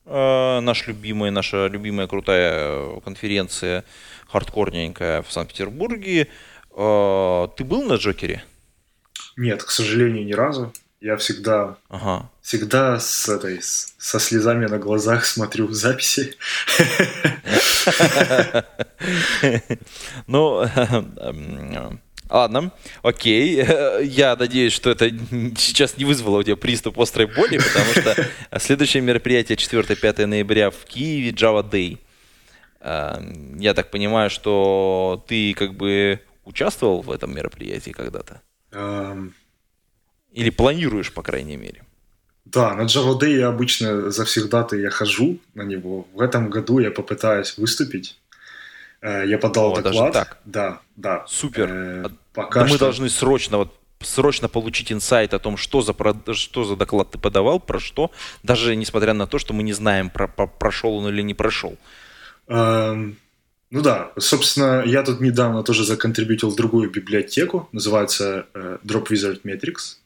Э, 0.06 0.60
наш 0.60 0.86
любимый, 0.86 1.30
наша 1.30 1.66
любимая 1.66 2.06
крутая 2.06 3.00
конференция, 3.00 3.84
хардкорненькая 4.28 5.20
в 5.20 5.30
Санкт-Петербурге. 5.30 6.28
Э, 6.74 7.48
ты 7.54 7.64
был 7.64 7.82
на 7.82 7.96
«Джокере»? 7.96 8.42
Нет, 9.36 9.62
к 9.62 9.70
сожалению, 9.70 10.24
ни 10.24 10.32
разу. 10.32 10.72
Я 11.02 11.16
всегда, 11.16 11.78
ага. 11.88 12.30
всегда 12.42 13.00
с 13.00 13.28
этой, 13.28 13.60
со 13.60 14.20
слезами 14.20 14.66
на 14.66 14.78
глазах 14.78 15.24
смотрю 15.24 15.66
в 15.66 15.74
записи. 15.74 16.36
Ну, 20.28 20.64
ладно, 22.30 22.70
окей. 23.02 23.66
Я 24.04 24.36
надеюсь, 24.36 24.72
что 24.72 24.90
это 24.90 25.10
сейчас 25.56 25.96
не 25.96 26.04
вызвало 26.04 26.38
у 26.38 26.42
тебя 26.44 26.54
приступ 26.54 27.00
острой 27.00 27.26
боли, 27.26 27.58
потому 27.58 27.92
что 27.94 28.60
следующее 28.60 29.02
мероприятие 29.02 29.58
4-5 29.58 30.26
ноября 30.26 30.70
в 30.70 30.84
Киеве 30.84 31.30
Java 31.30 31.68
Day. 31.68 31.98
Я 33.58 33.74
так 33.74 33.90
понимаю, 33.90 34.30
что 34.30 35.24
ты 35.26 35.52
как 35.54 35.74
бы 35.74 36.20
участвовал 36.44 37.02
в 37.02 37.10
этом 37.10 37.34
мероприятии 37.34 37.90
когда-то? 37.90 38.40
Или 40.32 40.50
планируешь, 40.50 41.12
по 41.12 41.22
крайней 41.22 41.56
мере? 41.56 41.82
Да, 42.44 42.74
на 42.74 42.82
Day 42.82 43.38
я 43.38 43.48
обычно 43.48 44.10
завсегда-то 44.10 44.76
я 44.76 44.90
хожу 44.90 45.38
на 45.54 45.62
него. 45.62 46.06
В 46.12 46.20
этом 46.20 46.50
году 46.50 46.80
я 46.80 46.90
попытаюсь 46.90 47.56
выступить. 47.56 48.18
Э, 49.00 49.24
я 49.26 49.38
подал 49.38 49.72
О, 49.72 49.76
доклад. 49.76 50.12
Даже 50.12 50.12
так? 50.12 50.38
Да, 50.44 50.80
да. 50.96 51.24
Супер. 51.28 51.68
Э, 51.70 52.08
пока 52.34 52.60
да 52.60 52.66
что... 52.66 52.74
мы 52.74 52.78
должны 52.78 53.10
срочно 53.10 53.58
вот 53.58 53.78
срочно 54.00 54.48
получить 54.48 54.92
инсайт 54.92 55.32
о 55.32 55.38
том, 55.38 55.56
что 55.56 55.80
за, 55.80 55.94
что 56.34 56.64
за 56.64 56.76
доклад 56.76 57.12
ты 57.12 57.18
подавал, 57.18 57.60
про 57.60 57.78
что, 57.78 58.10
даже 58.42 58.74
несмотря 58.74 59.14
на 59.14 59.26
то, 59.26 59.38
что 59.38 59.54
мы 59.54 59.62
не 59.62 59.72
знаем, 59.72 60.10
про, 60.10 60.26
про, 60.26 60.46
прошел 60.48 60.96
он 60.96 61.08
или 61.08 61.22
не 61.22 61.34
прошел. 61.34 61.76
Эм, 62.48 63.16
ну 63.70 63.80
да, 63.80 64.12
собственно, 64.18 64.82
я 64.84 65.02
тут 65.02 65.20
недавно 65.20 65.62
тоже 65.62 65.84
законтрибьютил 65.84 66.54
другую 66.54 66.90
библиотеку, 66.90 67.68
называется 67.72 68.46
э, 68.54 68.78
Drop 68.84 69.06
Wizard 69.08 69.42
Metrics. 69.44 69.98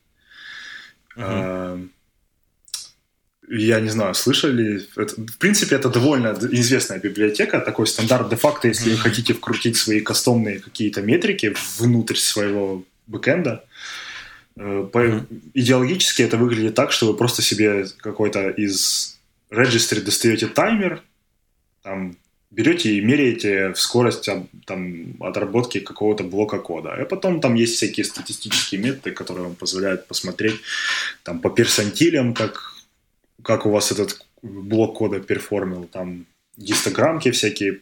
Uh-huh. 1.17 1.89
Я 3.49 3.81
не 3.81 3.89
знаю, 3.91 4.15
слышали. 4.15 4.87
Это, 4.97 5.15
в 5.15 5.39
принципе, 5.39 5.77
это 5.77 5.89
довольно 5.89 6.37
известная 6.51 6.99
библиотека, 6.99 7.61
такой 7.61 7.87
стандарт 7.87 8.29
де-факто, 8.29 8.69
если 8.69 8.91
вы 8.91 8.97
хотите 8.97 9.35
вкрутить 9.35 9.77
свои 9.77 10.01
кастомные 10.01 10.59
какие-то 10.59 11.01
метрики 11.03 11.55
внутрь 11.79 12.17
своего 12.17 12.85
бэкэнда. 13.07 13.65
Э, 14.57 14.89
по, 14.93 15.27
идеологически 15.55 16.23
это 16.23 16.37
выглядит 16.37 16.75
так, 16.75 16.91
что 16.91 17.07
вы 17.07 17.17
просто 17.17 17.43
себе 17.43 17.87
какой-то 17.99 18.49
из 18.49 19.17
registry 19.51 20.01
достаете 20.01 20.49
таймер, 20.49 21.03
там 21.83 22.17
берете 22.57 22.95
и 22.95 23.03
меряете 23.03 23.75
скорость 23.75 24.29
там, 24.65 25.17
отработки 25.21 25.79
какого-то 25.81 26.25
блока 26.25 26.59
кода. 26.59 26.95
А 26.95 27.05
потом 27.05 27.41
там 27.41 27.55
есть 27.55 27.77
всякие 27.77 28.05
статистические 28.05 28.81
методы, 28.81 29.11
которые 29.11 29.45
вам 29.45 29.55
позволяют 29.55 30.09
посмотреть 30.09 30.57
там, 31.23 31.41
по 31.41 31.51
персантилям, 31.51 32.33
как, 32.33 32.73
как 33.43 33.67
у 33.67 33.71
вас 33.71 33.93
этот 33.93 34.27
блок 34.43 34.97
кода 34.97 35.21
перформил, 35.21 35.85
там 35.85 36.25
гистограммки 36.57 37.31
всякие 37.31 37.81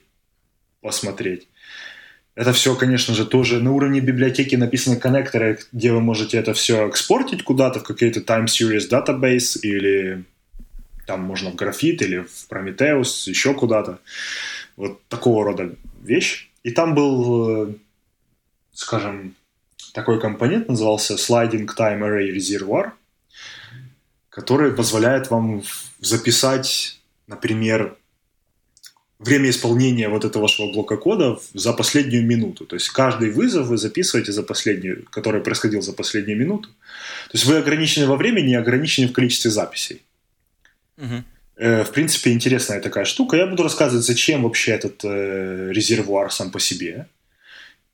посмотреть. 0.81 1.47
Это 2.35 2.53
все, 2.53 2.75
конечно 2.75 3.15
же, 3.15 3.27
тоже 3.27 3.63
на 3.63 3.71
уровне 3.71 4.01
библиотеки 4.01 4.57
написаны 4.57 4.97
коннекторы, 4.97 5.61
где 5.71 5.93
вы 5.93 6.01
можете 6.01 6.37
это 6.37 6.53
все 6.53 6.89
экспортить 6.89 7.45
куда-то 7.45 7.79
в 7.79 7.85
какой-то 7.85 8.21
time 8.21 8.47
series 8.47 8.91
database 8.91 9.61
или 9.63 10.25
там 11.07 11.21
можно 11.21 11.51
в 11.51 11.55
графит 11.55 12.03
или 12.03 12.19
в 12.19 12.51
Prometheus, 12.51 13.29
еще 13.29 13.55
куда-то. 13.55 14.01
Вот 14.77 15.01
такого 15.09 15.45
рода 15.45 15.75
вещь. 16.03 16.51
И 16.63 16.71
там 16.71 16.95
был, 16.95 17.69
э, 17.69 17.75
скажем, 18.73 19.35
такой 19.93 20.21
компонент, 20.21 20.69
назывался 20.69 21.15
Sliding 21.15 21.69
Time 21.77 22.01
Array 22.01 22.35
Reservoir, 22.35 22.93
который 24.29 24.73
позволяет 24.73 25.31
вам 25.31 25.63
записать, 26.01 27.01
например, 27.27 27.97
время 29.19 29.51
исполнения 29.51 30.09
вот 30.09 30.25
этого 30.25 30.43
вашего 30.43 30.73
блока 30.73 30.97
кода 30.97 31.39
за 31.55 31.73
последнюю 31.73 32.27
минуту. 32.27 32.67
То 32.67 32.77
есть 32.77 32.89
каждый 32.89 33.31
вызов 33.31 33.69
вы 33.69 33.79
записываете 33.79 34.33
за 34.33 34.43
последнюю, 34.43 35.05
который 35.11 35.41
происходил 35.41 35.83
за 35.83 35.93
последнюю 35.93 36.39
минуту. 36.39 36.69
То 36.69 37.35
есть 37.35 37.45
вы 37.45 37.57
ограничены 37.57 38.07
во 38.07 38.17
времени 38.17 38.53
и 38.53 38.57
ограничены 38.57 39.09
в 39.09 39.13
количестве 39.13 39.51
записей. 39.51 40.03
Угу. 40.99 41.25
В 41.57 41.91
принципе, 41.93 42.33
интересная 42.33 42.81
такая 42.81 43.05
штука. 43.05 43.37
Я 43.37 43.47
буду 43.47 43.63
рассказывать, 43.63 44.05
зачем 44.05 44.43
вообще 44.43 44.73
этот 44.73 45.05
э, 45.05 45.71
резервуар 45.71 46.33
сам 46.33 46.51
по 46.51 46.59
себе. 46.59 47.07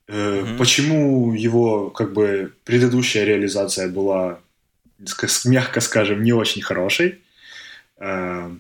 Э, 0.09 0.41
угу. 0.43 0.59
Почему 0.59 1.35
его, 1.35 1.91
как 1.91 2.13
бы, 2.13 2.53
предыдущая 2.65 3.25
реализация 3.25 3.89
была, 3.89 4.41
мягко 5.45 5.81
скажем, 5.81 6.23
не 6.23 6.33
очень 6.33 6.63
хорошей. 6.63 7.21
Э, 7.99 8.51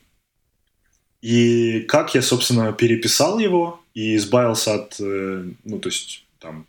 и 1.22 1.80
как 1.88 2.14
я, 2.14 2.22
собственно, 2.22 2.72
переписал 2.72 3.38
его 3.38 3.82
и 3.94 4.16
избавился 4.16 4.74
от, 4.74 4.96
э, 5.00 5.44
ну, 5.64 5.78
то 5.78 5.88
есть, 5.88 6.24
там, 6.38 6.66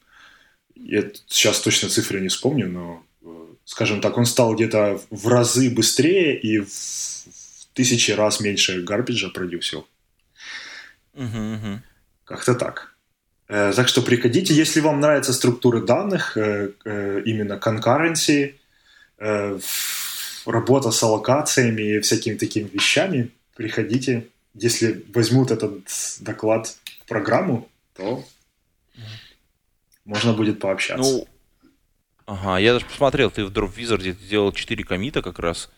я 0.76 1.04
сейчас 1.28 1.60
точно 1.62 1.90
цифры 1.90 2.20
не 2.20 2.28
вспомню, 2.28 2.68
но, 2.68 3.04
э, 3.24 3.28
скажем 3.66 4.02
так, 4.02 4.18
он 4.18 4.26
стал 4.26 4.56
где-то 4.56 5.00
в 5.10 5.28
разы 5.28 5.70
быстрее 5.70 6.38
и 6.40 6.60
в 6.60 7.21
тысячи 7.74 8.12
раз 8.12 8.40
меньше 8.40 8.82
гарбиджа 8.82 9.30
продюсил. 9.30 9.88
Угу, 11.14 11.26
угу. 11.26 11.82
Как-то 12.26 12.56
так. 12.56 12.96
Э, 13.48 13.74
так 13.76 13.88
что 13.88 14.02
приходите, 14.02 14.54
если 14.54 14.80
вам 14.80 15.00
нравятся 15.02 15.34
структуры 15.34 15.82
данных, 15.82 16.38
э, 16.38 16.72
э, 16.86 17.22
именно 17.26 17.60
concurrency, 17.62 18.56
работа 20.46 20.90
с 20.90 21.04
аллокациями 21.04 21.82
и 21.82 22.00
всякими 22.00 22.36
такими 22.36 22.68
вещами, 22.68 23.30
приходите. 23.56 24.28
Если 24.56 25.06
возьмут 25.14 25.52
этот 25.52 25.82
доклад 26.22 26.76
в 27.04 27.08
программу, 27.08 27.70
то 27.96 28.26
можно 30.06 30.34
будет 30.34 30.60
пообщаться. 30.60 31.04
Ну, 31.04 31.28
ага, 32.26 32.58
я 32.58 32.74
даже 32.74 32.86
посмотрел, 32.86 33.30
ты 33.30 33.46
в 33.46 33.52
Drop 33.52 33.76
Wizard 33.76 34.16
делал 34.28 34.52
4 34.52 34.84
комита 34.84 35.22
как 35.22 35.38
раз 35.38 35.70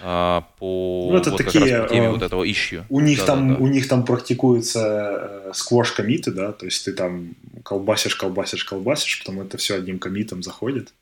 по 0.00 1.08
ну, 1.10 1.16
это 1.16 1.30
вот 1.30 1.38
такие, 1.38 1.82
по 1.82 1.88
теме 1.88 2.08
а, 2.08 2.10
вот 2.10 2.22
этого 2.22 2.50
ищу. 2.50 2.84
У 2.88 3.00
них, 3.00 3.18
да, 3.18 3.26
там, 3.26 3.48
да, 3.48 3.54
да. 3.56 3.64
у 3.64 3.66
них 3.66 3.88
там 3.88 4.04
практикуются 4.04 5.50
сквош 5.54 5.92
комиты, 5.92 6.30
да, 6.30 6.52
то 6.52 6.66
есть 6.66 6.84
ты 6.84 6.92
там 6.92 7.34
колбасишь, 7.64 8.16
колбасишь, 8.16 8.64
колбасишь, 8.64 9.18
потом 9.18 9.40
это 9.40 9.56
все 9.58 9.76
одним 9.76 9.98
комитом 9.98 10.42
заходит. 10.42 10.92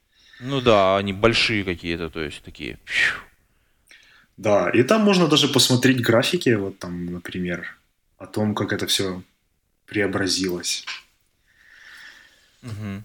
Ну 0.40 0.60
да, 0.60 0.96
они 0.96 1.12
большие 1.12 1.64
какие-то, 1.64 2.10
то 2.10 2.20
есть 2.20 2.42
такие. 2.42 2.78
Да, 4.36 4.68
и 4.70 4.82
там 4.82 5.02
можно 5.02 5.28
даже 5.28 5.48
посмотреть 5.48 6.00
графики, 6.00 6.50
вот 6.50 6.78
там, 6.78 7.06
например, 7.06 7.78
о 8.18 8.26
том, 8.26 8.54
как 8.54 8.72
это 8.72 8.86
все 8.86 9.22
преобразилось. 9.86 10.84
Угу. 12.62 13.02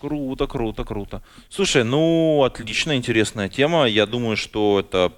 Круто, 0.00 0.46
круто, 0.46 0.84
круто. 0.84 1.22
Слушай, 1.48 1.84
ну, 1.84 2.44
отлично, 2.44 2.96
интересная 2.96 3.48
тема. 3.48 3.86
Я 3.86 4.06
думаю, 4.06 4.36
что 4.36 4.80
это 4.80 5.12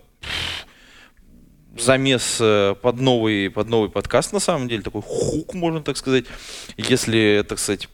замес 1.77 2.39
э, 2.41 2.75
под 2.81 3.01
новый, 3.01 3.51
под 3.51 3.69
новый 3.69 3.91
подкаст, 3.91 4.33
на 4.33 4.41
самом 4.41 4.69
деле, 4.69 4.83
такой 4.83 5.03
хук, 5.03 5.55
можно 5.55 5.81
так 5.81 5.97
сказать. 5.97 6.27
Если, 6.77 7.45
так 7.49 7.59
сказать, 7.59 7.89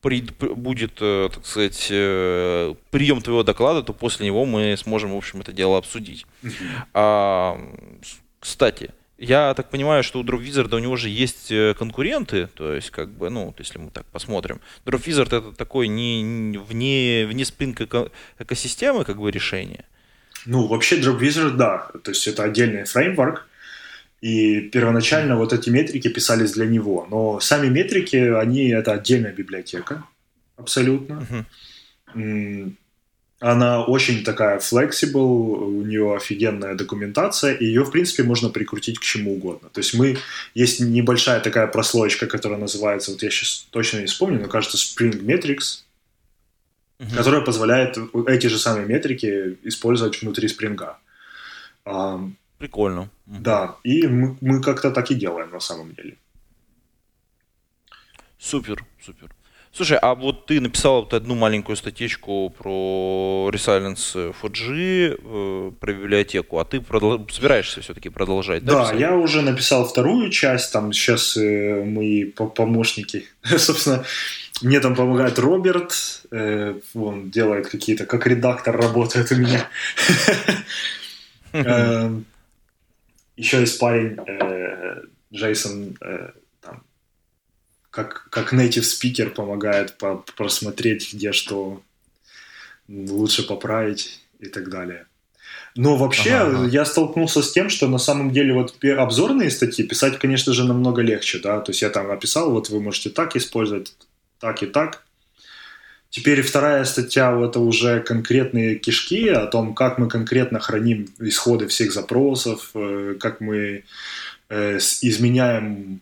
при, 0.00 0.20
будет, 0.20 0.98
э, 1.00 1.28
так 1.32 1.46
сказать, 1.46 1.88
э, 1.90 2.74
прием 2.90 3.20
твоего 3.20 3.42
доклада, 3.42 3.82
то 3.82 3.92
после 3.92 4.26
него 4.26 4.44
мы 4.44 4.76
сможем, 4.76 5.12
в 5.12 5.16
общем, 5.16 5.40
это 5.40 5.52
дело 5.52 5.78
обсудить. 5.78 6.26
А, 6.94 7.60
кстати, 8.40 8.90
я 9.18 9.52
так 9.54 9.68
понимаю, 9.70 10.02
что 10.04 10.20
у 10.20 10.24
Drop 10.24 10.74
у 10.74 10.78
него 10.78 10.96
же 10.96 11.08
есть 11.08 11.50
э, 11.50 11.74
конкуренты, 11.74 12.48
то 12.54 12.72
есть, 12.72 12.90
как 12.90 13.10
бы, 13.10 13.30
ну, 13.30 13.52
если 13.58 13.78
мы 13.78 13.90
так 13.90 14.06
посмотрим. 14.06 14.60
Drop 14.86 15.22
это 15.22 15.52
такой 15.52 15.88
не, 15.88 16.56
вне, 16.56 17.26
вне 17.26 17.44
спинка 17.44 17.84
эко- 17.84 18.10
экосистемы, 18.38 19.04
как 19.04 19.18
бы, 19.18 19.30
решение. 19.30 19.84
Ну, 20.46 20.66
вообще 20.68 21.00
Drop 21.00 21.50
да, 21.56 21.90
то 22.02 22.10
есть 22.12 22.28
это 22.28 22.44
отдельный 22.44 22.84
фреймворк, 22.84 23.48
И 24.20 24.60
первоначально 24.60 25.36
вот 25.36 25.52
эти 25.52 25.70
метрики 25.70 26.08
писались 26.08 26.52
для 26.52 26.66
него. 26.66 27.06
Но 27.10 27.40
сами 27.40 27.68
метрики, 27.68 28.16
они 28.16 28.68
это 28.68 28.92
отдельная 28.92 29.32
библиотека. 29.32 30.04
Абсолютно. 30.56 31.44
Uh-huh. 32.14 32.72
Она 33.40 33.84
очень 33.84 34.24
такая 34.24 34.58
flexible, 34.58 35.20
у 35.20 35.82
нее 35.82 36.16
офигенная 36.16 36.74
документация, 36.74 37.54
и 37.54 37.64
ее, 37.64 37.84
в 37.84 37.92
принципе, 37.92 38.24
можно 38.24 38.48
прикрутить 38.48 38.98
к 38.98 39.02
чему 39.02 39.34
угодно. 39.34 39.68
То 39.68 39.78
есть 39.78 39.94
мы, 39.94 40.18
есть 40.54 40.80
небольшая 40.80 41.40
такая 41.40 41.68
прослоечка, 41.68 42.26
которая 42.26 42.58
называется, 42.58 43.12
вот 43.12 43.22
я 43.22 43.30
сейчас 43.30 43.66
точно 43.70 43.98
не 44.00 44.06
вспомню, 44.06 44.40
но 44.40 44.48
кажется 44.48 44.76
Spring 44.76 45.22
Metrics, 45.22 45.84
uh-huh. 46.98 47.16
которая 47.16 47.40
позволяет 47.42 47.96
эти 48.26 48.48
же 48.48 48.58
самые 48.58 48.86
метрики 48.86 49.56
использовать 49.62 50.20
внутри 50.20 50.48
Spring. 50.48 50.96
Прикольно. 52.58 53.08
Да, 53.26 53.76
и 53.84 54.08
мы, 54.08 54.36
мы 54.40 54.60
как-то 54.60 54.90
так 54.90 55.12
и 55.12 55.14
делаем 55.14 55.50
на 55.50 55.60
самом 55.60 55.94
деле. 55.94 56.16
Супер, 58.38 58.84
супер. 59.00 59.32
Слушай, 59.72 59.98
а 59.98 60.14
вот 60.14 60.46
ты 60.46 60.60
написал 60.60 61.02
вот 61.02 61.14
одну 61.14 61.34
маленькую 61.34 61.76
статьечку 61.76 62.50
про 62.50 63.50
Resilience 63.52 64.34
4G, 64.42 65.20
э, 65.22 65.72
про 65.78 65.92
библиотеку, 65.92 66.58
а 66.58 66.64
ты 66.64 66.78
продол- 66.78 67.30
собираешься 67.30 67.80
все-таки 67.80 68.08
продолжать, 68.08 68.64
да? 68.64 68.90
Да, 68.90 68.96
я 68.96 69.14
уже 69.14 69.42
написал 69.42 69.86
вторую 69.86 70.30
часть, 70.30 70.72
там 70.72 70.92
сейчас 70.92 71.36
э, 71.36 71.84
мои 71.84 72.24
помощники, 72.24 73.26
собственно, 73.58 74.04
мне 74.62 74.80
там 74.80 74.94
помогает 74.94 75.38
Роберт, 75.38 76.22
э, 76.30 76.80
он 76.94 77.30
делает 77.30 77.68
какие-то, 77.68 78.06
как 78.06 78.26
редактор 78.26 78.76
работает 78.76 79.30
у 79.32 79.36
меня. 79.36 79.68
Эм, 81.52 82.26
еще 83.36 83.60
есть 83.60 83.78
парень, 83.78 84.18
э, 84.26 85.02
Джейсон, 85.32 85.96
э, 86.00 86.30
как, 87.90 88.28
как 88.30 88.52
native 88.52 88.82
speaker 88.82 89.30
помогает 89.30 89.98
по 89.98 90.24
просмотреть, 90.36 91.12
где 91.12 91.32
что 91.32 91.82
лучше 92.88 93.46
поправить 93.46 94.20
и 94.40 94.46
так 94.46 94.70
далее. 94.70 95.06
Но 95.74 95.96
вообще 95.96 96.34
ага. 96.34 96.66
я 96.66 96.84
столкнулся 96.84 97.42
с 97.42 97.52
тем, 97.52 97.70
что 97.70 97.88
на 97.88 97.98
самом 97.98 98.32
деле 98.32 98.52
вот 98.52 98.82
обзорные 98.84 99.50
статьи 99.50 99.86
писать, 99.86 100.18
конечно 100.18 100.52
же, 100.52 100.64
намного 100.64 101.02
легче, 101.02 101.38
да, 101.38 101.60
то 101.60 101.70
есть 101.70 101.82
я 101.82 101.90
там 101.90 102.10
описал, 102.10 102.50
вот 102.50 102.68
вы 102.68 102.80
можете 102.80 103.10
так 103.10 103.36
использовать, 103.36 103.94
так 104.40 104.62
и 104.62 104.66
так, 104.66 105.04
Теперь 106.10 106.40
вторая 106.40 106.84
статья– 106.84 107.38
это 107.44 107.60
уже 107.60 108.00
конкретные 108.00 108.76
кишки 108.76 109.28
о 109.28 109.46
том, 109.46 109.74
как 109.74 109.98
мы 109.98 110.08
конкретно 110.08 110.58
храним 110.58 111.06
исходы 111.18 111.66
всех 111.68 111.92
запросов, 111.92 112.70
э, 112.74 113.16
как 113.20 113.40
мы 113.40 113.84
э, 114.48 114.78
изменяем 114.78 116.00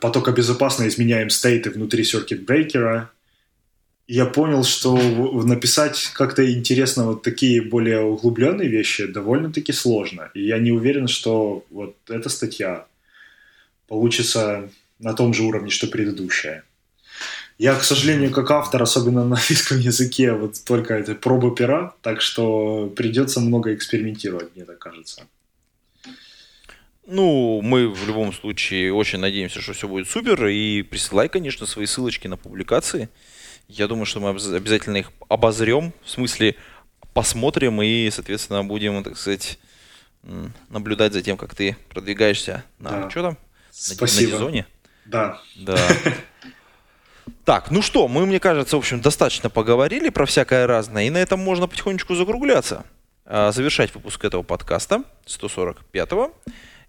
потокобезопасно 0.00 0.88
изменяем 0.88 1.30
стейты 1.30 1.70
внутри 1.70 2.04
circuit 2.04 2.44
Я 4.06 4.26
понял, 4.26 4.64
что 4.64 4.96
написать 5.44 6.10
как-то 6.14 6.52
интересно 6.52 7.06
вот 7.06 7.22
такие 7.22 7.62
более 7.62 8.00
углубленные 8.00 8.68
вещи 8.68 9.06
довольно-таки 9.06 9.72
сложно. 9.72 10.30
И 10.34 10.46
я 10.46 10.58
не 10.58 10.72
уверен, 10.72 11.08
что 11.08 11.64
вот 11.70 11.96
эта 12.08 12.28
статья 12.28 12.86
получится 13.88 14.68
на 14.98 15.14
том 15.14 15.34
же 15.34 15.42
уровне, 15.42 15.70
что 15.70 15.86
предыдущая. 15.86 16.64
Я, 17.58 17.76
к 17.76 17.84
сожалению, 17.84 18.32
как 18.32 18.50
автор, 18.50 18.82
особенно 18.82 19.24
на 19.24 19.36
английском 19.36 19.78
языке, 19.78 20.32
вот 20.32 20.56
только 20.64 20.94
это 20.94 21.14
проба 21.14 21.54
пера, 21.54 21.94
так 22.02 22.20
что 22.20 22.92
придется 22.96 23.40
много 23.40 23.74
экспериментировать, 23.74 24.56
мне 24.56 24.64
так 24.64 24.78
кажется. 24.78 25.22
Ну, 27.06 27.60
мы 27.62 27.88
в 27.88 28.06
любом 28.06 28.32
случае 28.32 28.94
очень 28.94 29.18
надеемся, 29.18 29.60
что 29.60 29.74
все 29.74 29.88
будет 29.88 30.08
супер. 30.08 30.46
И 30.46 30.82
присылай, 30.82 31.28
конечно, 31.28 31.66
свои 31.66 31.86
ссылочки 31.86 32.28
на 32.28 32.36
публикации. 32.36 33.08
Я 33.68 33.88
думаю, 33.88 34.06
что 34.06 34.20
мы 34.20 34.30
обязательно 34.30 34.98
их 34.98 35.12
обозрем, 35.28 35.92
в 36.02 36.10
смысле 36.10 36.56
посмотрим 37.12 37.80
и, 37.80 38.10
соответственно, 38.10 38.64
будем, 38.64 39.02
так 39.04 39.16
сказать, 39.16 39.58
наблюдать 40.68 41.12
за 41.12 41.22
тем, 41.22 41.36
как 41.36 41.54
ты 41.54 41.76
продвигаешься 41.88 42.64
на 42.78 42.90
да. 42.90 43.10
что 43.10 43.22
там? 43.22 43.38
Спасибо. 43.70 44.32
На 44.32 44.38
зоне. 44.38 44.66
Да. 45.04 45.40
Да. 45.56 45.78
Так, 47.44 47.70
ну 47.70 47.82
что, 47.82 48.08
мы, 48.08 48.26
мне 48.26 48.40
кажется, 48.40 48.76
в 48.76 48.78
общем, 48.78 49.00
достаточно 49.00 49.50
поговорили 49.50 50.08
про 50.08 50.24
всякое 50.26 50.66
разное, 50.66 51.04
и 51.04 51.10
на 51.10 51.18
этом 51.18 51.40
можно 51.40 51.66
потихонечку 51.66 52.14
закругляться. 52.14 52.84
А, 53.26 53.52
завершать 53.52 53.94
выпуск 53.94 54.24
этого 54.24 54.42
подкаста, 54.42 55.04
145-го. 55.26 56.34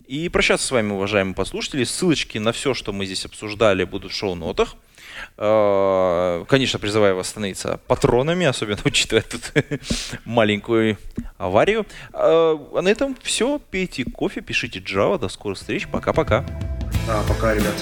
И 0.07 0.29
прощаться 0.29 0.67
с 0.67 0.71
вами, 0.71 0.91
уважаемые 0.91 1.35
послушатели. 1.35 1.83
Ссылочки 1.83 2.37
на 2.37 2.51
все, 2.51 2.73
что 2.73 2.93
мы 2.93 3.05
здесь 3.05 3.25
обсуждали, 3.25 3.83
будут 3.83 4.11
в 4.11 4.15
шоу-нотах. 4.15 4.75
А, 5.37 6.45
конечно, 6.45 6.79
призываю 6.79 7.15
вас 7.15 7.29
становиться 7.29 7.79
патронами, 7.87 8.45
особенно 8.45 8.79
учитывая 8.85 9.23
тут 9.23 9.51
маленькую 10.25 10.97
аварию. 11.37 11.85
А, 12.13 12.55
а 12.73 12.81
на 12.81 12.89
этом 12.89 13.17
все. 13.23 13.59
Пейте 13.59 14.05
кофе, 14.05 14.41
пишите 14.41 14.79
Java. 14.79 15.19
До 15.19 15.29
скорых 15.29 15.57
встреч. 15.57 15.87
Пока-пока. 15.87 16.45
А, 17.09 17.23
пока, 17.27 17.53
ребят. 17.53 17.75